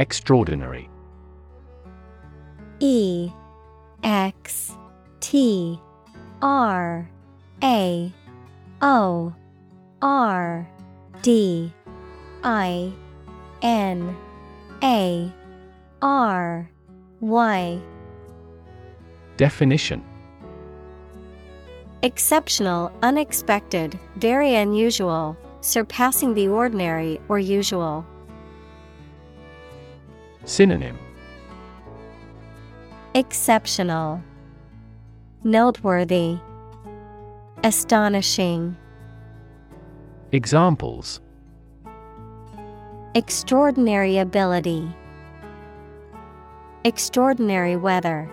Extraordinary. 0.00 0.88
E 2.78 3.30
X 4.02 4.74
T 5.20 5.78
R 6.40 7.06
A 7.62 8.10
O 8.80 9.34
R 10.00 10.70
D 11.20 11.70
I 12.42 12.90
N 13.60 14.16
A 14.82 15.30
R 16.00 16.70
Y. 17.20 17.80
Definition. 19.36 20.02
Exceptional, 22.02 22.90
unexpected, 23.02 23.98
very 24.16 24.54
unusual, 24.54 25.36
surpassing 25.60 26.32
the 26.32 26.48
ordinary 26.48 27.20
or 27.28 27.38
usual. 27.38 28.06
Synonym. 30.50 30.98
Exceptional, 33.14 34.20
Noteworthy, 35.44 36.38
Astonishing, 37.62 38.76
Examples. 40.32 41.20
Extraordinary 43.14 44.18
ability, 44.18 44.92
Extraordinary 46.82 47.76
weather. 47.76 48.28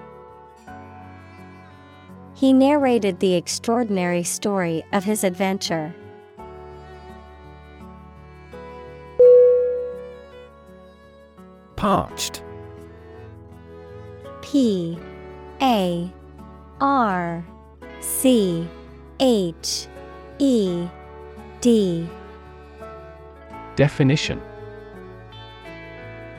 He 2.34 2.52
narrated 2.52 3.19
the 3.19 3.35
extraordinary 3.35 4.23
story 4.23 4.84
of 4.91 5.03
his 5.03 5.23
adventure. 5.23 5.94
Parched. 11.77 12.43
P 14.41 14.97
A 15.61 16.11
R 16.81 17.45
C 18.01 18.67
H 19.19 19.87
E 20.39 20.87
D. 21.61 22.09
Definition. 23.75 24.41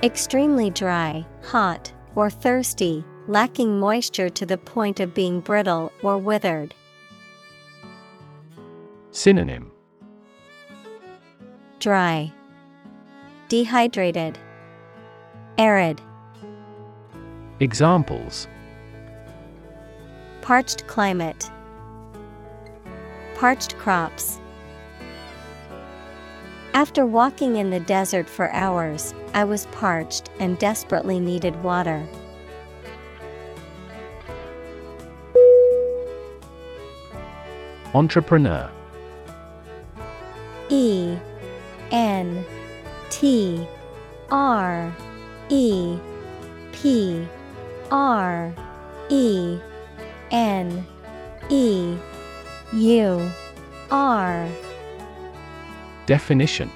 Extremely 0.02 0.70
dry, 0.70 1.24
hot, 1.44 1.92
or 2.14 2.30
thirsty, 2.30 3.04
lacking 3.26 3.78
moisture 3.78 4.28
to 4.28 4.44
the 4.44 4.58
point 4.58 5.00
of 5.00 5.14
being 5.14 5.40
brittle 5.40 5.92
or 6.02 6.18
withered. 6.18 6.74
Synonym. 9.12 9.70
Dry, 11.78 12.32
Dehydrated, 13.48 14.38
Arid, 15.58 16.00
Examples 17.58 18.46
Parched 20.40 20.86
climate, 20.86 21.50
Parched 23.34 23.76
crops. 23.76 24.38
After 26.74 27.04
walking 27.04 27.56
in 27.56 27.70
the 27.70 27.80
desert 27.80 28.28
for 28.28 28.52
hours, 28.52 29.12
I 29.34 29.42
was 29.42 29.66
parched 29.72 30.30
and 30.38 30.56
desperately 30.60 31.18
needed 31.18 31.60
water. 31.64 32.06
Entrepreneur 37.94 38.70
E 40.68 41.16
N 41.90 42.44
T 43.10 43.66
R 44.30 44.94
E 45.48 45.98
P 46.72 47.26
R 47.90 48.52
E 49.08 49.58
N 50.30 50.86
E 51.48 51.96
U 52.72 53.30
R. 53.90 54.48
Definition. 56.06 56.70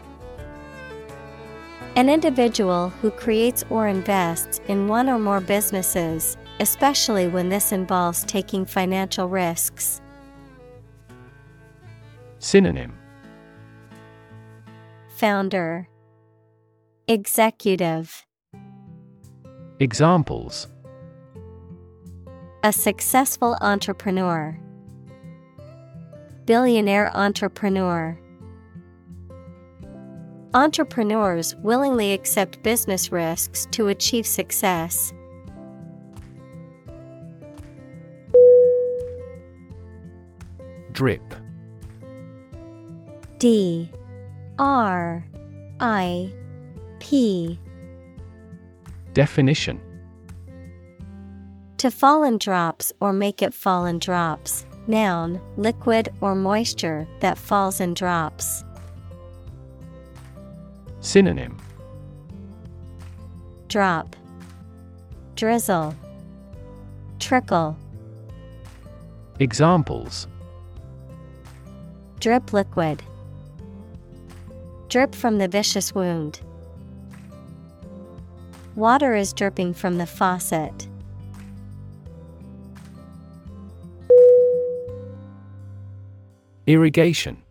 An 1.97 2.09
individual 2.09 2.89
who 2.89 3.11
creates 3.11 3.65
or 3.69 3.87
invests 3.87 4.61
in 4.69 4.89
one 4.89 5.11
or 5.11 5.19
more 5.19 5.41
businesses, 5.41 6.39
especially 6.59 7.29
when 7.29 7.51
this 7.51 7.73
involves 7.73 8.25
taking 8.25 8.65
financial 8.65 9.29
risks. 9.29 10.01
Synonym. 12.39 12.95
Founder. 15.17 15.87
Executive 17.07 18.25
Examples. 19.83 20.69
A 22.63 22.73
successful 22.73 23.57
entrepreneur. 23.61 24.57
Billionaire 26.45 27.11
entrepreneur. 27.17 28.17
Entrepreneurs 30.55 31.57
willingly 31.57 32.13
accept 32.13 32.63
business 32.63 33.11
risks 33.11 33.67
to 33.73 33.89
achieve 33.89 34.25
success. 34.25 35.13
Drip. 40.93 41.35
D. 43.39 43.91
R. 44.61 45.27
I. 45.81 46.33
P 47.01 47.59
Definition 49.13 49.81
To 51.79 51.91
fall 51.91 52.23
in 52.23 52.39
drops 52.39 52.93
or 53.01 53.13
make 53.13 53.43
it 53.43 53.53
fall 53.55 53.87
in 53.87 53.99
drops. 53.99 54.67
Noun, 54.87 55.41
liquid 55.57 56.09
or 56.21 56.35
moisture 56.35 57.07
that 57.21 57.39
falls 57.39 57.81
in 57.81 57.95
drops. 57.95 58.65
Synonym 61.01 61.57
Drop, 63.69 64.17
drizzle, 65.37 65.95
trickle, 67.19 67.77
Examples 69.39 70.27
drip 72.23 72.53
liquid. 72.53 73.03
Drip 74.89 75.13
from 75.13 75.39
the 75.39 75.49
vicious 75.49 75.93
wound. 75.93 76.41
Water 78.75 79.15
is 79.15 79.33
dripping 79.33 79.75
from 79.75 79.99
the 79.99 80.07
faucet. 80.07 80.89
Irrigation. 86.67 87.43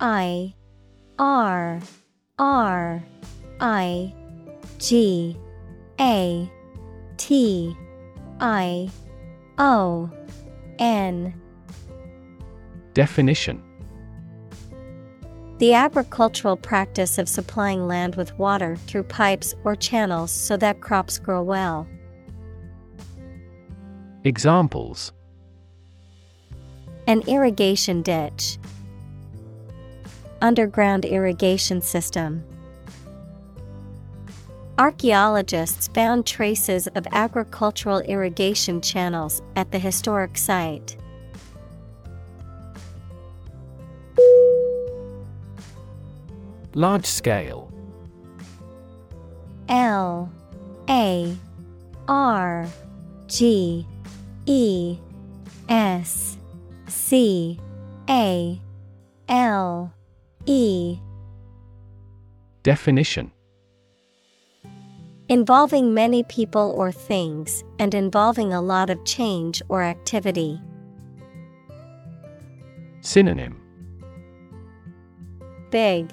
I 0.00 0.54
R 1.18 1.80
R 2.38 3.04
I 3.60 4.14
G 4.78 5.36
A 6.00 6.50
T 7.16 7.76
I 8.40 8.90
O 9.58 10.10
N. 10.78 11.34
Definition 12.94 13.62
The 15.60 15.74
agricultural 15.74 16.56
practice 16.56 17.18
of 17.18 17.28
supplying 17.28 17.86
land 17.86 18.14
with 18.14 18.38
water 18.38 18.76
through 18.86 19.02
pipes 19.02 19.54
or 19.62 19.76
channels 19.76 20.30
so 20.30 20.56
that 20.56 20.80
crops 20.80 21.18
grow 21.18 21.42
well. 21.42 21.86
Examples 24.24 25.12
An 27.06 27.20
irrigation 27.26 28.00
ditch, 28.00 28.56
underground 30.40 31.04
irrigation 31.04 31.82
system. 31.82 32.42
Archaeologists 34.78 35.88
found 35.88 36.24
traces 36.24 36.86
of 36.94 37.06
agricultural 37.12 37.98
irrigation 37.98 38.80
channels 38.80 39.42
at 39.56 39.72
the 39.72 39.78
historic 39.78 40.38
site. 40.38 40.96
Large 46.74 47.06
scale. 47.06 47.72
L 49.68 50.30
A 50.88 51.36
R 52.06 52.66
G 53.26 53.86
E 54.46 54.98
S 55.68 56.36
C 56.86 57.58
A 58.08 58.60
L 59.28 59.92
E. 60.46 60.98
Definition. 62.62 63.32
Involving 65.28 65.94
many 65.94 66.24
people 66.24 66.74
or 66.76 66.90
things, 66.90 67.62
and 67.78 67.94
involving 67.94 68.52
a 68.52 68.60
lot 68.60 68.90
of 68.90 69.04
change 69.04 69.62
or 69.68 69.82
activity. 69.82 70.60
Synonym. 73.00 73.60
Big, 75.70 76.12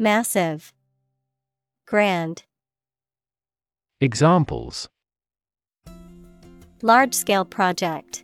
Massive, 0.00 0.72
Grand. 1.84 2.44
Examples 4.00 4.88
Large 6.82 7.14
scale 7.14 7.44
project, 7.44 8.22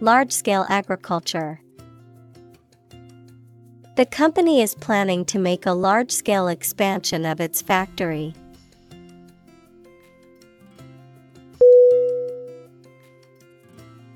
Large 0.00 0.30
scale 0.30 0.64
agriculture. 0.68 1.60
The 3.96 4.06
company 4.06 4.62
is 4.62 4.76
planning 4.76 5.24
to 5.24 5.40
make 5.40 5.66
a 5.66 5.72
large 5.72 6.12
scale 6.12 6.46
expansion 6.46 7.26
of 7.26 7.40
its 7.40 7.60
factory. 7.60 8.32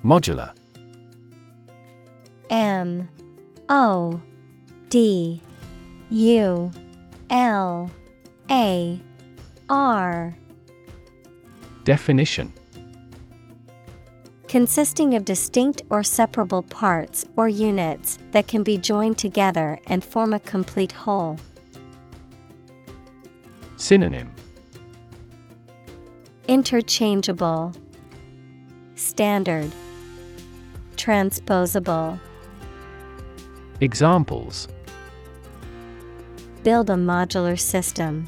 Modular 0.04 0.54
M 2.48 3.08
O 3.68 4.22
D 4.88 5.42
U 6.10 6.70
L 7.30 7.90
A 8.50 9.00
R. 9.68 10.36
Definition. 11.84 12.52
Consisting 14.48 15.14
of 15.14 15.24
distinct 15.24 15.82
or 15.90 16.02
separable 16.02 16.62
parts 16.62 17.24
or 17.36 17.48
units 17.48 18.18
that 18.30 18.46
can 18.46 18.62
be 18.62 18.78
joined 18.78 19.18
together 19.18 19.78
and 19.86 20.04
form 20.04 20.32
a 20.32 20.40
complete 20.40 20.92
whole. 20.92 21.38
Synonym. 23.76 24.30
Interchangeable, 26.46 27.72
Standard, 28.94 29.72
Transposable. 30.96 32.20
Examples 33.80 34.68
Build 36.64 36.88
a 36.88 36.94
modular 36.94 37.60
system. 37.60 38.26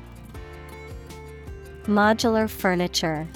Modular 1.85 2.51
furniture. 2.51 3.27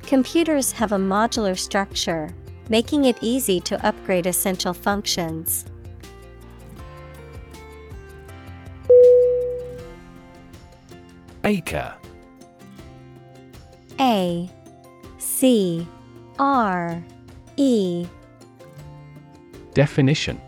Computers 0.00 0.72
have 0.72 0.92
a 0.92 0.96
modular 0.96 1.58
structure, 1.58 2.30
making 2.70 3.04
it 3.04 3.18
easy 3.20 3.60
to 3.60 3.86
upgrade 3.86 4.24
essential 4.24 4.72
functions. 4.72 5.66
Acre 11.44 11.94
A 14.00 14.50
C 15.18 15.86
R 16.38 17.04
E 17.58 18.06
Definition 19.74 20.40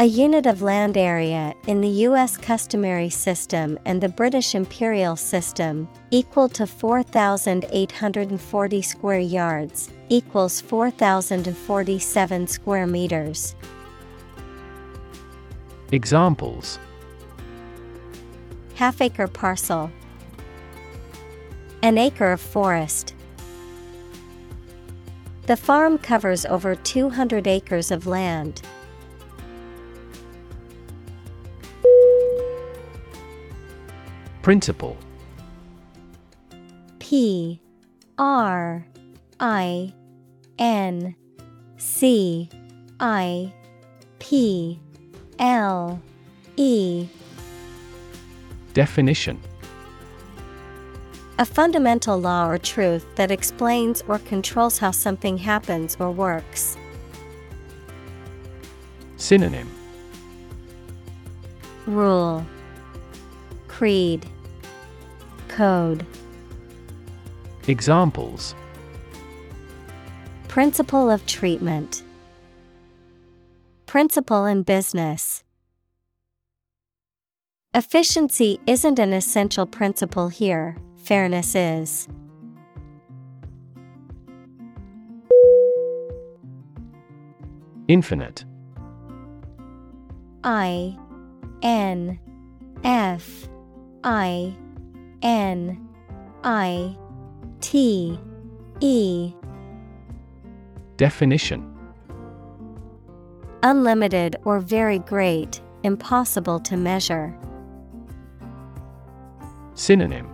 A 0.00 0.06
unit 0.06 0.46
of 0.46 0.62
land 0.62 0.96
area 0.96 1.54
in 1.66 1.82
the 1.82 1.88
U.S. 2.08 2.38
customary 2.38 3.10
system 3.10 3.78
and 3.84 4.00
the 4.00 4.08
British 4.08 4.54
imperial 4.54 5.14
system, 5.14 5.86
equal 6.10 6.48
to 6.48 6.66
4,840 6.66 8.80
square 8.80 9.18
yards, 9.18 9.90
equals 10.08 10.62
4,047 10.62 12.46
square 12.46 12.86
meters. 12.86 13.54
Examples 15.92 16.78
Half 18.76 19.02
acre 19.02 19.28
parcel, 19.28 19.92
an 21.82 21.98
acre 21.98 22.32
of 22.32 22.40
forest. 22.40 23.14
The 25.44 25.58
farm 25.58 25.98
covers 25.98 26.46
over 26.46 26.74
200 26.74 27.46
acres 27.46 27.90
of 27.90 28.06
land. 28.06 28.62
Principle. 34.42 34.96
P 36.98 37.60
R 38.18 38.86
I 39.38 39.92
N 40.58 41.14
C 41.76 42.48
I 42.98 43.52
P 44.18 44.80
L 45.38 46.00
E. 46.56 47.06
Definition. 48.72 49.40
A 51.38 51.44
fundamental 51.44 52.18
law 52.18 52.48
or 52.48 52.58
truth 52.58 53.04
that 53.16 53.30
explains 53.30 54.02
or 54.08 54.18
controls 54.20 54.78
how 54.78 54.90
something 54.90 55.38
happens 55.38 55.96
or 55.98 56.10
works. 56.10 56.76
Synonym. 59.16 59.70
Rule 61.86 62.46
Creed. 63.80 64.26
Code. 65.48 66.04
Examples. 67.66 68.54
Principle 70.48 71.08
of 71.08 71.24
treatment. 71.24 72.02
Principle 73.86 74.44
in 74.44 74.64
business. 74.64 75.44
Efficiency 77.72 78.60
isn't 78.66 78.98
an 78.98 79.14
essential 79.14 79.64
principle 79.64 80.28
here, 80.28 80.76
fairness 80.96 81.54
is. 81.54 82.06
Infinite. 87.88 88.44
I 90.44 90.98
N 91.62 92.20
F 92.84 93.48
I 94.02 94.56
N 95.22 95.88
I 96.42 96.96
T 97.60 98.18
E 98.80 99.34
Definition 100.96 101.66
Unlimited 103.62 104.36
or 104.44 104.58
very 104.58 105.00
great, 105.00 105.60
impossible 105.82 106.60
to 106.60 106.78
measure. 106.78 107.36
Synonym 109.74 110.28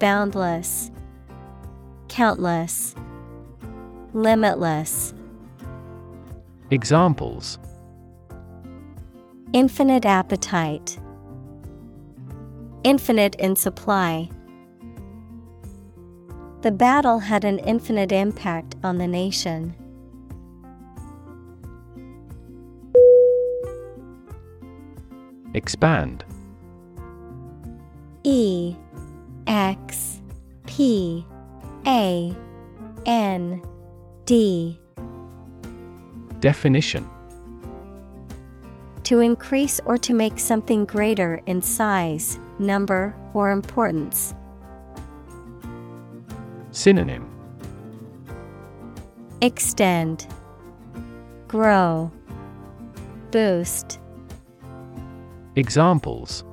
Boundless, 0.00 0.90
Countless, 2.08 2.96
Limitless. 4.12 5.14
Examples 6.70 7.58
Infinite 9.52 10.04
appetite. 10.04 10.98
Infinite 12.84 13.34
in 13.36 13.56
supply. 13.56 14.28
The 16.60 16.70
battle 16.70 17.18
had 17.18 17.44
an 17.44 17.58
infinite 17.60 18.12
impact 18.12 18.76
on 18.84 18.98
the 18.98 19.06
nation. 19.06 19.74
Expand 25.54 26.24
E 28.22 28.74
X 29.46 30.20
P 30.66 31.24
A 31.86 32.34
N 33.06 33.62
D 34.26 34.78
Definition 36.40 37.08
To 39.04 39.20
increase 39.20 39.80
or 39.86 39.96
to 39.98 40.12
make 40.12 40.38
something 40.38 40.84
greater 40.84 41.40
in 41.46 41.62
size, 41.62 42.38
number, 42.58 43.14
or 43.34 43.50
importance. 43.50 44.34
Synonym 46.70 47.30
Extend, 49.40 50.26
Grow, 51.48 52.10
Boost. 53.30 54.00
Examples 55.56 56.44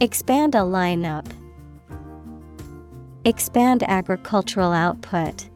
Expand 0.00 0.54
a 0.54 0.58
lineup. 0.58 1.26
Expand 3.24 3.82
agricultural 3.84 4.72
output. 4.72 5.48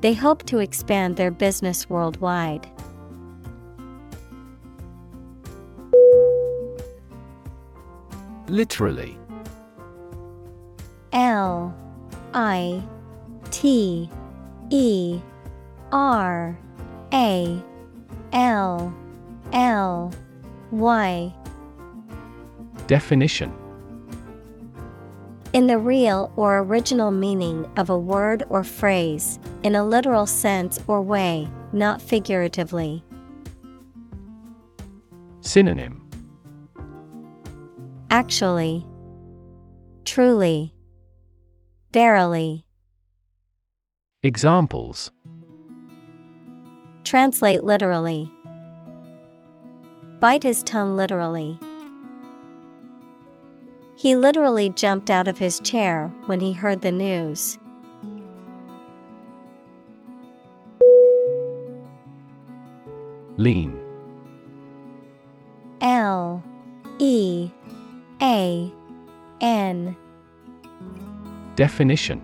They 0.00 0.14
hope 0.14 0.44
to 0.44 0.58
expand 0.58 1.16
their 1.16 1.30
business 1.30 1.90
worldwide. 1.90 2.66
Literally. 8.48 9.18
L 11.12 11.74
I 12.34 12.82
T 13.50 14.10
E 14.70 15.20
R 15.92 16.58
A 17.12 17.62
L 18.32 18.94
L 19.52 20.12
Y. 20.70 21.34
Definition. 22.86 23.52
In 25.52 25.66
the 25.66 25.78
real 25.78 26.32
or 26.36 26.58
original 26.58 27.10
meaning 27.10 27.68
of 27.76 27.88
a 27.88 27.98
word 27.98 28.44
or 28.50 28.62
phrase, 28.62 29.38
in 29.62 29.74
a 29.74 29.84
literal 29.84 30.26
sense 30.26 30.78
or 30.86 31.00
way, 31.00 31.48
not 31.72 32.02
figuratively. 32.02 33.02
Synonym 35.40 35.95
Actually, 38.16 38.82
truly, 40.06 40.72
verily. 41.92 42.64
Examples 44.22 45.10
Translate 47.04 47.62
literally. 47.62 48.32
Bite 50.18 50.44
his 50.44 50.62
tongue 50.62 50.96
literally. 50.96 51.58
He 53.96 54.16
literally 54.16 54.70
jumped 54.70 55.10
out 55.10 55.28
of 55.28 55.36
his 55.36 55.60
chair 55.60 56.10
when 56.24 56.40
he 56.40 56.54
heard 56.54 56.80
the 56.80 56.92
news. 56.92 57.58
Lean 63.36 63.78
L 65.82 66.42
E 66.98 67.50
A 68.22 68.72
N. 69.40 69.94
Definition. 71.54 72.22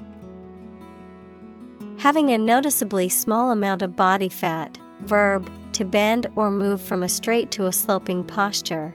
Having 1.98 2.30
a 2.30 2.38
noticeably 2.38 3.08
small 3.08 3.50
amount 3.50 3.82
of 3.82 3.94
body 3.94 4.28
fat, 4.28 4.78
verb, 5.00 5.50
to 5.74 5.84
bend 5.84 6.26
or 6.36 6.50
move 6.50 6.80
from 6.80 7.02
a 7.02 7.08
straight 7.08 7.50
to 7.52 7.66
a 7.66 7.72
sloping 7.72 8.24
posture. 8.24 8.94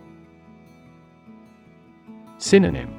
Synonym. 2.39 2.93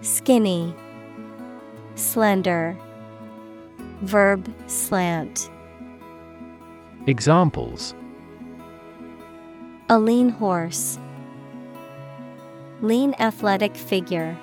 Skinny, 0.00 0.74
slender, 1.94 2.76
verb, 4.02 4.52
slant. 4.66 5.50
Examples. 7.06 7.94
A 9.88 9.98
lean 9.98 10.28
horse, 10.28 10.98
lean 12.82 13.14
athletic 13.18 13.76
figure. 13.76 14.36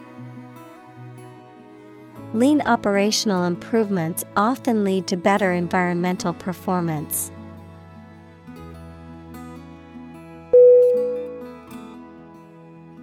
Lean 2.33 2.61
operational 2.61 3.45
improvements 3.45 4.23
often 4.35 4.83
lead 4.83 5.07
to 5.07 5.17
better 5.17 5.53
environmental 5.53 6.33
performance. 6.33 7.31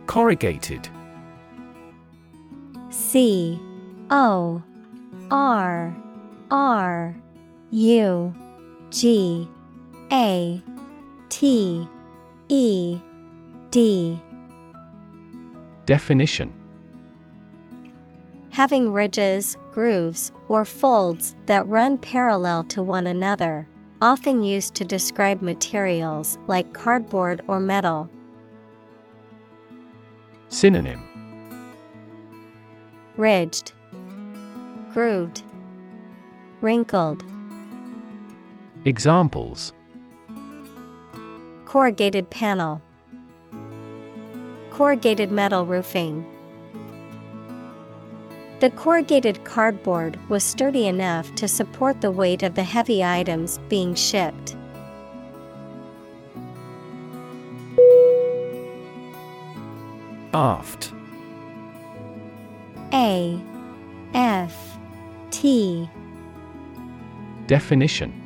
Corrugated 0.07 0.89
C 2.91 3.59
O 4.11 4.63
R 5.31 5.97
R 6.51 7.17
U 7.71 8.35
G 8.91 9.49
A 10.13 10.63
T 11.29 11.89
E 12.49 13.01
D 13.71 14.21
Definition. 15.87 16.53
Having 18.51 18.93
ridges, 18.93 19.57
grooves, 19.73 20.33
or 20.49 20.65
folds 20.65 21.35
that 21.47 21.67
run 21.67 21.99
parallel 21.99 22.65
to 22.65 22.83
one 22.83 23.07
another, 23.07 23.67
often 24.01 24.43
used 24.43 24.75
to 24.77 24.85
describe 24.85 25.43
materials 25.43 26.39
like 26.47 26.73
cardboard 26.73 27.43
or 27.49 27.59
metal. 27.59 28.09
Synonym. 30.49 31.03
Ridged, 33.17 33.73
grooved, 34.93 35.43
wrinkled. 36.61 37.25
Examples. 38.85 39.73
Corrugated 41.65 42.31
panel, 42.31 42.81
corrugated 44.75 45.31
metal 45.31 45.65
roofing. 45.65 46.27
The 48.59 48.71
corrugated 48.71 49.45
cardboard 49.45 50.19
was 50.29 50.43
sturdy 50.43 50.89
enough 50.89 51.33
to 51.37 51.47
support 51.47 52.01
the 52.01 52.11
weight 52.11 52.43
of 52.43 52.57
the 52.57 52.65
heavy 52.65 53.05
items 53.05 53.59
being 53.69 53.95
shipped. 53.95 54.57
Aft 60.33 60.93
A 62.93 63.41
F 64.13 64.77
T 65.31 65.89
Definition 67.47 68.24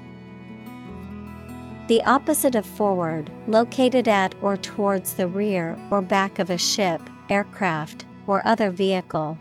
The 1.88 2.04
opposite 2.04 2.54
of 2.54 2.66
forward, 2.66 3.30
located 3.46 4.08
at 4.08 4.34
or 4.42 4.58
towards 4.58 5.14
the 5.14 5.26
rear 5.26 5.78
or 5.90 6.02
back 6.02 6.38
of 6.38 6.50
a 6.50 6.58
ship, 6.58 7.00
aircraft, 7.30 8.04
or 8.26 8.46
other 8.46 8.70
vehicle. 8.70 9.38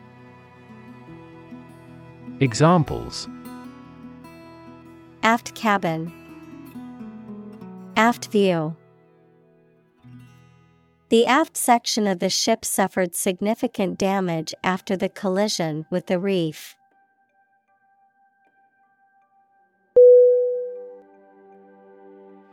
Examples 2.40 3.28
Aft 5.24 5.56
cabin, 5.56 6.14
Aft 7.98 8.32
view. 8.32 8.78
The 11.10 11.26
aft 11.26 11.58
section 11.58 12.08
of 12.08 12.20
the 12.20 12.30
ship 12.30 12.64
suffered 12.64 13.14
significant 13.14 13.98
damage 13.98 14.54
after 14.64 14.96
the 14.96 15.10
collision 15.10 15.86
with 15.90 16.06
the 16.06 16.18
reef. 16.18 16.77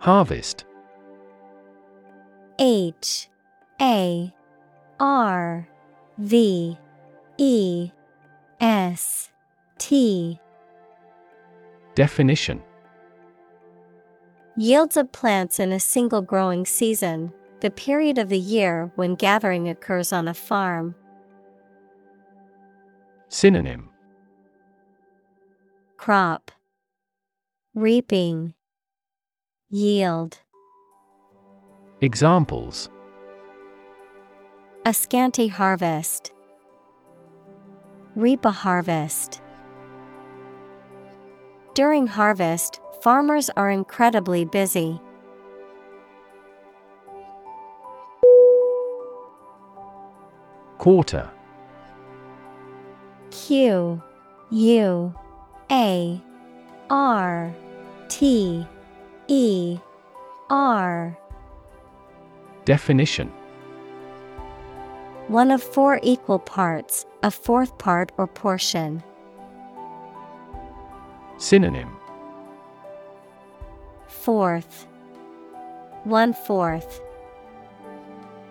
Harvest. 0.04 0.66
H 2.58 3.30
A 3.80 4.34
R 5.00 5.66
V 6.18 6.78
E 7.38 7.90
S 8.60 9.30
T. 9.78 10.38
Definition. 11.94 12.60
Yields 14.58 14.98
of 14.98 15.10
plants 15.10 15.58
in 15.58 15.72
a 15.72 15.80
single 15.80 16.20
growing 16.20 16.66
season, 16.66 17.32
the 17.60 17.70
period 17.70 18.18
of 18.18 18.28
the 18.28 18.38
year 18.38 18.92
when 18.96 19.14
gathering 19.14 19.70
occurs 19.70 20.12
on 20.12 20.28
a 20.28 20.34
farm. 20.34 20.94
Synonym. 23.30 23.88
Crop. 25.96 26.50
Reaping 27.74 28.52
Yield 29.74 30.38
Examples 32.00 32.88
A 34.86 34.94
scanty 34.94 35.48
harvest. 35.48 36.32
reap 38.14 38.44
a 38.44 38.52
harvest. 38.52 39.42
During 41.74 42.06
harvest, 42.06 42.80
farmers 43.02 43.50
are 43.56 43.68
incredibly 43.68 44.44
busy. 44.44 45.00
Quarter 50.78 51.28
Q 53.32 54.00
U 54.52 55.14
A 55.72 56.22
R 56.88 57.52
T 58.08 58.64
E 59.28 59.78
R 60.50 61.16
Definition 62.66 63.28
One 65.28 65.50
of 65.50 65.62
four 65.62 65.98
equal 66.02 66.38
parts, 66.38 67.06
a 67.22 67.30
fourth 67.30 67.78
part 67.78 68.12
or 68.18 68.26
portion. 68.26 69.02
Synonym 71.38 71.96
Fourth. 74.06 74.86
One 76.04 76.34
fourth. 76.34 77.00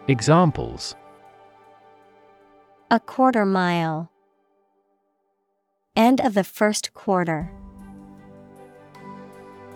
Examples 0.08 0.96
A 2.90 3.00
quarter 3.00 3.46
mile. 3.46 4.10
End 5.96 6.20
of 6.20 6.34
the 6.34 6.44
first 6.44 6.94
quarter. 6.96 7.52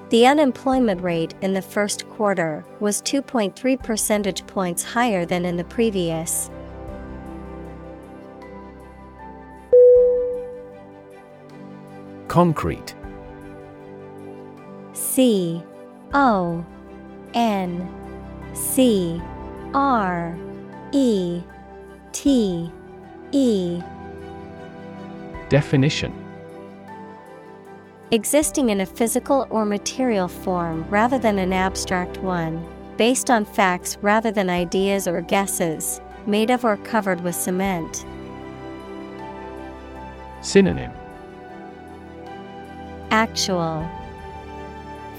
The 0.10 0.26
unemployment 0.26 1.02
rate 1.02 1.34
in 1.42 1.54
the 1.54 1.62
first 1.62 2.10
quarter 2.10 2.64
was 2.80 3.02
2.3 3.02 3.84
percentage 3.84 4.48
points 4.48 4.82
higher 4.82 5.26
than 5.26 5.44
in 5.44 5.58
the 5.58 5.66
previous. 5.66 6.50
Concrete. 12.30 12.96
C 14.94 15.62
O 16.14 16.66
N 17.34 18.54
C 18.54 19.22
R 19.74 20.38
E 20.94 21.42
T 22.14 22.72
E. 23.34 23.82
Definition 25.50 26.27
Existing 28.12 28.70
in 28.70 28.80
a 28.80 28.86
physical 28.86 29.46
or 29.50 29.66
material 29.66 30.30
form 30.30 30.86
rather 30.90 31.20
than 31.20 31.38
an 31.38 31.52
abstract 31.52 32.18
one, 32.20 32.66
based 32.96 33.30
on 33.30 33.44
facts 33.44 33.98
rather 34.02 34.32
than 34.32 34.50
ideas 34.50 35.10
or 35.10 35.20
guesses, 35.20 36.00
made 36.26 36.50
of 36.50 36.64
or 36.64 36.78
covered 36.78 37.20
with 37.20 37.36
cement. 37.36 38.06
Synonym 40.42 40.94
Actual, 43.12 43.86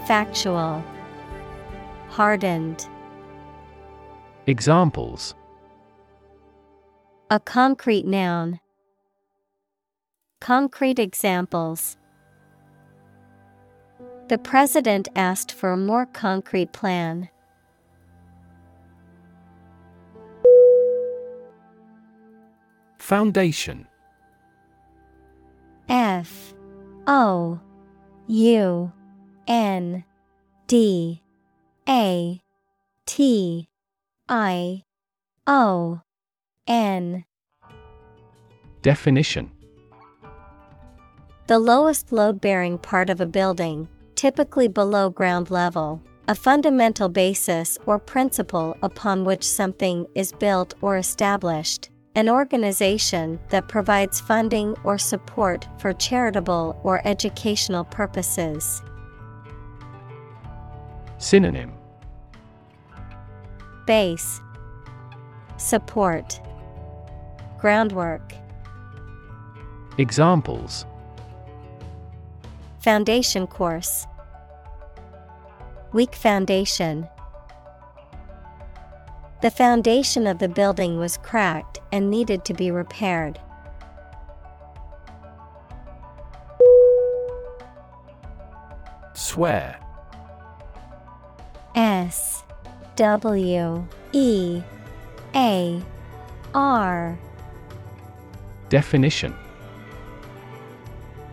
Factual, 0.06 0.82
Hardened. 2.08 2.88
Examples 4.46 5.34
A 7.28 7.38
concrete 7.38 8.06
noun. 8.06 8.60
Concrete 10.40 10.98
examples. 10.98 11.97
The 14.28 14.36
president 14.36 15.08
asked 15.16 15.52
for 15.52 15.72
a 15.72 15.76
more 15.78 16.04
concrete 16.04 16.72
plan. 16.72 17.30
Foundation. 22.98 23.86
F 25.88 26.52
O 27.06 27.58
U 28.26 28.92
N 29.46 30.04
D 30.66 31.22
A 31.88 32.42
T 33.06 33.68
I 34.28 34.82
O 35.46 36.02
N. 36.66 37.24
Definition. 38.82 39.50
The 41.46 41.58
lowest 41.58 42.12
load 42.12 42.42
bearing 42.42 42.76
part 42.76 43.08
of 43.08 43.22
a 43.22 43.26
building, 43.26 43.88
typically 44.18 44.66
below 44.66 45.08
ground 45.08 45.48
level, 45.48 46.02
a 46.26 46.34
fundamental 46.34 47.08
basis 47.08 47.78
or 47.86 48.00
principle 48.00 48.76
upon 48.82 49.24
which 49.24 49.44
something 49.44 50.04
is 50.16 50.32
built 50.32 50.74
or 50.80 50.96
established, 50.96 51.90
an 52.16 52.28
organization 52.28 53.38
that 53.50 53.68
provides 53.68 54.20
funding 54.20 54.74
or 54.82 54.98
support 54.98 55.68
for 55.78 55.92
charitable 55.92 56.80
or 56.82 57.00
educational 57.06 57.84
purposes. 57.84 58.82
Synonym. 61.18 61.72
Base. 63.86 64.40
Support. 65.58 66.40
Groundwork. 67.60 68.34
Examples. 69.96 70.86
Foundation 72.80 73.46
course 73.46 74.07
Weak 75.92 76.14
foundation. 76.14 77.08
The 79.40 79.50
foundation 79.50 80.26
of 80.26 80.38
the 80.38 80.48
building 80.48 80.98
was 80.98 81.16
cracked 81.16 81.78
and 81.90 82.10
needed 82.10 82.44
to 82.44 82.54
be 82.54 82.70
repaired. 82.70 83.40
Swear 89.14 89.78
S 91.74 92.42
W 92.96 93.86
E 94.12 94.62
A 95.34 95.82
R 96.54 97.18
Definition 98.68 99.34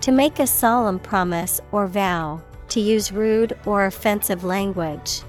To 0.02 0.11
make 0.11 0.40
a 0.40 0.48
solemn 0.48 0.99
promise 0.99 1.60
or 1.72 1.88
vow, 1.88 2.41
to 2.70 2.80
use 2.80 3.12
rude 3.12 3.58
or 3.66 3.86
offensive 3.86 4.44
language. 4.44 5.22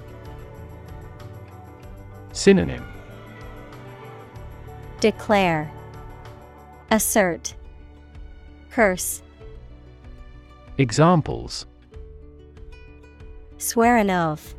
Synonym 2.33 2.85
Declare, 4.99 5.71
Assert, 6.91 7.55
Curse, 8.69 9.21
Examples 10.77 11.65
Swear 13.59 13.97
an 13.97 14.11
oath. 14.11 14.53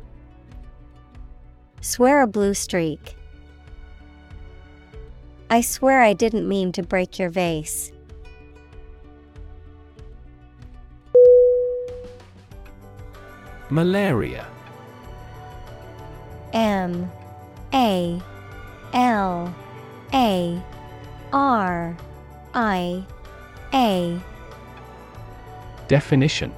Swear 1.79 2.21
a 2.21 2.27
blue 2.27 2.53
streak. 2.53 3.15
I 5.49 5.61
swear 5.61 6.01
I 6.01 6.11
didn't 6.11 6.47
mean 6.47 6.73
to 6.73 6.83
break 6.83 7.17
your 7.17 7.29
vase. 7.29 7.93
Malaria 13.71 14.47
M 16.53 17.11
A 17.71 18.19
L 18.93 19.55
A 20.11 20.61
R 21.31 21.97
I 22.55 23.05
A 23.73 24.19
Definition 25.87 26.51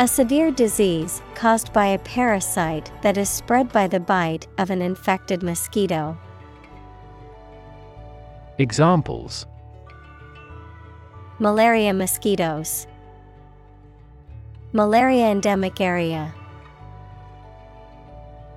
A 0.00 0.08
severe 0.08 0.50
disease 0.50 1.22
caused 1.36 1.72
by 1.72 1.86
a 1.86 1.98
parasite 2.00 2.90
that 3.02 3.16
is 3.16 3.28
spread 3.28 3.70
by 3.70 3.86
the 3.86 4.00
bite 4.00 4.48
of 4.58 4.70
an 4.70 4.82
infected 4.82 5.44
mosquito. 5.44 6.18
Examples 8.58 9.46
Malaria 11.38 11.92
mosquitoes. 11.92 12.88
Malaria 14.76 15.30
endemic 15.30 15.80
area. 15.80 16.34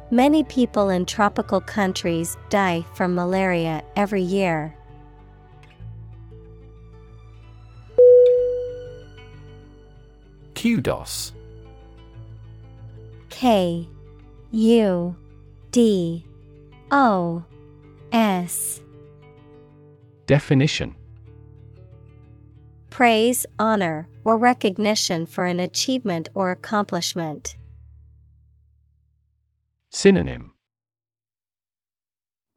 Many 0.09 0.43
people 0.45 0.89
in 0.89 1.05
tropical 1.05 1.61
countries 1.61 2.37
die 2.49 2.83
from 2.95 3.13
malaria 3.13 3.83
every 3.95 4.23
year. 4.23 4.75
Kudos 10.55 11.33
K 13.29 13.87
U 14.49 15.15
D 15.69 16.25
O 16.89 17.43
S 18.11 18.81
Definition 20.25 20.95
Praise, 22.97 23.45
honor, 23.59 24.09
or 24.25 24.39
recognition 24.39 25.27
for 25.27 25.45
an 25.45 25.59
achievement 25.59 26.29
or 26.33 26.49
accomplishment. 26.49 27.55
Synonym 29.91 30.53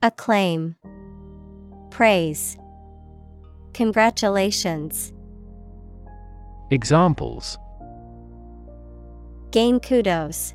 Acclaim, 0.00 0.76
Praise, 1.90 2.56
Congratulations. 3.74 5.12
Examples 6.70 7.58
Gain 9.50 9.78
kudos. 9.78 10.54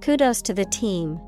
Kudos 0.00 0.42
to 0.42 0.52
the 0.52 0.64
team. 0.64 1.20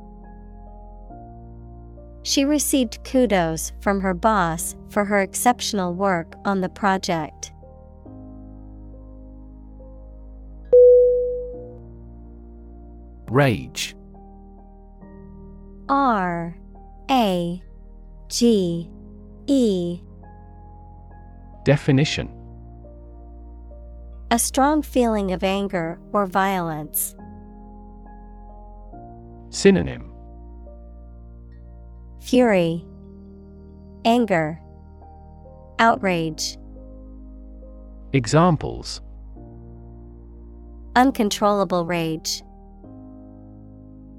She 2.25 2.47
received 2.47 3.05
kudos 3.05 3.73
from 3.81 4.01
her 4.01 4.15
boss 4.15 4.75
for 4.89 5.05
her 5.05 5.21
exceptional 5.21 5.93
work 5.93 6.35
on 6.47 6.63
the 6.63 6.71
project. 6.71 7.53
Rage 13.31 13.95
R 15.91 16.57
A 17.11 17.63
G 18.29 18.91
E 19.47 20.01
Definition 21.65 22.31
A 24.31 24.39
strong 24.39 24.81
feeling 24.81 25.31
of 25.33 25.45
anger 25.45 25.99
or 26.13 26.27
violence. 26.27 27.15
Synonym 29.51 30.14
Fury, 32.25 32.83
Anger, 34.07 34.59
Outrage. 35.79 36.57
Examples 38.15 39.03
Uncontrollable 40.97 41.85
rage. 41.85 42.43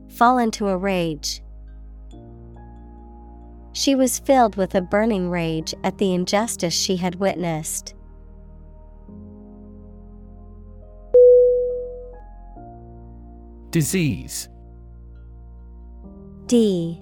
Fall 0.09 0.37
into 0.37 0.67
a 0.67 0.77
rage. 0.77 1.41
She 3.73 3.95
was 3.95 4.19
filled 4.19 4.55
with 4.55 4.75
a 4.75 4.81
burning 4.81 5.31
rage 5.31 5.73
at 5.83 5.97
the 5.97 6.13
injustice 6.13 6.75
she 6.75 6.97
had 6.97 7.15
witnessed. 7.15 7.95
Disease 13.71 14.47
D 16.45 17.01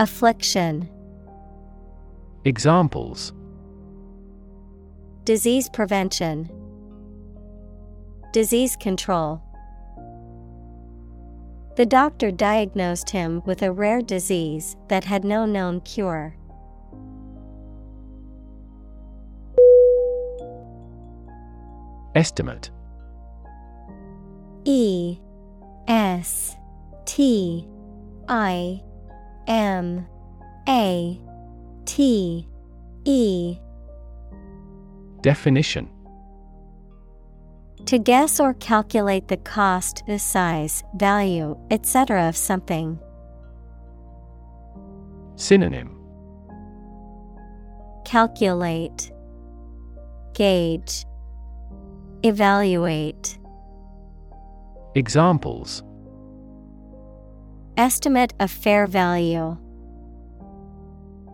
Affliction, 0.00 0.88
Examples 2.44 3.32
Disease 5.22 5.68
prevention, 5.68 6.50
Disease 8.32 8.74
control. 8.74 9.40
The 11.76 11.86
doctor 11.86 12.32
diagnosed 12.32 13.10
him 13.10 13.40
with 13.46 13.62
a 13.62 13.70
rare 13.70 14.02
disease 14.02 14.76
that 14.88 15.04
had 15.04 15.24
no 15.24 15.46
known 15.46 15.80
cure. 15.82 16.36
Estimate 22.16 22.72
E 24.64 25.18
S 25.86 26.56
T 27.04 27.68
I 28.28 28.82
M 29.46 30.06
A 30.68 31.20
T 31.84 32.48
E 33.04 33.58
Definition 35.20 35.88
To 37.86 37.98
guess 37.98 38.40
or 38.40 38.54
calculate 38.54 39.28
the 39.28 39.36
cost, 39.38 40.02
the 40.06 40.18
size, 40.18 40.84
value, 40.96 41.56
etc. 41.70 42.28
of 42.28 42.36
something. 42.36 42.98
Synonym 45.36 45.98
Calculate, 48.04 49.10
Gauge, 50.34 51.04
Evaluate. 52.22 53.38
Examples 54.94 55.82
Estimate 57.76 58.34
of 58.38 58.52
fair 58.52 58.86
value. 58.86 59.56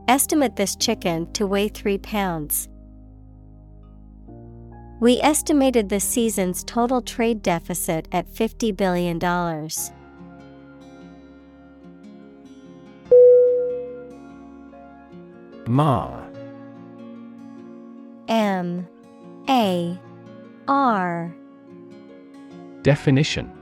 Estimate 0.08 0.56
this 0.56 0.74
chicken 0.74 1.30
to 1.34 1.46
weigh 1.46 1.68
3 1.68 1.98
pounds. 1.98 2.66
We 5.00 5.20
estimated 5.20 5.90
the 5.90 6.00
season's 6.00 6.64
total 6.64 7.02
trade 7.02 7.42
deficit 7.42 8.08
at 8.10 8.26
$50 8.26 8.74
billion. 8.74 9.18
Ma 15.66 16.24
M 18.28 18.88
A 19.48 20.00
R 20.66 21.34
Definition 22.82 23.59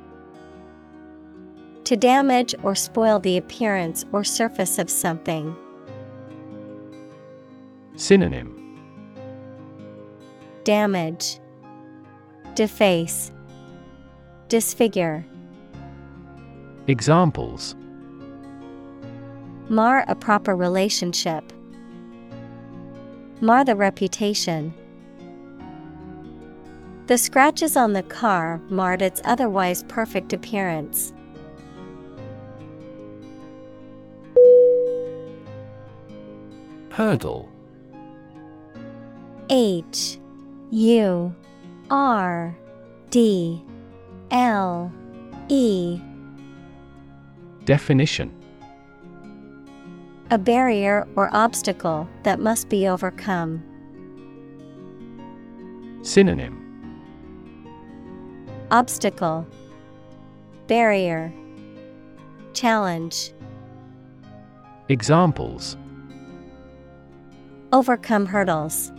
To 1.88 1.96
damage 1.96 2.54
or 2.62 2.74
spoil 2.74 3.18
the 3.18 3.38
appearance 3.38 4.04
or 4.12 4.22
surface 4.22 4.78
of 4.78 4.90
something. 4.90 5.56
Synonym 7.96 8.78
Damage, 10.64 11.40
Deface, 12.54 13.32
Disfigure. 14.50 15.24
Examples 16.88 17.74
Mar 19.70 20.04
a 20.08 20.14
proper 20.14 20.54
relationship. 20.54 21.54
Mar 23.40 23.64
the 23.64 23.74
reputation. 23.74 24.74
The 27.06 27.16
scratches 27.16 27.78
on 27.78 27.94
the 27.94 28.02
car 28.02 28.60
marred 28.68 29.00
its 29.00 29.22
otherwise 29.24 29.84
perfect 29.84 30.34
appearance. 30.34 31.14
Hurdle. 36.98 37.48
H 39.50 40.18
U 40.72 41.32
R 41.90 42.58
D 43.10 43.62
L 44.32 44.92
E. 45.46 46.00
Definition. 47.64 48.34
A 50.32 50.38
barrier 50.38 51.06
or 51.14 51.30
obstacle 51.32 52.08
that 52.24 52.40
must 52.40 52.68
be 52.68 52.88
overcome. 52.88 53.62
Synonym. 56.02 56.58
Obstacle. 58.72 59.46
Barrier. 60.66 61.32
Challenge. 62.54 63.32
Examples 64.88 65.76
Overcome 67.70 68.24
hurdles. 68.24 68.92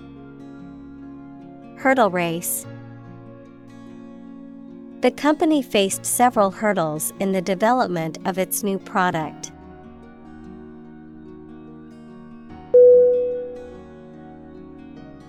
Hurdle 1.77 2.11
race. 2.11 2.67
The 5.01 5.09
company 5.09 5.63
faced 5.63 6.05
several 6.05 6.51
hurdles 6.51 7.11
in 7.19 7.31
the 7.31 7.41
development 7.41 8.19
of 8.25 8.37
its 8.37 8.61
new 8.61 8.77
product. 8.77 9.51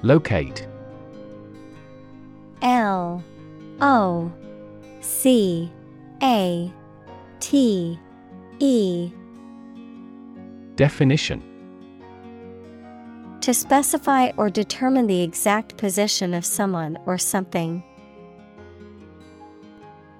Locate 0.02 0.66
L 2.60 3.24
O 3.80 4.30
C 5.00 5.72
A 6.22 6.70
T 7.38 7.98
E 8.58 9.12
Definition 10.76 11.49
To 13.50 13.54
specify 13.54 14.30
or 14.36 14.48
determine 14.48 15.08
the 15.08 15.22
exact 15.22 15.76
position 15.76 16.34
of 16.34 16.44
someone 16.44 16.96
or 17.04 17.18
something. 17.18 17.82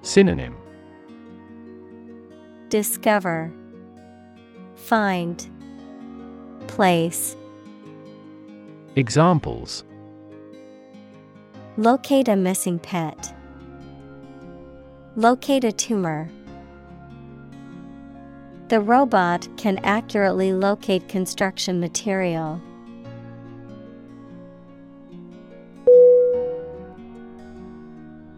Synonym 0.01 0.57
Discover, 2.67 3.53
Find, 4.75 5.49
Place. 6.67 7.37
Examples 8.97 9.85
Locate 11.77 12.27
a 12.27 12.35
missing 12.35 12.79
pet. 12.79 13.33
Locate 15.15 15.63
a 15.63 15.71
tumor. 15.71 16.29
The 18.67 18.81
robot 18.81 19.47
can 19.55 19.77
accurately 19.85 20.51
locate 20.51 21.07
construction 21.07 21.79
material. 21.79 22.61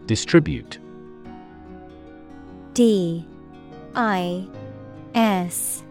Distribute. 0.06 0.78
D 2.74 3.24
I 3.94 4.46
S 5.14 5.82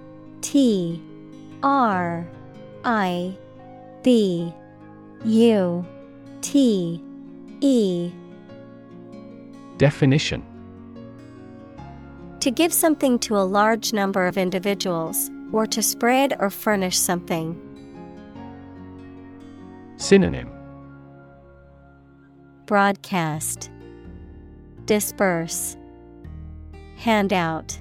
T 0.42 1.02
R 1.64 2.28
I 2.84 3.38
B 4.04 4.54
U 5.26 5.86
T 6.42 7.02
E. 7.62 8.12
Definition. 9.78 10.44
To 12.42 12.52
give 12.52 12.74
something 12.74 13.18
to 13.20 13.38
a 13.38 13.40
large 13.40 13.94
number 13.94 14.28
of 14.28 14.38
individuals, 14.38 15.32
or 15.54 15.66
to 15.68 15.82
spread 15.82 16.36
or 16.40 16.50
furnish 16.50 16.98
something. 17.00 17.58
Synonym. 19.98 20.52
Broadcast 22.66 23.70
Disperse 24.86 25.78
Handout 26.98 27.80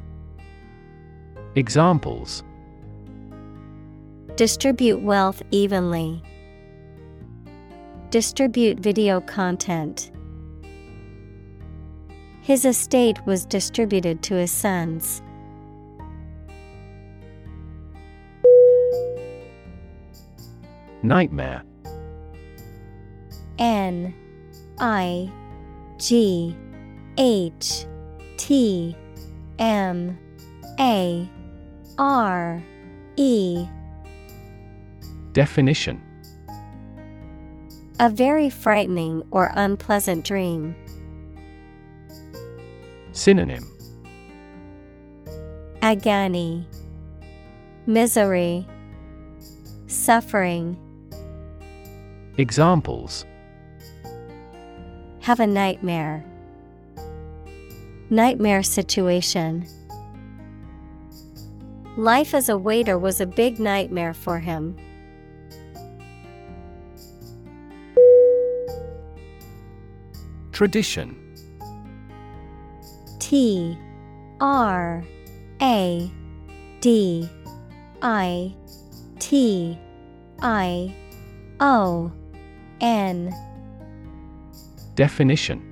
Examples 1.57 2.45
Distribute 4.37 5.03
wealth 5.03 5.43
evenly. 5.51 6.23
Distribute 8.11 8.79
video 8.79 9.21
content. 9.21 10.13
His 12.41 12.65
estate 12.65 13.19
was 13.27 13.45
distributed 13.47 14.23
to 14.23 14.35
his 14.35 14.53
sons. 14.53 15.23
Nightmare 21.03 21.65
N 23.59 24.15
I 24.79 25.31
G 25.99 26.57
H 27.19 27.87
T 28.37 28.97
M 29.59 30.19
A 30.81 31.29
R 31.99 32.63
E 33.17 33.67
Definition 35.33 36.01
A 38.01 38.09
very 38.09 38.51
frightening 38.51 39.23
or 39.31 39.53
unpleasant 39.55 40.25
dream. 40.25 40.75
Synonym 43.13 43.65
Agony, 45.83 46.67
Misery, 47.87 48.67
Suffering. 49.87 50.79
Examples 52.39 53.27
Have 55.21 55.41
a 55.41 55.47
nightmare. 55.47 56.25
Nightmare 58.13 58.63
situation. 58.63 59.67
Life 61.97 62.35
as 62.35 62.51
a 62.51 62.59
waiter 62.59 62.99
was 62.99 63.23
a 63.23 63.27
big 63.27 63.59
nightmare 63.59 64.13
for 64.13 64.39
him. 64.39 64.77
Tradition 70.53 71.17
T 73.19 73.79
R 74.43 75.03
A 75.63 76.11
D 76.83 77.27
I 78.03 78.55
T 79.21 79.79
I 80.43 80.95
O 81.61 82.13
N 82.83 83.35
Definition 84.97 85.72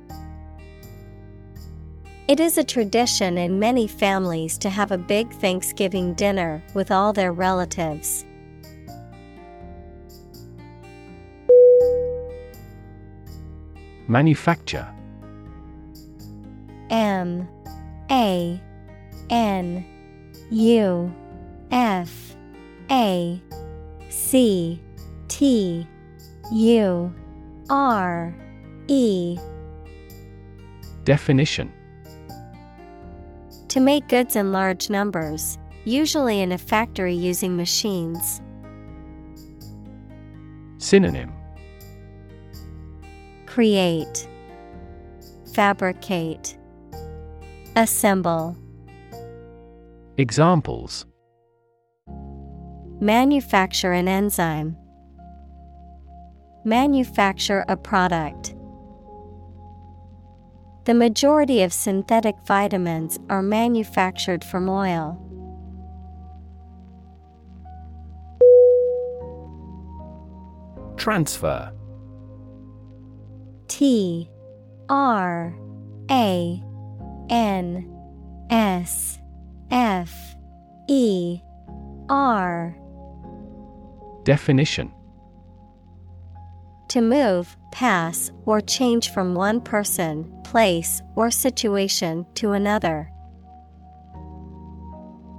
It 2.31 2.39
is 2.39 2.57
a 2.57 2.63
tradition 2.63 3.37
in 3.37 3.59
many 3.59 3.87
families 3.87 4.57
to 4.59 4.69
have 4.69 4.93
a 4.93 4.97
big 4.97 5.33
Thanksgiving 5.33 6.13
dinner 6.13 6.63
with 6.73 6.89
all 6.89 7.11
their 7.11 7.33
relatives. 7.33 8.23
Manufacture. 14.07 14.87
M. 16.89 17.49
A. 18.09 18.61
N. 19.29 19.85
U. 20.51 21.13
F. 21.69 22.37
A. 22.89 23.41
C. 24.07 24.81
T. 25.27 25.85
U. 26.53 27.13
R. 27.69 28.33
E. 28.87 29.37
Definition 31.03 31.73
To 33.71 33.79
make 33.79 34.09
goods 34.09 34.35
in 34.35 34.51
large 34.51 34.89
numbers, 34.89 35.57
usually 35.85 36.41
in 36.41 36.51
a 36.51 36.57
factory 36.57 37.15
using 37.15 37.55
machines. 37.55 38.41
Synonym 40.77 41.31
Create, 43.45 44.27
Fabricate, 45.53 46.57
Assemble. 47.77 48.57
Examples 50.17 51.05
Manufacture 52.99 53.93
an 53.93 54.09
enzyme. 54.09 54.75
Manufacture 56.65 57.63
a 57.69 57.77
product. 57.77 58.53
The 60.85 60.93
majority 60.95 61.61
of 61.61 61.71
synthetic 61.71 62.35
vitamins 62.45 63.19
are 63.29 63.43
manufactured 63.43 64.43
from 64.43 64.67
oil. 64.67 65.17
Transfer. 70.97 71.71
T 73.67 74.29
R 74.89 75.55
A 76.09 76.63
N 77.29 77.97
S 78.49 79.19
F 79.69 80.35
E 80.89 81.41
R. 82.09 82.75
Definition 84.23 84.91
To 86.91 86.99
move, 86.99 87.55
pass, 87.71 88.33
or 88.45 88.59
change 88.59 89.11
from 89.11 89.33
one 89.33 89.61
person, 89.61 90.29
place, 90.43 91.01
or 91.15 91.31
situation 91.31 92.25
to 92.35 92.51
another. 92.51 93.09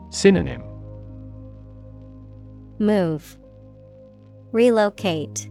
Synonym. 0.09 0.63
Move, 2.79 3.37
Relocate, 4.53 5.51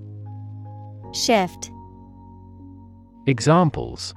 Shift, 1.14 1.69
Examples. 3.28 4.15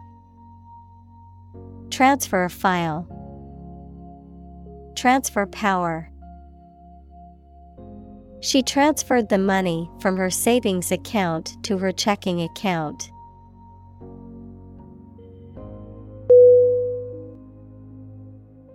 Transfer 1.91 2.45
a 2.45 2.49
file, 2.49 3.07
Transfer 4.97 5.45
power. 5.45 6.11
She 8.45 8.63
transferred 8.63 9.31
the 9.31 9.39
money 9.39 9.91
from 10.01 10.19
her 10.19 10.29
savings 10.29 10.93
account 10.93 11.57
to 11.63 11.79
her 11.79 11.93
checking 11.93 12.43
account. 12.43 13.11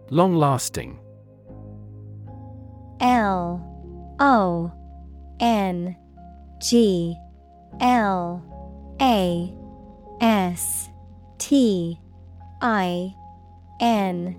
Long 0.10 0.34
lasting 0.36 0.98
L 3.00 4.16
O 4.20 4.72
N 5.40 5.96
G 6.60 7.16
L 7.80 8.44
A 9.00 9.54
S 10.20 10.90
T 11.38 12.00
I 12.60 13.14
N 13.80 14.36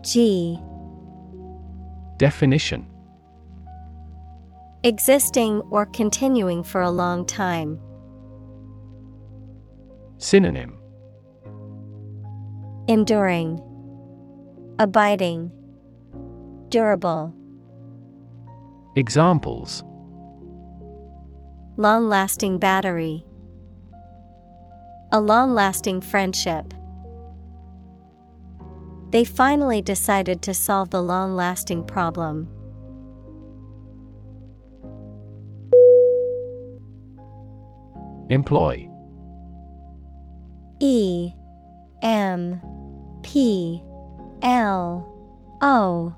G 0.00 0.58
Definition 2.16 2.91
Existing 4.84 5.60
or 5.70 5.86
continuing 5.86 6.64
for 6.64 6.80
a 6.80 6.90
long 6.90 7.24
time. 7.24 7.78
Synonym 10.18 10.76
Enduring, 12.88 13.60
Abiding, 14.80 15.52
Durable. 16.68 17.32
Examples 18.96 19.84
Long 21.76 22.08
lasting 22.08 22.58
battery. 22.58 23.24
A 25.12 25.20
long 25.20 25.54
lasting 25.54 26.00
friendship. 26.00 26.74
They 29.10 29.22
finally 29.22 29.80
decided 29.80 30.42
to 30.42 30.52
solve 30.52 30.90
the 30.90 31.02
long 31.02 31.36
lasting 31.36 31.84
problem. 31.84 32.48
Employ. 38.32 38.88
E 40.80 41.34
M 42.00 42.62
P 43.22 43.82
L 44.40 45.06
O 45.60 46.14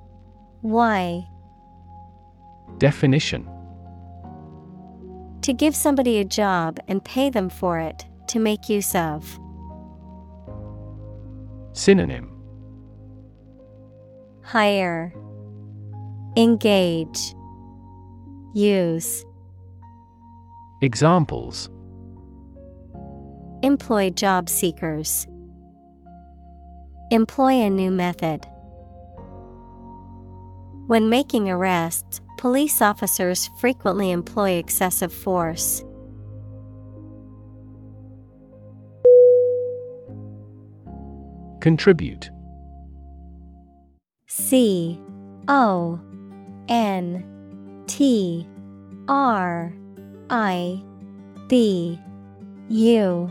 Y. 0.63 1.27
Definition. 2.79 3.51
To 5.43 5.53
give 5.53 5.75
somebody 5.75 6.19
a 6.19 6.25
job 6.25 6.79
and 6.87 7.05
pay 7.05 7.31
them 7.31 7.51
for 7.51 7.81
it, 7.81 8.07
to 8.29 8.39
make 8.39 8.69
use 8.69 8.95
of. 8.95 9.37
Synonym. 11.73 12.31
Hire, 14.45 15.13
Engage, 16.37 17.35
Use. 18.55 19.25
Examples 20.81 21.71
Employ 23.65 24.11
job 24.11 24.51
seekers. 24.51 25.27
Employ 27.11 27.63
a 27.63 27.71
new 27.71 27.91
method. 27.91 28.45
When 30.87 31.09
making 31.09 31.49
arrests, 31.49 32.21
police 32.37 32.83
officers 32.83 33.49
frequently 33.61 34.11
employ 34.11 34.51
excessive 34.59 35.15
force. 35.15 35.83
Contribute 41.63 42.31
C 44.27 45.01
O 45.49 45.99
N 46.69 47.85
T 47.87 48.47
R 49.09 49.73
I 50.29 50.83
B 51.49 51.99
U 52.69 53.31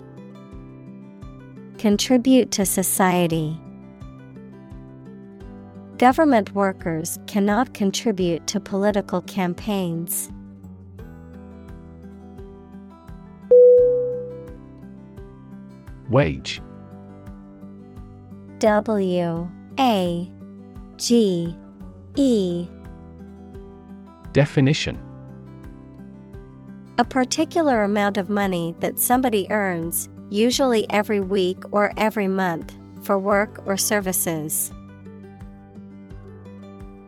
Contribute 1.81 2.51
to 2.51 2.63
society. 2.63 3.59
Government 5.97 6.53
workers 6.53 7.17
cannot 7.25 7.73
contribute 7.73 8.45
to 8.45 8.59
political 8.59 9.23
campaigns. 9.23 10.31
Wage 16.11 16.61
W 18.59 19.49
A 19.79 20.31
G 20.97 21.55
E 22.15 22.67
Definition 24.33 24.99
A 26.99 27.03
particular 27.03 27.81
amount 27.81 28.17
of 28.17 28.29
money 28.29 28.75
that 28.81 28.99
somebody 28.99 29.49
earns, 29.49 30.09
usually 30.31 30.89
every 30.89 31.19
week 31.19 31.61
or 31.71 31.93
every 31.97 32.27
month, 32.27 32.73
for 33.03 33.19
work 33.19 33.61
or 33.67 33.77
services. 33.77 34.71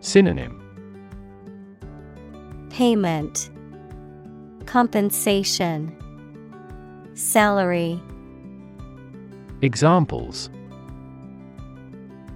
Synonym. 0.01 0.59
Payment. 2.69 3.49
Compensation. 4.65 5.95
Salary. 7.13 8.01
Examples. 9.61 10.49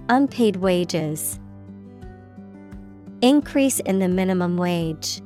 Unpaid 0.08 0.56
wages. 0.56 1.38
Increase 3.20 3.80
in 3.80 3.98
the 3.98 4.08
minimum 4.08 4.56
wage. 4.56 5.20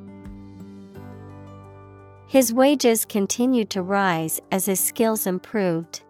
His 2.33 2.51
wages 2.51 3.05
continued 3.05 3.69
to 3.69 3.83
rise 3.83 4.41
as 4.51 4.65
his 4.65 4.81
skills 4.81 5.27
improved. 5.27 6.03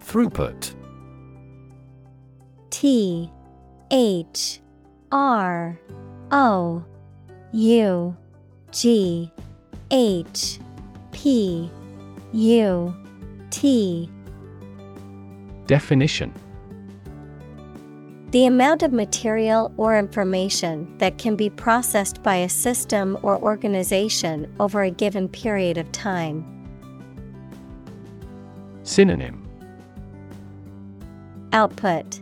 Throughput. 0.00 0.74
T 2.68 3.32
H 3.90 4.60
R 5.10 5.80
O 6.30 6.84
U 7.52 8.16
G 8.72 9.32
H 9.90 10.58
P 11.12 11.70
U 12.34 12.94
T. 13.48 14.10
Definition 15.66 16.34
The 18.32 18.46
amount 18.46 18.82
of 18.82 18.94
material 18.94 19.74
or 19.76 19.98
information 19.98 20.96
that 20.96 21.18
can 21.18 21.36
be 21.36 21.50
processed 21.50 22.22
by 22.22 22.36
a 22.36 22.48
system 22.48 23.18
or 23.22 23.38
organization 23.38 24.50
over 24.58 24.84
a 24.84 24.90
given 24.90 25.28
period 25.28 25.76
of 25.76 25.92
time. 25.92 26.42
Synonym. 28.84 29.46
Output. 31.52 32.20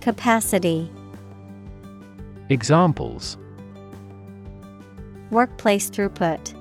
Capacity. 0.00 0.90
Examples. 2.48 3.36
Workplace 5.30 5.90
throughput. 5.90 6.54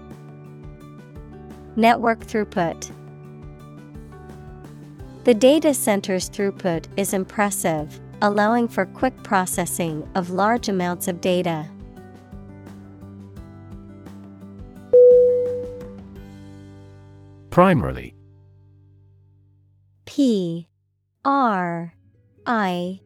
Network 1.77 2.19
throughput. 2.25 2.91
The 5.23 5.33
data 5.33 5.73
center's 5.73 6.29
throughput 6.29 6.85
is 6.97 7.13
impressive, 7.13 8.01
allowing 8.21 8.67
for 8.67 8.85
quick 8.85 9.15
processing 9.23 10.07
of 10.15 10.29
large 10.29 10.69
amounts 10.69 11.07
of 11.07 11.21
data. 11.21 11.69
Primarily. 17.49 18.13
P 20.05 20.67
R 21.23 21.93
I 22.45 22.99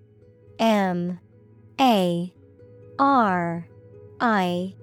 M 0.59 1.19
A 1.79 2.33
R 2.97 3.67
I 4.19 4.75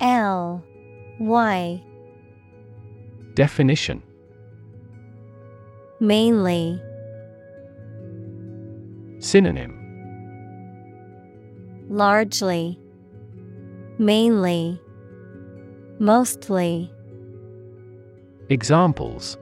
L 0.00 0.64
Y. 1.18 1.82
Definition. 3.34 4.02
Mainly 5.98 6.80
Synonym 9.20 9.76
Largely 11.90 12.78
Mainly 13.98 14.80
Mostly 15.98 16.90
Examples 18.48 19.36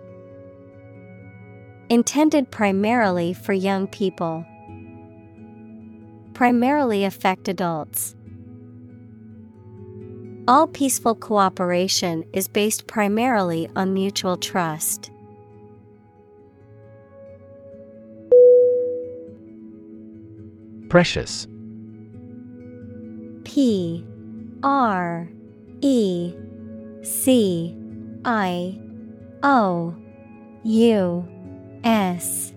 Intended 1.91 2.51
primarily 2.51 3.33
for 3.33 3.53
young 3.53 3.87
people. 3.87 4.45
Primarily 6.35 7.05
affect 7.05 7.47
adults. 7.47 8.17
All 10.49 10.67
peaceful 10.67 11.15
cooperation 11.15 12.25
is 12.33 12.49
based 12.49 12.89
primarily 12.89 13.71
on 13.77 13.95
mutual 13.95 14.37
trust. 14.37 15.13
Precious. 20.89 21.47
P 23.45 24.05
R 24.63 25.29
E 25.81 26.35
C 27.03 27.77
I 28.25 28.81
O 29.43 29.95
U 30.65 31.29
S. 31.85 32.53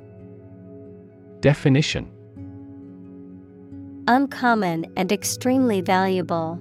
Definition 1.42 2.10
Uncommon 4.08 4.92
and 4.96 5.12
extremely 5.12 5.82
valuable. 5.82 6.60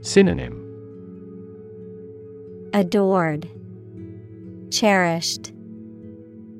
Synonym 0.00 0.60
Adored, 2.72 3.48
Cherished, 4.70 5.52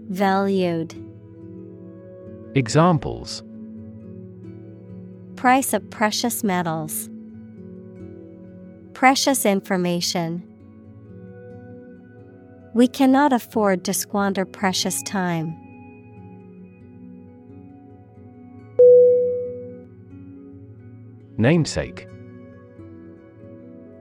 Valued. 0.09 1.03
Examples 2.56 3.43
Price 5.35 5.72
of 5.72 5.90
precious 5.90 6.44
metals. 6.44 7.10
Precious 8.93 9.44
information. 9.44 10.40
We 12.72 12.86
cannot 12.86 13.32
afford 13.32 13.85
to 13.86 13.93
squander 13.93 14.44
precious 14.44 15.02
time. 15.02 15.56
Namesake 21.36 22.06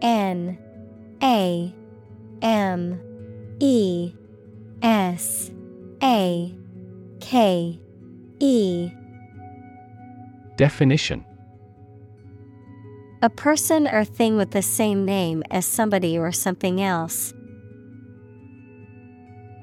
N 0.03 0.59
A 1.23 1.73
M 2.43 3.01
E 3.59 4.13
S 4.83 5.49
A 6.03 6.55
K 7.19 7.79
E 8.43 8.91
Definition 10.57 11.23
A 13.21 13.29
person 13.29 13.87
or 13.87 14.03
thing 14.03 14.35
with 14.35 14.51
the 14.51 14.61
same 14.61 15.05
name 15.05 15.43
as 15.49 15.65
somebody 15.65 16.17
or 16.17 16.33
something 16.33 16.81
else. 16.81 17.33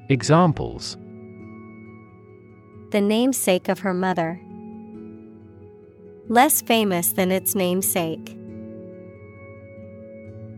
Examples 0.09 0.97
The 2.89 3.01
namesake 3.01 3.69
of 3.69 3.77
her 3.81 3.93
mother. 3.93 4.41
Less 6.27 6.63
famous 6.63 7.13
than 7.13 7.31
its 7.31 7.53
namesake. 7.53 8.35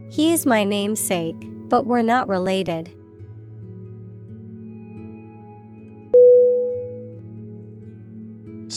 He 0.09 0.31
is 0.31 0.45
my 0.45 0.63
namesake, 0.63 1.35
but 1.67 1.85
we're 1.85 2.03
not 2.03 2.29
related. 2.29 2.89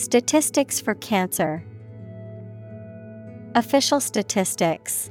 Statistics 0.00 0.80
for 0.80 0.94
cancer. 0.94 1.62
Official 3.54 4.00
statistics. 4.00 5.10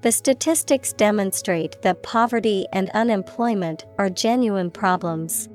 The 0.00 0.10
statistics 0.10 0.92
demonstrate 0.92 1.80
that 1.82 2.02
poverty 2.02 2.66
and 2.72 2.90
unemployment 2.94 3.84
are 3.96 4.10
genuine 4.10 4.72
problems. 4.72 5.48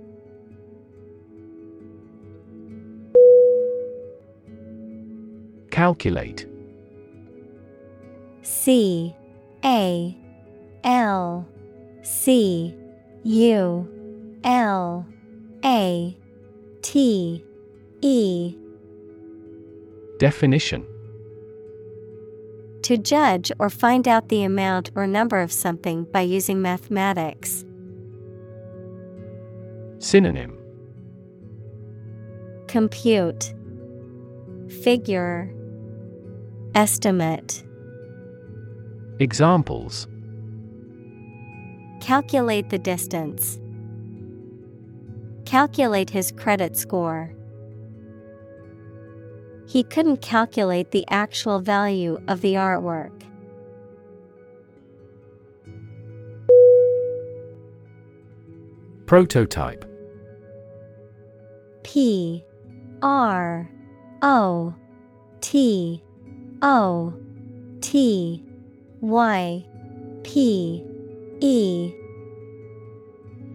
Calculate 5.72 6.48
C 8.44 9.14
A 9.66 10.18
L 10.86 11.46
C 12.02 12.74
U 13.24 14.40
L 14.46 15.06
A 15.66 16.18
T 16.84 17.44
E. 18.02 18.56
Definition. 20.20 20.86
To 22.84 22.98
judge 22.98 23.52
or 23.58 23.70
find 23.70 24.06
out 24.08 24.28
the 24.28 24.44
amount 24.44 24.92
or 24.94 25.08
number 25.08 25.40
of 25.40 25.52
something 25.52 26.04
by 26.04 26.22
using 26.22 26.62
mathematics. 26.62 27.64
Synonym. 30.00 30.58
Compute. 32.68 33.54
Figure. 34.84 35.50
Estimate. 36.76 37.64
Examples. 39.20 40.08
Calculate 42.02 42.70
the 42.70 42.80
distance. 42.80 43.58
Calculate 45.46 46.10
his 46.10 46.32
credit 46.32 46.76
score. 46.78 47.34
He 49.68 49.84
couldn't 49.84 50.22
calculate 50.22 50.92
the 50.92 51.06
actual 51.10 51.60
value 51.60 52.20
of 52.28 52.42
the 52.42 52.54
artwork. 52.56 53.24
Prototype 59.06 59.86
P 61.84 62.44
R 63.02 63.70
O 64.22 64.74
T 65.42 66.02
O 66.62 67.14
T 67.82 68.44
Y 69.02 69.66
P 70.24 70.84
E 71.42 71.94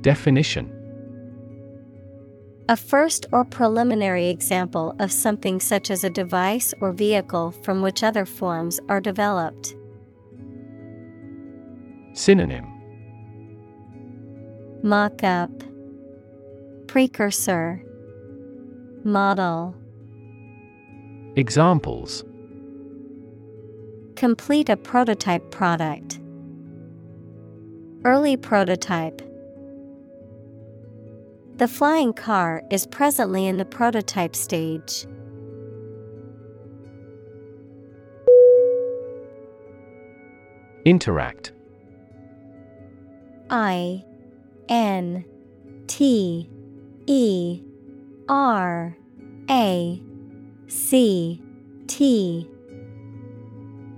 Definition 0.02 0.77
A 2.70 2.76
first 2.76 3.24
or 3.32 3.46
preliminary 3.46 4.28
example 4.28 4.94
of 4.98 5.10
something 5.10 5.58
such 5.58 5.90
as 5.90 6.04
a 6.04 6.10
device 6.10 6.74
or 6.82 6.92
vehicle 6.92 7.52
from 7.62 7.80
which 7.80 8.02
other 8.02 8.26
forms 8.26 8.78
are 8.90 9.00
developed. 9.00 9.74
Synonym 12.12 12.66
Mock 14.82 15.24
up, 15.24 15.50
Precursor, 16.88 17.82
Model. 19.02 19.74
Examples 21.36 22.22
Complete 24.14 24.68
a 24.68 24.76
prototype 24.76 25.50
product. 25.50 26.20
Early 28.04 28.36
prototype. 28.36 29.22
The 31.58 31.66
flying 31.66 32.12
car 32.12 32.62
is 32.70 32.86
presently 32.86 33.48
in 33.48 33.56
the 33.56 33.64
prototype 33.64 34.36
stage. 34.36 35.06
Interact 40.84 41.50
I 43.50 44.04
N 44.68 45.24
T 45.88 46.48
E 47.06 47.60
R 48.28 48.96
A 49.50 50.02
C 50.68 51.42
T 51.88 52.48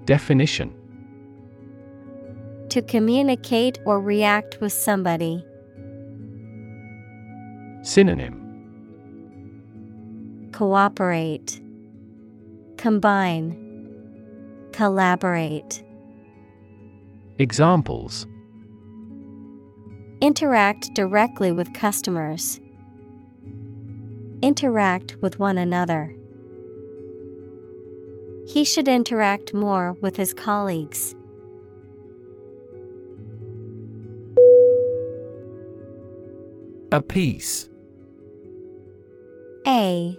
Definition 0.06 0.74
To 2.70 2.80
communicate 2.80 3.78
or 3.84 4.00
react 4.00 4.62
with 4.62 4.72
somebody. 4.72 5.44
Synonym 7.82 8.36
Cooperate, 10.52 11.60
Combine, 12.76 13.56
Collaborate. 14.72 15.82
Examples 17.38 18.26
Interact 20.20 20.92
directly 20.92 21.50
with 21.52 21.72
customers. 21.72 22.60
Interact 24.42 25.16
with 25.22 25.38
one 25.38 25.56
another. 25.56 26.14
He 28.46 28.64
should 28.64 28.88
interact 28.88 29.54
more 29.54 29.94
with 30.02 30.16
his 30.16 30.34
colleagues. 30.34 31.14
Appease. 36.92 37.69
A 39.66 40.18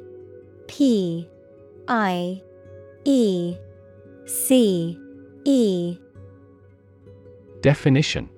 P 0.68 1.28
I 1.88 2.42
E 3.06 3.56
C 4.26 4.98
E 5.46 5.98
Definition 7.62 8.30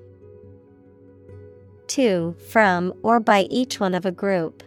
To, 1.87 2.35
from, 2.49 2.93
or 3.03 3.19
by 3.19 3.41
each 3.49 3.79
one 3.79 3.93
of 3.93 4.05
a 4.05 4.11
group. 4.11 4.63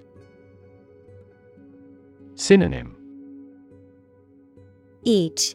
Synonym 2.35 2.97
Each. 5.05 5.55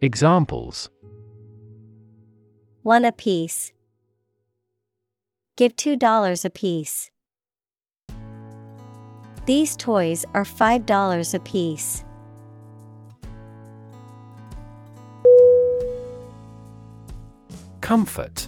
Examples 0.00 0.90
One 2.82 3.04
apiece. 3.04 3.72
Give 5.56 5.74
$2 5.74 6.44
apiece. 6.44 7.10
These 9.48 9.76
toys 9.76 10.26
are 10.34 10.44
$5 10.44 11.32
apiece. 11.32 12.04
Comfort 17.80 18.46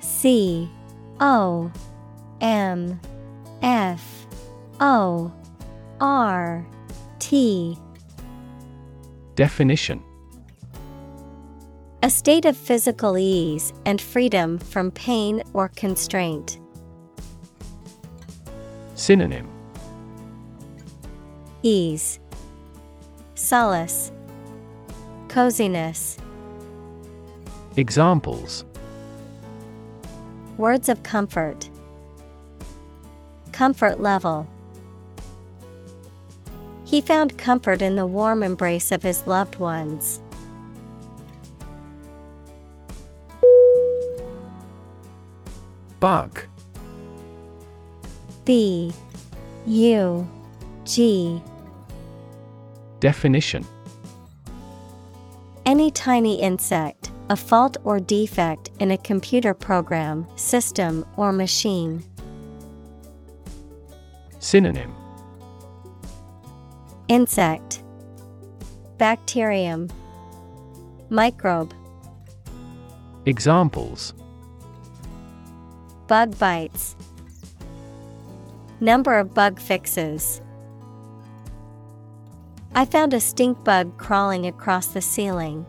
C 0.00 0.68
O 1.18 1.72
M 2.42 3.00
F 3.62 4.26
O 4.80 5.32
R 5.98 6.66
T 7.20 7.78
Definition 9.34 10.02
A 12.02 12.10
state 12.10 12.44
of 12.44 12.54
physical 12.54 13.16
ease 13.16 13.72
and 13.86 13.98
freedom 13.98 14.58
from 14.58 14.90
pain 14.90 15.42
or 15.54 15.70
constraint. 15.70 16.60
Synonym 19.00 19.48
Ease, 21.62 22.20
Solace, 23.34 24.12
Coziness. 25.28 26.18
Examples 27.78 28.66
Words 30.58 30.90
of 30.90 31.02
comfort. 31.02 31.70
Comfort 33.52 34.00
level. 34.00 34.46
He 36.84 37.00
found 37.00 37.38
comfort 37.38 37.80
in 37.80 37.96
the 37.96 38.04
warm 38.04 38.42
embrace 38.42 38.92
of 38.92 39.02
his 39.02 39.26
loved 39.26 39.56
ones. 39.56 40.20
Bug 46.00 46.49
B 48.44 48.92
U 49.66 50.28
G. 50.84 51.42
Definition. 53.00 53.66
Any 55.66 55.90
tiny 55.90 56.40
insect, 56.40 57.10
a 57.28 57.36
fault 57.36 57.76
or 57.84 58.00
defect 58.00 58.70
in 58.80 58.90
a 58.90 58.98
computer 58.98 59.54
program, 59.54 60.26
system, 60.36 61.06
or 61.16 61.32
machine. 61.32 62.02
Synonym. 64.38 64.94
Insect. 67.08 67.82
Bacterium. 68.98 69.88
Microbe. 71.08 71.74
Examples. 73.26 74.14
Bug 76.06 76.38
bites 76.38 76.96
Number 78.80 79.18
of 79.18 79.34
bug 79.34 79.60
fixes. 79.60 80.40
I 82.74 82.86
found 82.86 83.12
a 83.12 83.20
stink 83.20 83.62
bug 83.62 83.98
crawling 83.98 84.46
across 84.46 84.88
the 84.88 85.02
ceiling. 85.02 85.66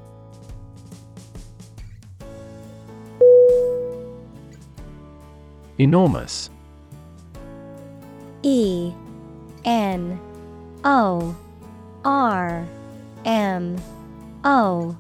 Enormous 5.77 6.49
E 8.43 8.93
N 9.65 10.19
O 10.83 11.35
R 12.05 12.67
M 13.25 13.77
O 14.43 14.95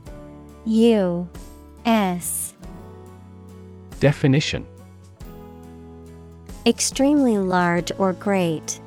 U 0.65 1.29
S 1.85 2.53
Definition 3.99 4.65
Extremely 6.65 7.39
large 7.39 7.91
or 7.97 8.13
great. 8.13 8.79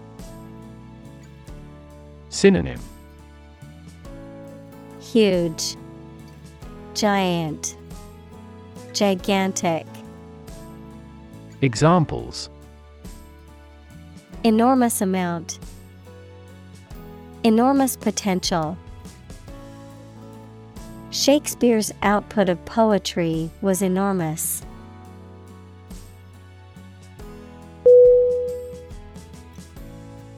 Synonym 2.28 2.80
Huge, 5.00 5.76
Giant, 6.94 7.76
Gigantic. 8.92 9.86
Examples 11.62 12.48
Enormous 14.44 15.00
amount. 15.00 15.58
Enormous 17.42 17.96
potential. 17.96 18.76
Shakespeare's 21.10 21.92
output 22.02 22.48
of 22.48 22.64
poetry 22.66 23.50
was 23.62 23.82
enormous. 23.82 24.62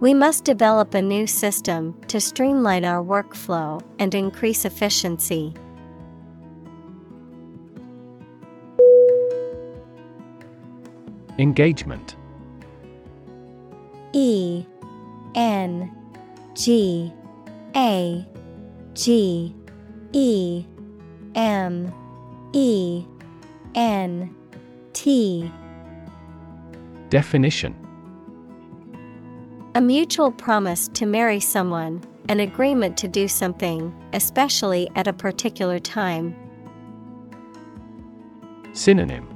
We 0.00 0.14
must 0.14 0.44
develop 0.44 0.94
a 0.94 1.02
new 1.02 1.26
system 1.26 1.94
to 2.08 2.22
streamline 2.22 2.86
our 2.86 3.04
workflow 3.04 3.82
and 3.98 4.14
increase 4.14 4.64
efficiency. 4.64 5.52
Engagement. 11.38 12.16
E 14.14 14.64
N 15.34 15.94
G 16.54 17.12
A 17.76 18.26
G 18.94 19.54
E 20.12 20.64
M 21.34 21.92
E 22.54 23.04
N 23.74 24.34
T. 24.94 25.52
Definition 27.10 27.89
A 29.76 29.80
mutual 29.80 30.32
promise 30.32 30.88
to 30.94 31.06
marry 31.06 31.38
someone, 31.38 32.02
an 32.28 32.40
agreement 32.40 32.96
to 32.96 33.06
do 33.06 33.28
something, 33.28 33.94
especially 34.12 34.90
at 34.96 35.06
a 35.06 35.12
particular 35.12 35.78
time. 35.78 36.34
Synonym 38.72 39.28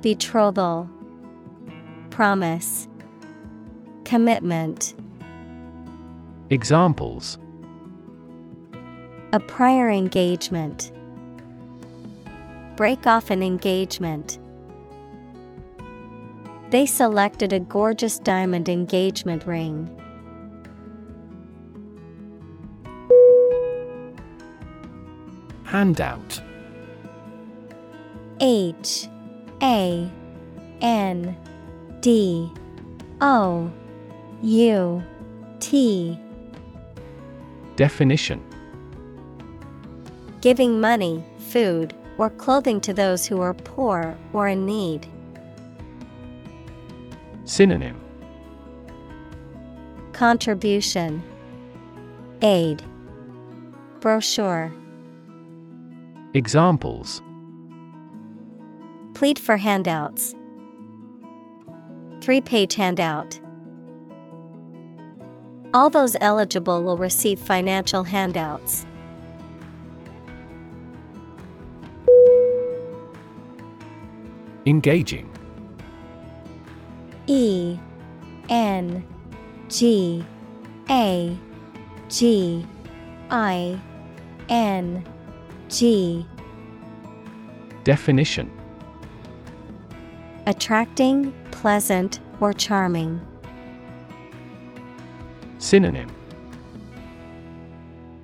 Betrothal, 0.00 0.88
Promise, 2.08 2.88
Commitment. 4.04 4.94
Examples 6.48 7.36
A 9.34 9.40
prior 9.40 9.90
engagement. 9.90 10.90
Break 12.76 13.06
off 13.06 13.28
an 13.30 13.42
engagement. 13.42 14.38
They 16.72 16.86
selected 16.86 17.52
a 17.52 17.60
gorgeous 17.60 18.18
diamond 18.18 18.66
engagement 18.66 19.46
ring. 19.46 19.90
Handout 25.64 26.40
H 28.40 29.06
A 29.62 30.10
N 30.80 31.36
D 32.00 32.50
O 33.20 33.70
U 34.40 35.02
T 35.60 36.18
Definition 37.76 38.42
Giving 40.40 40.80
money, 40.80 41.22
food, 41.36 41.92
or 42.16 42.30
clothing 42.30 42.80
to 42.80 42.94
those 42.94 43.26
who 43.26 43.42
are 43.42 43.52
poor 43.52 44.16
or 44.32 44.48
in 44.48 44.64
need. 44.64 45.06
Synonym 47.44 48.00
Contribution 50.12 51.22
Aid 52.40 52.82
Brochure 54.00 54.72
Examples 56.34 57.20
Plead 59.14 59.38
for 59.38 59.56
handouts. 59.56 60.34
Three 62.20 62.40
page 62.40 62.74
handout. 62.74 63.40
All 65.74 65.90
those 65.90 66.16
eligible 66.20 66.82
will 66.82 66.96
receive 66.96 67.38
financial 67.38 68.04
handouts. 68.04 68.86
Engaging 74.66 75.28
E 77.26 77.78
N 78.48 79.04
G 79.68 80.24
A 80.90 81.36
G 82.08 82.66
I 83.30 83.80
N 84.48 85.04
G. 85.68 86.26
Definition. 87.84 88.50
Attracting, 90.46 91.32
pleasant, 91.50 92.20
or 92.40 92.52
charming. 92.52 93.20
Synonym. 95.58 96.10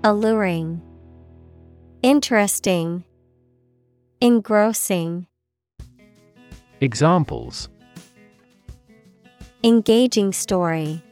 Alluring, 0.04 0.82
Interesting, 2.02 3.04
Engrossing. 4.20 5.26
Examples 6.80 7.68
Engaging 9.64 10.32
story. 10.32 11.02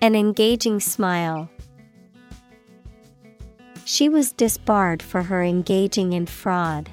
An 0.00 0.14
engaging 0.14 0.78
smile. 0.78 1.50
She 3.84 4.08
was 4.08 4.32
disbarred 4.32 5.02
for 5.02 5.24
her 5.24 5.42
engaging 5.42 6.12
in 6.12 6.26
fraud. 6.26 6.88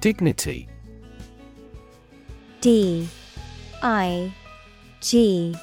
Dignity 0.00 0.68
D 2.60 3.08
I 3.84 4.34
G 5.00 5.54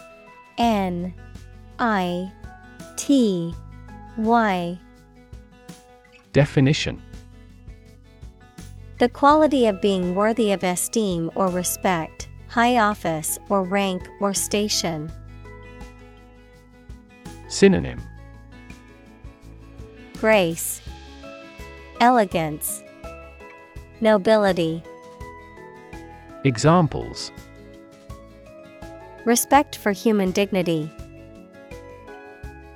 N 0.58 1.14
I 1.78 2.32
T 2.96 3.54
Y 4.16 4.80
Definition 6.32 7.02
The 9.00 9.08
quality 9.08 9.66
of 9.66 9.80
being 9.80 10.14
worthy 10.14 10.52
of 10.52 10.62
esteem 10.62 11.32
or 11.34 11.48
respect, 11.48 12.28
high 12.50 12.80
office 12.80 13.40
or 13.48 13.64
rank 13.64 14.06
or 14.20 14.34
station. 14.34 15.10
Synonym 17.48 18.02
Grace, 20.18 20.82
Elegance, 22.02 22.84
Nobility. 24.02 24.84
Examples 26.44 27.32
Respect 29.24 29.78
for 29.78 29.94
human 29.94 30.32
dignity. 30.32 30.92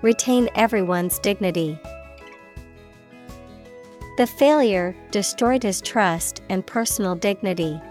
Retain 0.02 0.48
everyone's 0.56 1.20
dignity. 1.20 1.78
The 4.16 4.28
failure 4.28 4.96
destroyed 5.10 5.64
his 5.64 5.82
trust 5.82 6.44
and 6.50 6.66
personal 6.66 7.16
dignity. 7.16 7.82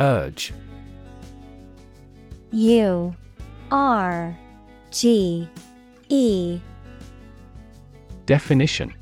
Urge 0.00 0.52
U 2.50 3.14
R 3.70 4.36
G 4.90 5.48
E 6.08 6.60
Definition 8.26 8.92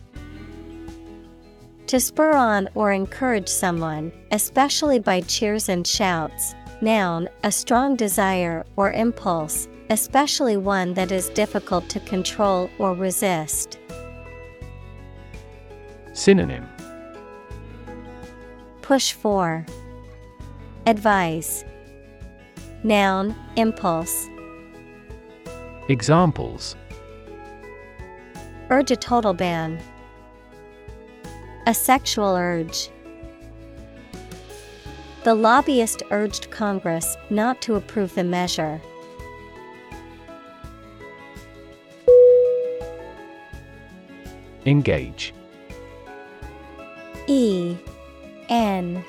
To 1.86 1.98
spur 1.98 2.32
on 2.32 2.68
or 2.74 2.92
encourage 2.92 3.48
someone, 3.48 4.12
especially 4.32 4.98
by 4.98 5.22
cheers 5.22 5.70
and 5.70 5.86
shouts. 5.86 6.54
Noun, 6.82 7.28
a 7.42 7.50
strong 7.50 7.96
desire 7.96 8.66
or 8.76 8.92
impulse, 8.92 9.66
especially 9.90 10.56
one 10.56 10.94
that 10.94 11.10
is 11.10 11.28
difficult 11.30 11.88
to 11.88 12.00
control 12.00 12.70
or 12.78 12.94
resist. 12.94 13.78
Synonym 16.12 16.68
Push 18.82 19.12
for, 19.12 19.64
advise. 20.86 21.64
Noun, 22.82 23.34
impulse. 23.56 24.28
Examples 25.88 26.76
Urge 28.70 28.90
a 28.90 28.96
total 28.96 29.32
ban. 29.32 29.78
A 31.66 31.72
sexual 31.72 32.36
urge. 32.36 32.90
The 35.24 35.34
lobbyist 35.34 36.02
urged 36.10 36.50
Congress 36.50 37.16
not 37.30 37.60
to 37.62 37.74
approve 37.74 38.14
the 38.14 38.24
measure. 38.24 38.80
Engage. 44.68 45.32
E 47.26 47.74
N 48.50 49.02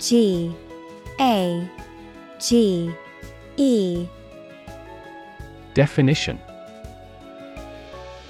G 0.00 0.52
A 1.20 1.70
G 2.40 2.92
E. 3.56 4.08
Definition. 5.74 6.40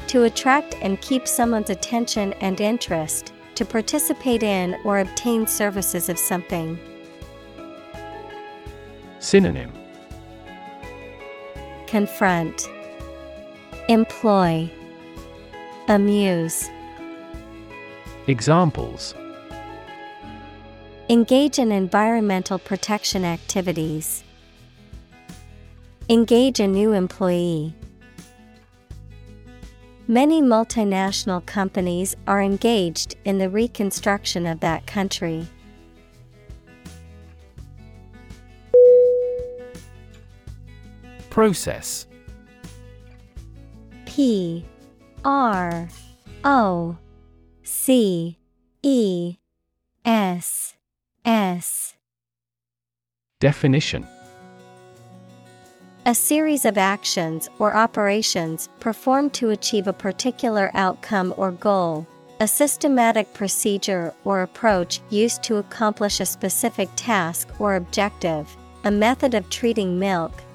To 0.08 0.24
attract 0.24 0.76
and 0.82 1.00
keep 1.00 1.26
someone's 1.26 1.70
attention 1.70 2.34
and 2.34 2.60
interest, 2.60 3.32
to 3.54 3.64
participate 3.64 4.42
in 4.42 4.76
or 4.84 4.98
obtain 4.98 5.46
services 5.46 6.10
of 6.10 6.18
something. 6.18 6.78
Synonym. 9.20 9.72
Confront, 11.86 12.68
Employ, 13.88 14.70
Amuse. 15.90 16.68
Examples 18.26 19.14
Engage 21.08 21.58
in 21.58 21.72
environmental 21.72 22.58
protection 22.58 23.24
activities. 23.24 24.22
Engage 26.10 26.60
a 26.60 26.66
new 26.66 26.92
employee. 26.92 27.74
Many 30.06 30.42
multinational 30.42 31.44
companies 31.46 32.14
are 32.26 32.42
engaged 32.42 33.16
in 33.24 33.38
the 33.38 33.48
reconstruction 33.48 34.46
of 34.46 34.60
that 34.60 34.86
country. 34.86 35.46
Process 41.30 42.06
P 44.04 44.66
R 45.28 45.86
O 46.42 46.96
C 47.62 48.38
E 48.82 49.36
S 50.02 50.74
S 51.22 51.94
Definition 53.38 54.06
A 56.06 56.14
series 56.14 56.64
of 56.64 56.78
actions 56.78 57.50
or 57.58 57.76
operations 57.76 58.70
performed 58.80 59.34
to 59.34 59.50
achieve 59.50 59.86
a 59.86 59.92
particular 59.92 60.70
outcome 60.72 61.34
or 61.36 61.52
goal. 61.52 62.06
A 62.40 62.48
systematic 62.48 63.34
procedure 63.34 64.14
or 64.24 64.40
approach 64.40 65.02
used 65.10 65.42
to 65.42 65.56
accomplish 65.56 66.20
a 66.20 66.24
specific 66.24 66.88
task 66.96 67.48
or 67.58 67.76
objective. 67.76 68.56
A 68.84 68.90
method 68.90 69.34
of 69.34 69.50
treating 69.50 69.98
milk, 69.98 70.32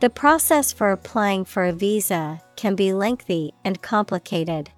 the 0.00 0.10
process 0.10 0.72
for 0.72 0.92
applying 0.92 1.44
for 1.44 1.64
a 1.64 1.72
visa 1.72 2.40
can 2.56 2.76
be 2.76 2.92
lengthy 2.92 3.52
and 3.64 3.82
complicated. 3.82 4.70